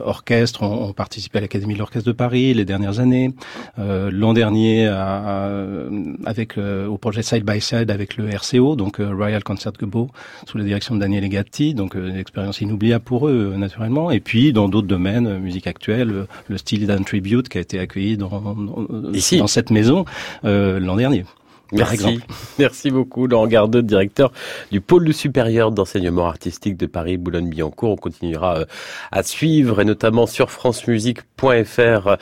orchestres 0.04 0.62
ont, 0.62 0.88
ont, 0.88 0.92
participé 0.92 1.38
à 1.38 1.40
l'Académie 1.40 1.74
de 1.74 1.78
l'orchestre 1.78 2.06
de 2.06 2.16
Paris 2.16 2.54
les 2.54 2.64
dernières 2.64 3.00
années. 3.00 3.34
L'an 3.78 4.32
dernier 4.36 4.86
avec 6.24 6.58
euh, 6.58 6.86
au 6.86 6.98
projet 6.98 7.22
Side 7.22 7.44
by 7.44 7.60
Side 7.60 7.90
avec 7.90 8.16
le 8.16 8.28
RCO, 8.28 8.76
donc 8.76 9.00
euh, 9.00 9.14
Royal 9.14 9.42
Concert 9.42 9.72
Gebo, 9.80 10.10
sous 10.46 10.58
la 10.58 10.64
direction 10.64 10.94
de 10.94 11.00
Daniel 11.00 11.24
Egatti, 11.24 11.74
donc 11.74 11.96
euh, 11.96 12.08
une 12.08 12.16
expérience 12.16 12.60
inoubliable 12.60 13.04
pour 13.04 13.28
eux 13.28 13.54
naturellement. 13.56 14.10
Et 14.10 14.20
puis 14.20 14.52
dans 14.52 14.68
d'autres 14.68 14.86
domaines, 14.86 15.38
musique 15.38 15.66
actuelle, 15.66 16.26
le 16.48 16.58
style 16.58 16.86
d'un 16.86 17.02
tribute 17.02 17.48
qui 17.48 17.58
a 17.58 17.60
été 17.60 17.78
accueilli 17.78 18.16
dans, 18.16 18.56
Ici. 19.12 19.38
dans 19.38 19.46
cette 19.46 19.70
maison 19.70 20.04
l'an 20.42 20.96
dernier. 20.96 21.24
Merci. 21.72 22.20
Merci 22.58 22.90
beaucoup, 22.90 23.26
Laurent 23.26 23.46
Gardeux, 23.46 23.82
directeur 23.82 24.32
du 24.70 24.80
pôle 24.80 25.12
supérieur 25.12 25.72
d'enseignement 25.72 26.26
artistique 26.26 26.76
de 26.76 26.86
Paris, 26.86 27.16
Boulogne-Billancourt. 27.16 27.92
On 27.92 27.96
continuera 27.96 28.58
euh, 28.58 28.64
à 29.10 29.22
suivre, 29.22 29.80
et 29.80 29.84
notamment 29.84 30.26
sur 30.26 30.50
francemusique.fr, 30.50 32.16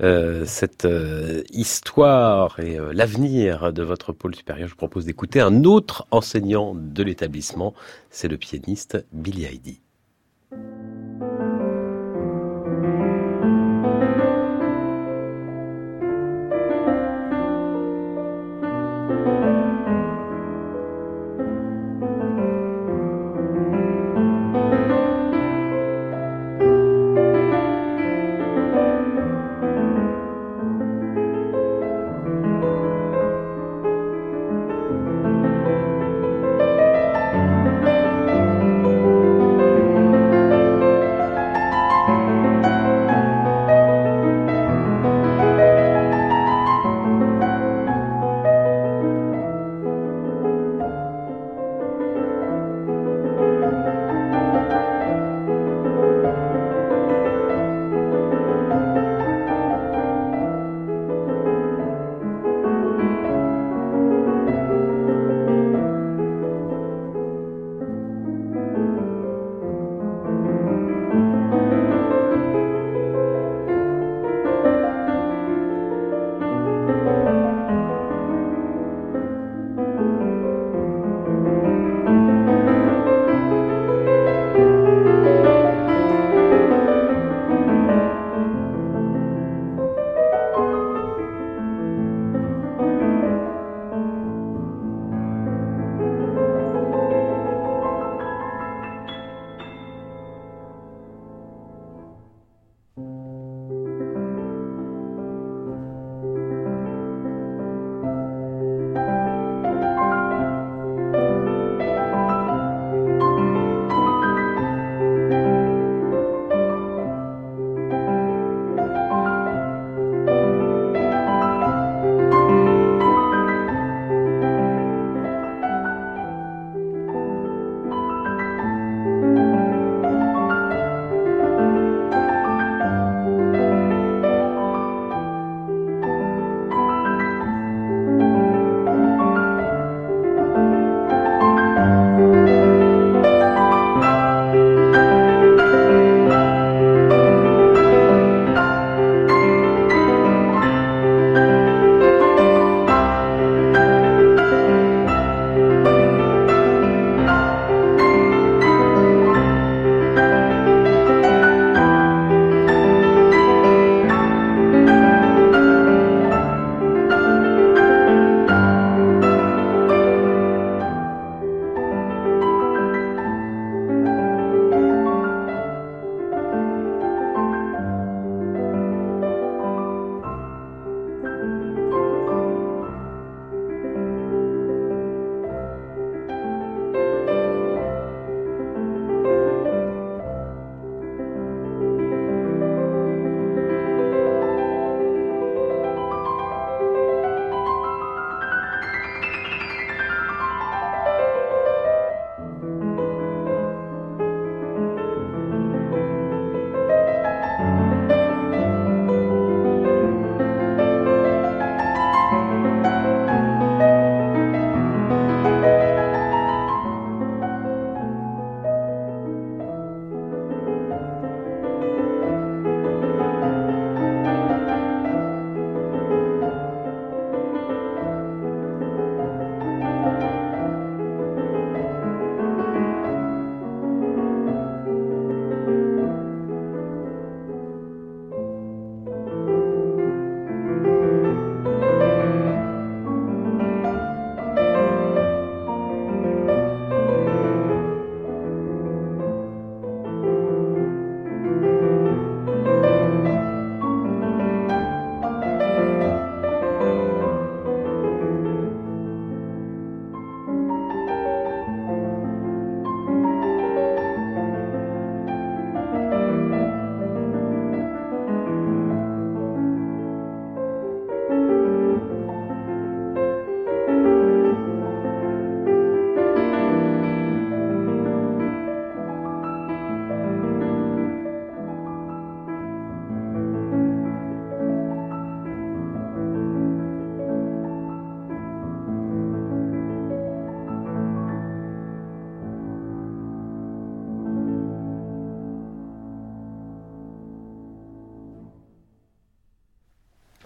euh, 0.00 0.44
cette 0.46 0.84
euh, 0.84 1.42
histoire 1.50 2.58
et 2.60 2.78
l'avenir 2.92 3.72
de 3.72 3.82
votre 3.82 4.12
pôle 4.12 4.34
supérieur. 4.34 4.66
Je 4.68 4.72
vous 4.72 4.78
propose 4.78 5.04
d'écouter 5.04 5.40
un 5.40 5.64
autre 5.64 6.06
enseignant 6.10 6.74
de 6.74 7.02
l'établissement. 7.02 7.74
C'est 8.10 8.28
le 8.28 8.36
pianiste 8.36 9.04
Billy 9.12 9.44
Heidi. 9.44 9.80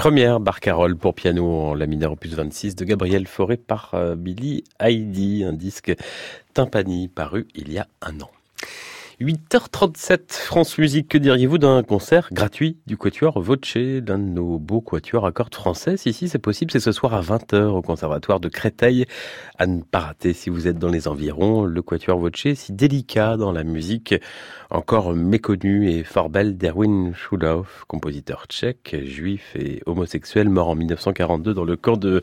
Première 0.03 0.41
barcarolle 0.41 0.97
pour 0.97 1.15
piano 1.15 1.49
en 1.49 1.75
la 1.75 1.87
mineur 1.87 2.11
opus 2.11 2.35
26 2.35 2.75
de 2.75 2.85
Gabriel 2.85 3.29
Fauré 3.29 3.57
par 3.57 3.95
euh, 3.95 4.17
Billy 4.17 4.65
Heidi, 4.81 5.45
un 5.45 5.53
disque 5.53 5.95
tympani 6.55 7.07
paru 7.07 7.47
il 7.55 7.73
y 7.73 7.79
a 7.79 7.87
un 8.01 8.21
an. 8.21 8.31
8h37, 9.21 10.33
France 10.33 10.79
Musique, 10.79 11.09
que 11.09 11.19
diriez-vous 11.19 11.59
d'un 11.59 11.83
concert 11.83 12.29
gratuit 12.33 12.79
du 12.87 12.97
Quatuor 12.97 13.41
Voce, 13.41 13.77
d'un 13.77 14.19
de 14.19 14.25
nos 14.25 14.59
beaux 14.59 14.81
quatuors 14.81 15.27
à 15.27 15.33
cordes 15.33 15.55
français 15.55 15.97
Si, 15.97 16.13
c'est 16.13 16.39
possible, 16.39 16.71
c'est 16.71 16.81
ce 16.81 16.93
soir 16.93 17.15
à 17.15 17.21
20h 17.21 17.67
au 17.67 17.83
Conservatoire 17.83 18.41
de 18.41 18.49
Créteil. 18.49 19.05
À 19.59 19.67
ne 19.67 19.83
pas 19.83 20.01
rater 20.01 20.33
si 20.33 20.51
vous 20.51 20.67
êtes 20.67 20.79
dans 20.79 20.89
les 20.89 21.09
environs, 21.09 21.65
le 21.65 21.83
Quatuor 21.83 22.19
Voce, 22.19 22.55
si 22.55 22.73
délicat 22.73 23.37
dans 23.37 23.53
la 23.53 23.65
musique, 23.65 24.15
encore 24.71 25.15
méconnu 25.15 25.91
et 25.91 26.05
fort 26.05 26.31
belle 26.31 26.57
d'Erwin 26.57 27.13
Schulhoff, 27.15 27.85
compositeur 27.87 28.47
tchèque, 28.49 28.97
juif 29.05 29.55
et 29.57 29.83
homosexuel, 29.87 30.49
mort 30.49 30.71
en 30.71 30.75
1942 30.75 31.55
dans 31.55 31.65
le 31.65 31.77
camp 31.77 31.97
de 31.97 32.23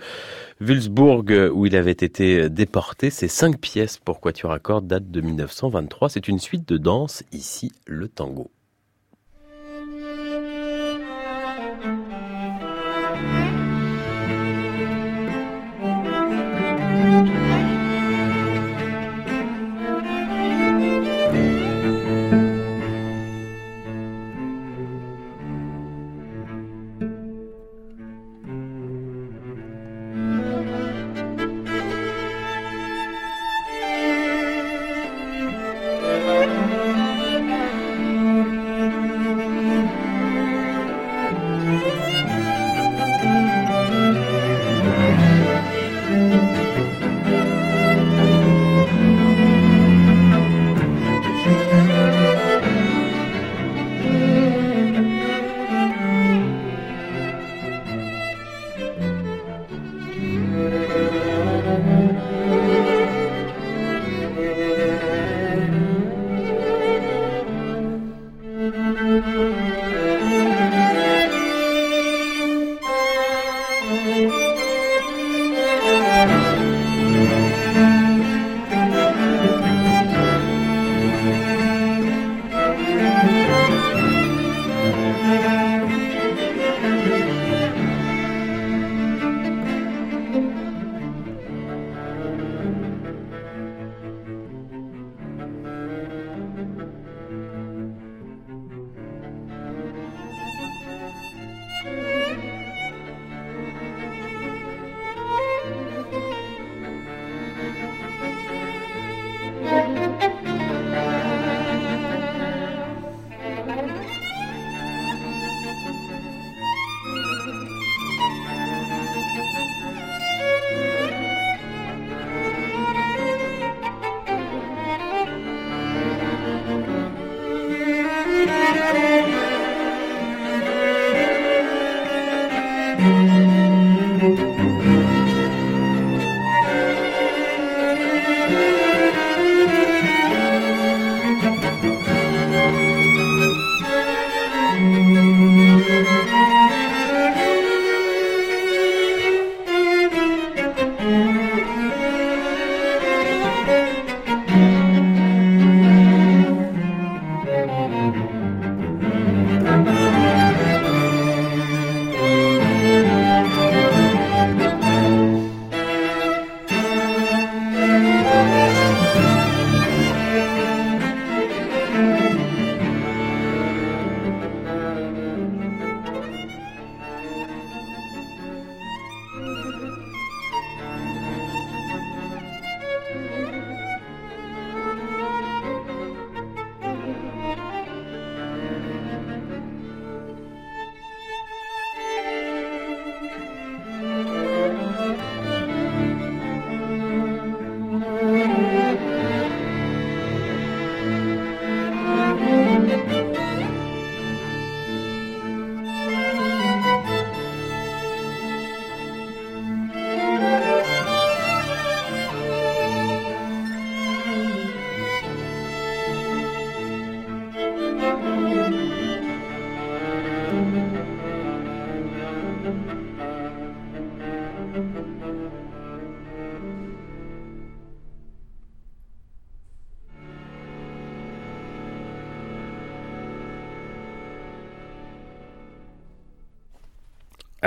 Wulzburg 0.61 1.51
où 1.53 1.65
il 1.65 1.75
avait 1.75 1.91
été 1.91 2.49
déporté. 2.49 3.09
Ces 3.09 3.27
cinq 3.27 3.59
pièces 3.59 3.97
pour 3.97 4.19
quatuor 4.19 4.51
à 4.51 4.59
cordes 4.59 4.87
datent 4.87 5.09
de 5.09 5.21
1923. 5.21 6.09
C'est 6.09 6.27
une 6.27 6.39
suite 6.39 6.67
de 6.67 6.77
danse, 6.77 7.23
ici 7.31 7.71
le 7.85 8.07
tango. 8.07 8.51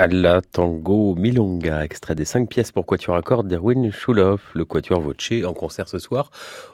Alla 0.03 0.41
Tango 0.41 1.15
Milonga, 1.15 1.85
extrait 1.85 2.13
des 2.13 2.25
cinq 2.25 2.49
pièces 2.49 2.73
pour 2.73 2.85
quatuor 2.85 3.15
à 3.15 3.21
cordes 3.21 3.47
d'Erwin 3.47 3.89
Schulhoff, 3.89 4.51
le 4.53 4.65
quatuor 4.65 4.99
Voce, 4.99 5.45
en 5.45 5.53
concert 5.53 5.87
ce 5.87 5.97
soir 5.97 6.29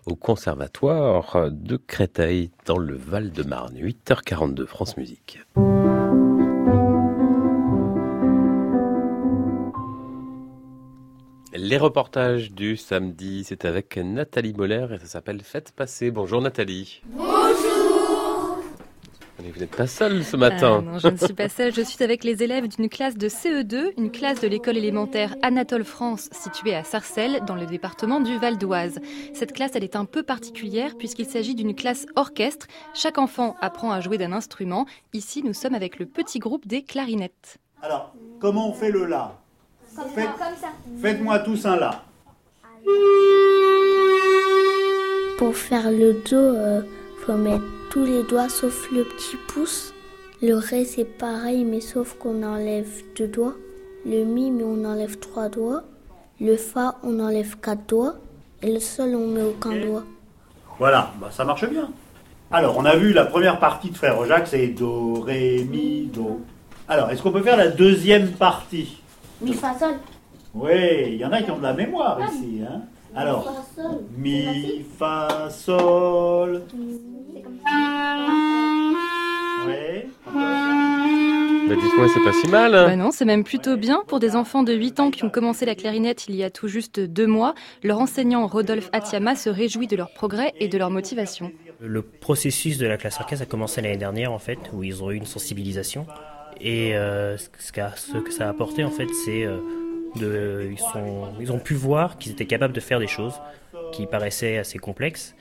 au 0.08 0.16
Conservatoire 0.16 1.52
de 1.52 1.78
Créteil, 1.78 2.50
dans 2.66 2.80
le 2.80 2.96
Val-de-Marne. 2.96 3.76
8h42, 3.76 4.66
France 4.66 4.98
Musique. 4.98 5.42
Les 11.54 11.78
reportages 11.78 12.52
du 12.52 12.78
samedi, 12.78 13.44
c'est 13.44 13.66
avec 13.66 13.96
Nathalie 13.98 14.54
Moller 14.54 14.88
et 14.96 14.98
ça 14.98 15.06
s'appelle 15.06 15.42
Faites 15.44 15.72
passer. 15.72 16.10
Bonjour 16.10 16.42
Nathalie. 16.42 17.04
Bonjour 17.06 17.39
Mais 19.42 19.52
vous 19.52 19.60
n'êtes 19.62 19.76
pas 19.76 19.88
seul 19.88 20.24
ce 20.26 20.36
matin. 20.36 20.80
Ah 20.80 20.92
non, 20.92 21.00
je 21.00 21.08
ne 21.08 21.16
suis 21.18 21.34
pas 21.34 21.48
seule. 21.48 21.74
Je 21.74 21.82
suis 21.82 22.04
avec 22.04 22.26
les 22.26 22.44
élèves 22.44 22.68
d'une 22.68 22.90
classe 22.90 23.16
de 23.18 23.30
CE2, 23.30 23.94
une 23.98 24.12
classe 24.12 24.42
de 24.42 24.48
l'école 24.50 24.76
élémentaire 24.78 25.34
Anatole 25.42 25.86
France, 25.86 26.28
située 26.34 26.76
à 26.76 26.84
Sarcelles, 26.84 27.42
dans 27.48 27.56
le 27.56 27.66
département 27.66 28.20
du 28.20 28.38
Val 28.38 28.58
d'Oise. 28.58 29.00
Cette 29.34 29.54
classe, 29.54 29.72
elle 29.76 29.86
est 29.86 29.96
un 29.96 30.04
peu 30.06 30.24
particulière 30.24 30.98
puisqu'il 30.98 31.26
s'agit 31.26 31.56
d'une 31.56 31.74
classe 31.74 32.06
orchestre. 32.18 32.68
Chaque 32.94 33.18
enfant 33.18 33.56
apprend 33.62 33.92
à 33.94 34.02
jouer 34.02 34.18
d'un 34.18 34.34
instrument. 34.34 34.86
Ici, 35.14 35.42
nous 35.42 35.54
sommes 35.54 35.74
avec 35.76 36.00
le 36.00 36.06
petit 36.06 36.40
groupe 36.40 36.68
des 36.68 36.84
clarinettes. 36.84 37.60
Alors, 37.82 38.14
comment 38.42 38.70
on 38.70 38.74
fait 38.74 38.92
le 38.92 39.06
La? 39.06 39.38
Faites- 40.16 40.26
Comme 40.38 40.56
ça. 40.60 40.68
Faites-moi 41.02 41.40
tous 41.40 41.66
un 41.66 41.78
La. 41.78 42.04
Pour 45.38 45.56
faire 45.56 45.90
le 45.92 46.22
do, 46.30 46.36
euh, 46.36 46.82
faut 47.26 47.36
mettre 47.38 47.64
tous 47.90 48.06
les 48.06 48.24
doigts 48.24 48.50
sauf 48.50 48.92
le 48.92 49.04
petit 49.04 49.38
pouce. 49.48 49.94
Le 50.42 50.56
ré 50.56 50.86
c'est 50.86 51.06
pareil 51.06 51.64
mais 51.66 51.82
sauf 51.82 52.16
qu'on 52.18 52.44
enlève 52.44 52.90
deux 53.18 53.28
doigts. 53.28 53.56
Le 54.06 54.24
mi 54.24 54.52
mais 54.52 54.64
on 54.64 54.86
enlève 54.86 55.18
trois 55.20 55.50
doigts. 55.50 55.84
Le 56.40 56.56
fa 56.56 56.96
on 57.04 57.20
enlève 57.20 57.58
quatre 57.58 57.86
doigts. 57.88 58.16
Et 58.62 58.72
le 58.72 58.80
sol 58.80 59.16
on 59.16 59.28
met 59.28 59.44
aucun 59.44 59.76
doigt. 59.76 60.04
Voilà, 60.78 61.12
bah, 61.20 61.30
ça 61.32 61.44
marche 61.44 61.70
bien. 61.70 61.90
Alors, 62.52 62.78
on 62.78 62.86
a 62.86 62.96
vu 62.96 63.14
la 63.14 63.26
première 63.26 63.60
partie 63.60 63.90
de 63.92 63.96
Frère 63.98 64.26
Jacques, 64.26 64.48
c'est 64.48 64.68
Do, 64.68 65.22
Ré, 65.22 65.68
Mi, 65.70 66.06
Do. 66.06 66.42
Alors, 66.88 67.12
est-ce 67.12 67.22
qu'on 67.22 67.32
peut 67.32 67.44
faire 67.44 67.58
la 67.58 67.68
deuxième 67.68 68.32
partie? 68.32 69.02
Mi 69.42 69.54
fa 69.54 69.78
sol. 69.78 69.96
Oui, 70.56 70.72
il 71.10 71.18
y 71.18 71.26
en 71.26 71.32
a 71.32 71.42
qui 71.42 71.52
ont 71.52 71.58
de 71.58 71.64
la 71.64 71.74
mémoire 71.74 72.20
ici. 72.32 72.62
Hein 72.68 72.82
Alors, 73.16 73.66
Fa 73.76 73.82
sol. 73.84 74.02
Mi, 74.18 74.86
Fa, 74.98 75.50
Sol. 75.50 76.62
Oui. 79.68 80.04
Bah, 81.68 81.76
dites-moi, 81.76 82.08
c'est 82.14 82.24
pas 82.24 82.34
si 82.34 82.48
mal. 82.48 82.74
hein. 82.76 82.86
Bah 82.88 82.96
non, 82.96 83.12
c'est 83.12 83.26
même 83.26 83.44
plutôt 83.44 83.78
bien 83.78 84.04
pour 84.08 84.20
des 84.20 84.36
enfants 84.36 84.64
de 84.64 84.74
8 84.74 85.00
ans 85.00 85.12
qui 85.12 85.24
ont 85.24 85.30
commencé 85.30 85.66
la 85.66 85.76
clarinette 85.76 86.26
il 86.28 86.36
y 86.36 86.44
a 86.44 86.50
tout 86.50 86.68
juste 86.68 87.00
deux 87.00 87.28
mois. 87.28 87.54
Leur 87.84 88.00
enseignant 88.00 88.48
Rodolphe 88.48 88.90
Atiama 88.94 89.36
se 89.36 89.50
réjouit 89.50 89.88
de 89.88 89.96
leur 89.96 90.12
progrès 90.14 90.54
et 90.60 90.68
de 90.68 90.78
leur 90.78 90.90
motivation. 90.90 91.52
Le 91.80 92.02
processus 92.02 92.78
de 92.78 92.88
la 92.88 92.98
classe 92.98 93.20
orchestre 93.20 93.44
a 93.44 93.46
commencé 93.46 93.82
l'année 93.82 93.98
dernière 93.98 94.32
en 94.32 94.40
fait, 94.40 94.60
où 94.74 94.84
ils 94.84 95.04
ont 95.04 95.12
eu 95.12 95.16
une 95.16 95.26
sensibilisation. 95.26 96.06
Et 96.62 96.96
euh, 96.96 97.38
ce 97.38 97.72
que 97.72 98.32
ça 98.34 98.46
a 98.46 98.50
apporté 98.50 98.84
en 98.84 98.90
fait, 98.92 99.08
c'est 99.26 99.46
euh, 99.46 99.60
ils, 100.16 101.52
ont 101.52 101.60
pu 101.60 101.74
voir 101.76 102.18
qu'ils 102.18 102.32
étaient 102.32 102.46
capables 102.48 102.74
de 102.74 102.80
faire 102.80 103.00
des 103.00 103.08
choses 103.08 103.42
qui 103.92 104.08
paraissaient 104.08 104.58
assez 104.58 104.80
complexes. 104.80 105.36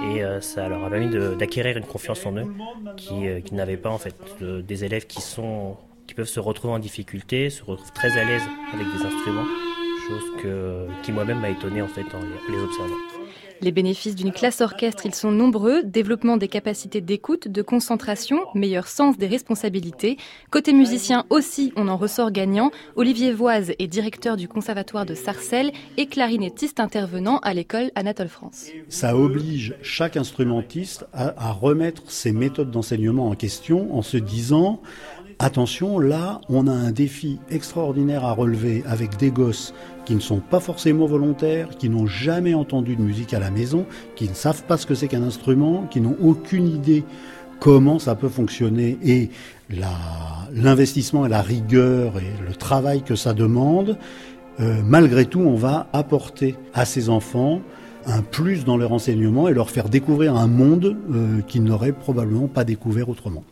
Et 0.00 0.24
euh, 0.24 0.40
ça 0.40 0.68
leur 0.68 0.84
a 0.84 0.90
permis 0.90 1.08
d'acquérir 1.36 1.76
une 1.76 1.86
confiance 1.86 2.26
en 2.26 2.36
eux 2.36 2.48
qui, 2.96 3.26
euh, 3.28 3.40
qu'ils 3.40 3.56
n'avaient 3.56 3.76
pas 3.76 3.90
en 3.90 3.98
fait. 3.98 4.16
De- 4.40 4.60
des 4.60 4.84
élèves 4.84 5.06
qui 5.06 5.20
sont 5.22 5.76
qui 6.06 6.14
peuvent 6.14 6.26
se 6.28 6.40
retrouver 6.40 6.74
en 6.74 6.78
difficulté, 6.78 7.48
se 7.50 7.62
retrouvent 7.64 7.92
très 7.92 8.18
à 8.18 8.24
l'aise 8.24 8.50
avec 8.72 8.86
des 8.90 9.04
instruments, 9.06 9.48
chose 10.06 10.24
que, 10.42 10.86
qui 11.02 11.12
moi-même 11.12 11.40
m'a 11.40 11.48
étonné 11.50 11.80
en 11.82 11.88
fait 11.88 12.14
en 12.14 12.22
les- 12.22 12.40
les 12.56 12.62
observant. 12.62 13.13
Les 13.64 13.72
bénéfices 13.72 14.14
d'une 14.14 14.30
classe 14.30 14.60
orchestre, 14.60 15.06
ils 15.06 15.14
sont 15.14 15.30
nombreux. 15.30 15.82
Développement 15.84 16.36
des 16.36 16.48
capacités 16.48 17.00
d'écoute, 17.00 17.48
de 17.48 17.62
concentration, 17.62 18.40
meilleur 18.54 18.86
sens 18.86 19.16
des 19.16 19.26
responsabilités. 19.26 20.18
Côté 20.50 20.74
musicien 20.74 21.24
aussi, 21.30 21.72
on 21.74 21.88
en 21.88 21.96
ressort 21.96 22.30
gagnant. 22.30 22.72
Olivier 22.94 23.32
Voise 23.32 23.72
est 23.78 23.86
directeur 23.86 24.36
du 24.36 24.48
conservatoire 24.48 25.06
de 25.06 25.14
Sarcelles 25.14 25.72
et 25.96 26.04
clarinettiste 26.08 26.78
intervenant 26.78 27.38
à 27.38 27.54
l'école 27.54 27.90
Anatole 27.94 28.28
France. 28.28 28.66
Ça 28.90 29.16
oblige 29.16 29.74
chaque 29.80 30.18
instrumentiste 30.18 31.06
à, 31.14 31.48
à 31.48 31.50
remettre 31.50 32.10
ses 32.10 32.32
méthodes 32.32 32.70
d'enseignement 32.70 33.30
en 33.30 33.34
question 33.34 33.96
en 33.96 34.02
se 34.02 34.18
disant 34.18 34.82
attention, 35.38 35.98
là, 35.98 36.40
on 36.48 36.66
a 36.66 36.72
un 36.72 36.92
défi 36.92 37.38
extraordinaire 37.50 38.24
à 38.24 38.32
relever 38.32 38.82
avec 38.86 39.16
des 39.16 39.30
gosses 39.30 39.72
qui 40.04 40.14
ne 40.14 40.20
sont 40.20 40.40
pas 40.40 40.60
forcément 40.60 41.06
volontaires, 41.06 41.70
qui 41.78 41.88
n'ont 41.88 42.06
jamais 42.06 42.54
entendu 42.54 42.96
de 42.96 43.02
musique 43.02 43.34
à 43.34 43.38
la 43.38 43.50
maison, 43.50 43.86
qui 44.16 44.28
ne 44.28 44.34
savent 44.34 44.64
pas 44.64 44.76
ce 44.76 44.86
que 44.86 44.94
c'est 44.94 45.08
qu'un 45.08 45.22
instrument, 45.22 45.86
qui 45.90 46.00
n'ont 46.00 46.16
aucune 46.22 46.68
idée 46.68 47.04
comment 47.60 47.98
ça 47.98 48.14
peut 48.14 48.28
fonctionner 48.28 48.98
et 49.02 49.30
l'investissement 50.52 51.24
et 51.26 51.28
la 51.28 51.42
rigueur 51.42 52.18
et 52.18 52.46
le 52.46 52.54
travail 52.54 53.02
que 53.02 53.16
ça 53.16 53.32
demande, 53.32 53.96
euh, 54.60 54.82
malgré 54.84 55.24
tout, 55.24 55.40
on 55.40 55.56
va 55.56 55.88
apporter 55.92 56.56
à 56.74 56.84
ces 56.84 57.08
enfants 57.08 57.60
un 58.06 58.22
plus 58.22 58.64
dans 58.64 58.76
leur 58.76 58.92
enseignement 58.92 59.48
et 59.48 59.54
leur 59.54 59.70
faire 59.70 59.88
découvrir 59.88 60.36
un 60.36 60.46
monde 60.46 60.96
euh, 61.12 61.40
qu'ils 61.48 61.64
n'auraient 61.64 61.92
probablement 61.92 62.48
pas 62.48 62.64
découvert 62.64 63.08
autrement. 63.08 63.44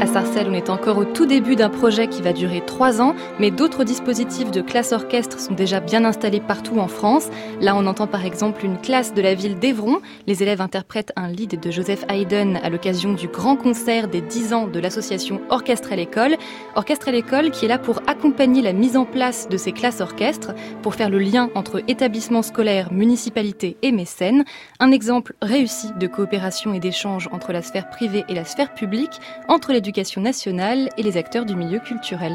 À 0.00 0.06
Sarcelles, 0.06 0.48
on 0.50 0.54
est 0.54 0.70
encore 0.70 0.98
au 0.98 1.04
tout 1.04 1.24
début 1.24 1.54
d'un 1.54 1.70
projet 1.70 2.08
qui 2.08 2.20
va 2.20 2.32
durer 2.32 2.62
trois 2.66 3.00
ans, 3.00 3.14
mais 3.38 3.50
d'autres 3.50 3.84
dispositifs 3.84 4.50
de 4.50 4.60
classe 4.60 4.92
orchestre 4.92 5.38
sont 5.38 5.54
déjà 5.54 5.78
bien 5.78 6.04
installés 6.04 6.40
partout 6.40 6.78
en 6.78 6.88
France. 6.88 7.28
Là, 7.60 7.76
on 7.76 7.86
entend 7.86 8.06
par 8.08 8.24
exemple 8.24 8.64
une 8.64 8.78
classe 8.78 9.14
de 9.14 9.22
la 9.22 9.34
ville 9.34 9.58
d'Evron. 9.58 10.00
Les 10.26 10.42
élèves 10.42 10.60
interprètent 10.60 11.12
un 11.16 11.28
lead 11.28 11.60
de 11.60 11.70
Joseph 11.70 12.04
Haydn 12.08 12.56
à 12.62 12.70
l'occasion 12.70 13.12
du 13.12 13.28
grand 13.28 13.56
concert 13.56 14.08
des 14.08 14.20
10 14.20 14.52
ans 14.52 14.66
de 14.66 14.80
l'association 14.80 15.40
Orchestre 15.48 15.92
à 15.92 15.96
l'école. 15.96 16.36
Orchestre 16.74 17.08
à 17.08 17.12
l'école 17.12 17.50
qui 17.50 17.66
est 17.66 17.68
là 17.68 17.78
pour 17.78 18.00
accompagner 18.08 18.62
la 18.62 18.72
mise 18.72 18.96
en 18.96 19.04
place 19.04 19.48
de 19.48 19.56
ces 19.56 19.72
classes 19.72 20.00
orchestres, 20.00 20.54
pour 20.82 20.96
faire 20.96 21.10
le 21.10 21.18
lien 21.18 21.50
entre 21.54 21.82
établissements 21.86 22.42
scolaires, 22.42 22.92
municipalités 22.92 23.76
et 23.82 23.92
mécènes. 23.92 24.44
Un 24.80 24.90
exemple 24.90 25.34
réussi 25.40 25.88
de 25.98 26.06
coopération 26.08 26.74
et 26.74 26.80
d'échange 26.80 27.28
entre 27.32 27.52
la 27.52 27.62
sphère 27.62 27.88
privée 27.90 28.24
et 28.28 28.34
la 28.34 28.44
sphère 28.44 28.74
publique, 28.74 29.20
entre 29.48 29.72
l'éducation 29.84 30.22
nationale 30.22 30.88
et 30.96 31.02
les 31.02 31.18
acteurs 31.18 31.44
du 31.44 31.54
milieu 31.54 31.78
culturel. 31.78 32.32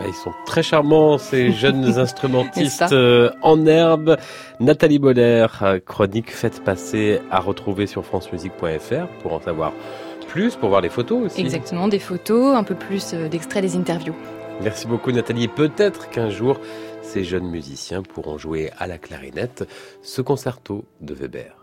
Bah, 0.00 0.04
ils 0.08 0.14
sont 0.14 0.32
très 0.46 0.64
charmants, 0.64 1.16
ces 1.16 1.52
jeunes 1.62 1.96
instrumentistes 1.96 2.90
euh, 2.90 3.30
en 3.40 3.66
herbe. 3.66 4.16
Nathalie 4.58 4.98
Boller, 4.98 5.46
euh, 5.62 5.78
chronique 5.78 6.32
Faites 6.32 6.64
passer 6.64 7.20
à 7.30 7.38
retrouver 7.38 7.86
sur 7.86 8.04
francemusique.fr 8.04 9.06
pour 9.22 9.32
en 9.32 9.40
savoir 9.40 9.72
plus, 10.26 10.56
pour 10.56 10.70
voir 10.70 10.80
les 10.80 10.88
photos 10.88 11.26
aussi. 11.26 11.40
Exactement, 11.40 11.86
des 11.86 12.00
photos, 12.00 12.56
un 12.56 12.64
peu 12.64 12.74
plus 12.74 13.14
euh, 13.14 13.28
d'extraits 13.28 13.62
des 13.62 13.76
interviews. 13.76 14.16
Merci 14.60 14.88
beaucoup 14.88 15.12
Nathalie. 15.12 15.46
Peut-être 15.46 16.10
qu'un 16.10 16.30
jour, 16.30 16.58
ces 17.02 17.22
jeunes 17.22 17.48
musiciens 17.48 18.02
pourront 18.02 18.38
jouer 18.38 18.70
à 18.76 18.88
la 18.88 18.98
clarinette 18.98 19.68
ce 20.02 20.20
concerto 20.20 20.84
de 21.00 21.14
Weber. 21.14 21.61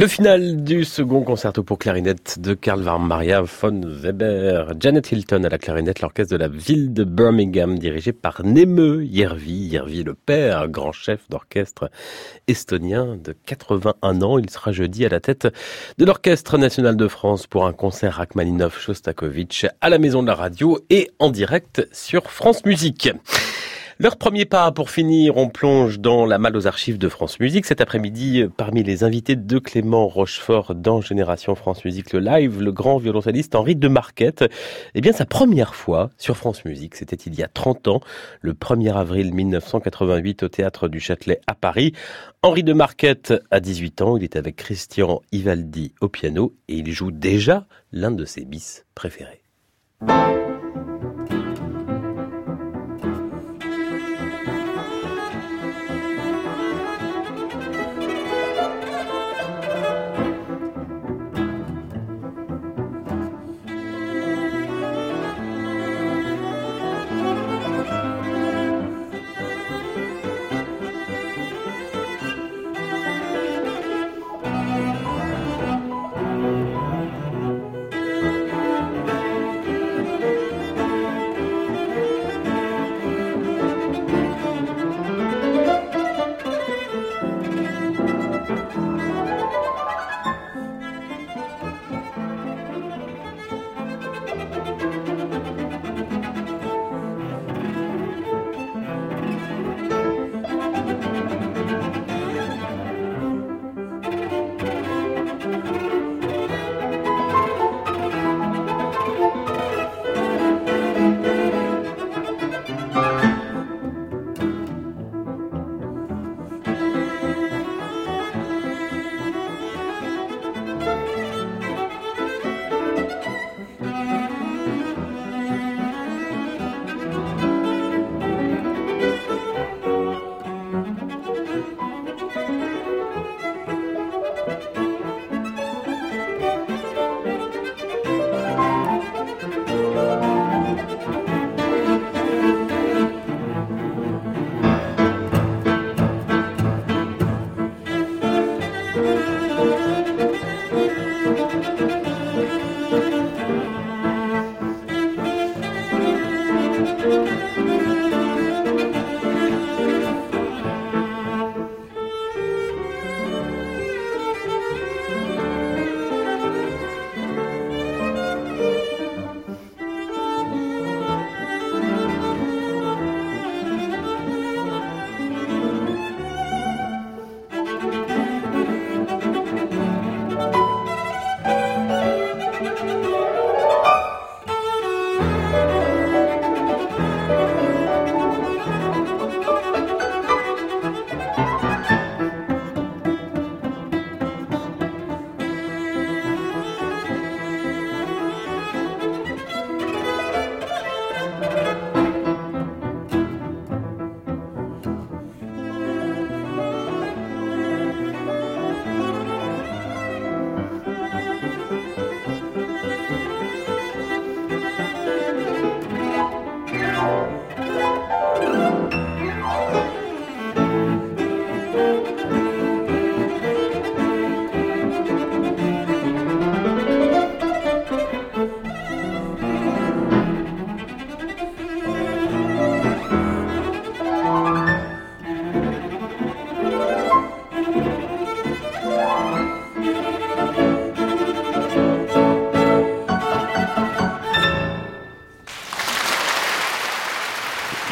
Le 0.00 0.06
final 0.06 0.64
du 0.64 0.84
second 0.84 1.20
concerto 1.24 1.62
pour 1.62 1.78
clarinette 1.78 2.38
de 2.38 2.54
Karl 2.54 2.80
Van 2.80 2.98
Maria 2.98 3.42
von 3.42 3.82
Weber. 3.84 4.72
Janet 4.80 5.12
Hilton 5.12 5.44
à 5.44 5.50
la 5.50 5.58
clarinette, 5.58 6.00
l'orchestre 6.00 6.32
de 6.32 6.38
la 6.38 6.48
ville 6.48 6.94
de 6.94 7.04
Birmingham, 7.04 7.78
dirigé 7.78 8.14
par 8.14 8.42
Neme 8.42 9.02
Yervi. 9.02 9.52
Yervi, 9.52 10.02
le 10.02 10.14
père, 10.14 10.68
grand 10.68 10.92
chef 10.92 11.28
d'orchestre 11.28 11.90
estonien 12.46 13.18
de 13.22 13.36
81 13.44 14.22
ans. 14.22 14.38
Il 14.38 14.48
sera 14.48 14.72
jeudi 14.72 15.04
à 15.04 15.10
la 15.10 15.20
tête 15.20 15.48
de 15.98 16.04
l'Orchestre 16.06 16.56
national 16.56 16.96
de 16.96 17.06
France 17.06 17.46
pour 17.46 17.66
un 17.66 17.74
concert 17.74 18.14
Rachmaninoff-Shostakovich 18.14 19.66
à 19.82 19.90
la 19.90 19.98
Maison 19.98 20.22
de 20.22 20.28
la 20.28 20.34
Radio 20.34 20.78
et 20.88 21.10
en 21.18 21.28
direct 21.28 21.86
sur 21.92 22.30
France 22.30 22.64
Musique. 22.64 23.10
Leur 24.02 24.16
premier 24.16 24.46
pas 24.46 24.72
pour 24.72 24.88
finir, 24.88 25.36
on 25.36 25.50
plonge 25.50 26.00
dans 26.00 26.24
la 26.24 26.38
malle 26.38 26.56
aux 26.56 26.66
archives 26.66 26.96
de 26.96 27.10
France 27.10 27.38
Musique. 27.38 27.66
Cet 27.66 27.82
après-midi, 27.82 28.46
parmi 28.56 28.82
les 28.82 29.04
invités 29.04 29.36
de 29.36 29.58
Clément 29.58 30.08
Rochefort 30.08 30.74
dans 30.74 31.02
Génération 31.02 31.54
France 31.54 31.84
Musique, 31.84 32.14
le 32.14 32.20
live, 32.20 32.62
le 32.62 32.72
grand 32.72 32.96
violoncelliste 32.96 33.54
Henri 33.54 33.76
de 33.76 33.88
Marquette. 33.88 34.50
Eh 34.94 35.02
bien, 35.02 35.12
sa 35.12 35.26
première 35.26 35.74
fois 35.74 36.08
sur 36.16 36.38
France 36.38 36.64
Musique, 36.64 36.94
c'était 36.94 37.14
il 37.14 37.34
y 37.34 37.42
a 37.42 37.48
30 37.48 37.88
ans, 37.88 38.00
le 38.40 38.54
1er 38.54 38.94
avril 38.94 39.34
1988 39.34 40.44
au 40.44 40.48
Théâtre 40.48 40.88
du 40.88 40.98
Châtelet 40.98 41.42
à 41.46 41.54
Paris. 41.54 41.92
Henri 42.40 42.62
de 42.62 42.72
Marquette 42.72 43.34
a 43.50 43.60
18 43.60 44.00
ans, 44.00 44.16
il 44.16 44.24
est 44.24 44.36
avec 44.36 44.56
Christian 44.56 45.20
Ivaldi 45.30 45.92
au 46.00 46.08
piano 46.08 46.54
et 46.68 46.76
il 46.76 46.90
joue 46.90 47.10
déjà 47.10 47.66
l'un 47.92 48.12
de 48.12 48.24
ses 48.24 48.46
bis 48.46 48.86
préférés. 48.94 49.42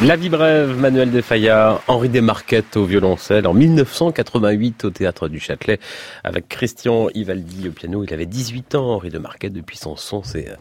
La 0.09 0.16
vie 0.16 0.30
brève, 0.30 0.74
Manuel 0.74 1.10
de 1.10 1.20
Fayard, 1.20 1.82
Henri 1.86 2.09
Desmarquettes 2.09 2.78
au 2.78 2.86
violoncelle 2.86 3.47
en 3.47 3.52
1988 3.52 4.86
au 4.86 4.90
Théâtre 4.90 5.28
du 5.28 5.39
Châtelet 5.39 5.78
avec 6.24 6.48
Christian 6.48 7.10
Ivaldi 7.12 7.68
au 7.68 7.72
piano. 7.72 8.02
Il 8.02 8.14
avait 8.14 8.24
18 8.24 8.74
ans, 8.74 8.94
Henri 8.94 9.10
Desmarquettes, 9.10 9.52
depuis 9.52 9.76
son 9.76 9.97
son 9.97 10.22
c'est 10.22 10.48
euh, 10.48 10.55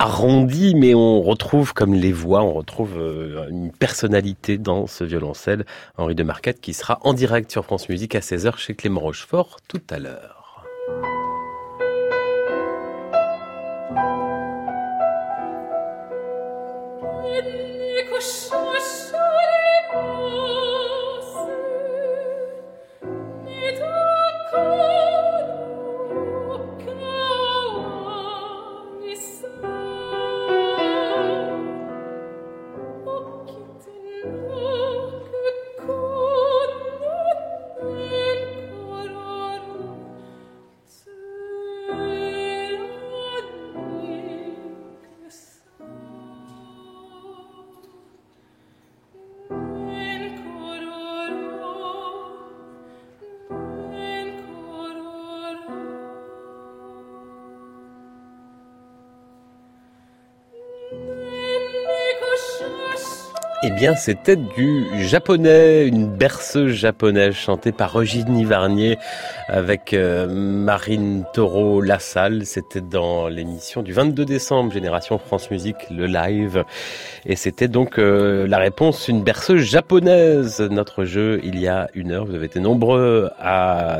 arrondi, 0.00 0.74
mais 0.74 0.96
on 0.96 1.22
retrouve 1.22 1.74
comme 1.74 1.94
les 1.94 2.10
voix, 2.10 2.42
on 2.42 2.54
retrouve 2.54 2.98
euh, 2.98 3.48
une 3.50 3.70
personnalité 3.70 4.58
dans 4.58 4.88
ce 4.88 5.04
violoncelle. 5.04 5.64
Henri 5.96 6.16
Desmarquettes 6.16 6.60
qui 6.60 6.74
sera 6.74 6.98
en 7.02 7.12
direct 7.14 7.52
sur 7.52 7.64
France 7.64 7.88
Musique 7.88 8.16
à 8.16 8.18
16h 8.18 8.58
chez 8.58 8.74
Clément 8.74 9.02
Rochefort 9.02 9.58
tout 9.68 9.82
à 9.90 10.00
l'heure. 10.00 10.41
C'était 63.96 64.36
du 64.36 64.84
japonais, 65.00 65.88
une 65.88 66.06
berceuse 66.06 66.72
japonaise 66.72 67.34
chantée 67.34 67.72
par 67.72 67.98
Eugénie 67.98 68.44
Varnier 68.44 68.96
avec 69.48 69.92
euh, 69.92 70.28
Marine 70.28 71.24
Taureau 71.34 71.80
Lassalle. 71.80 72.46
C'était 72.46 72.80
dans 72.80 73.26
l'émission 73.26 73.82
du 73.82 73.92
22 73.92 74.24
décembre, 74.24 74.72
Génération 74.72 75.18
France 75.18 75.50
Musique, 75.50 75.90
le 75.90 76.06
live. 76.06 76.64
Et 77.26 77.34
c'était 77.34 77.66
donc 77.66 77.98
euh, 77.98 78.46
la 78.46 78.58
réponse, 78.58 79.08
une 79.08 79.24
berceuse 79.24 79.62
japonaise. 79.62 80.60
Notre 80.60 81.04
jeu, 81.04 81.40
il 81.42 81.58
y 81.58 81.66
a 81.66 81.88
une 81.94 82.12
heure, 82.12 82.24
vous 82.24 82.36
avez 82.36 82.46
été 82.46 82.60
nombreux 82.60 83.30
à 83.40 83.98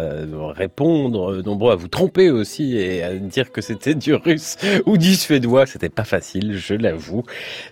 répondre, 0.54 1.42
nombreux 1.42 1.72
à 1.72 1.76
vous 1.76 1.88
tromper 1.88 2.30
aussi 2.30 2.76
et 2.78 3.02
à 3.02 3.14
dire 3.14 3.50
que 3.50 3.60
c'était 3.60 3.96
du 3.96 4.14
russe 4.14 4.56
ou 4.86 4.96
du 4.96 5.16
suédois. 5.16 5.66
C'était 5.66 5.88
pas 5.88 6.04
facile, 6.04 6.56
je 6.56 6.74
l'avoue. 6.74 7.24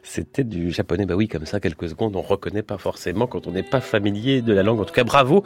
C'était 0.02 0.44
du 0.44 0.72
japonais, 0.72 1.06
bah 1.06 1.14
oui, 1.14 1.28
comme 1.28 1.46
ça, 1.46 1.60
quelque 1.60 1.86
secondes, 1.86 1.99
on 2.02 2.22
reconnaît 2.22 2.62
pas 2.62 2.78
forcément 2.78 3.26
quand 3.26 3.46
on 3.46 3.52
n'est 3.52 3.62
pas 3.62 3.80
familier 3.80 4.42
de 4.42 4.52
la 4.52 4.62
langue. 4.62 4.80
En 4.80 4.84
tout 4.84 4.94
cas, 4.94 5.04
bravo 5.04 5.44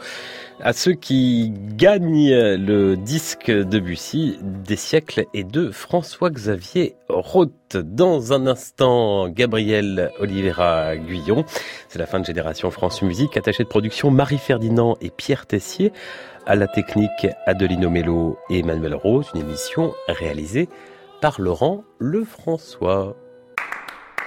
à 0.61 0.73
ceux 0.73 0.93
qui 0.93 1.51
gagnent 1.75 2.55
le 2.55 2.95
disque 2.95 3.51
de 3.51 3.79
Bussy 3.79 4.37
des 4.41 4.75
siècles 4.75 5.25
et 5.33 5.43
de 5.43 5.69
François-Xavier 5.69 6.95
Roth. 7.09 7.51
Dans 7.75 8.31
un 8.31 8.47
instant, 8.47 9.27
Gabriel 9.27 10.11
Oliveira 10.19 10.95
Guyon. 10.95 11.43
C'est 11.89 11.99
la 11.99 12.05
fin 12.05 12.19
de 12.19 12.25
Génération 12.25 12.71
France 12.71 13.01
Musique. 13.01 13.35
Attaché 13.35 13.63
de 13.63 13.69
production 13.69 14.11
Marie-Ferdinand 14.11 14.95
et 15.01 15.09
Pierre 15.09 15.45
Tessier. 15.45 15.91
À 16.45 16.55
la 16.55 16.67
technique, 16.67 17.27
Adelino 17.45 17.89
Mello 17.89 18.37
et 18.49 18.59
Emmanuel 18.59 18.95
Rose. 18.95 19.31
Une 19.33 19.41
émission 19.41 19.93
réalisée 20.07 20.69
par 21.21 21.41
Laurent 21.41 21.83
Lefrançois 21.99 23.15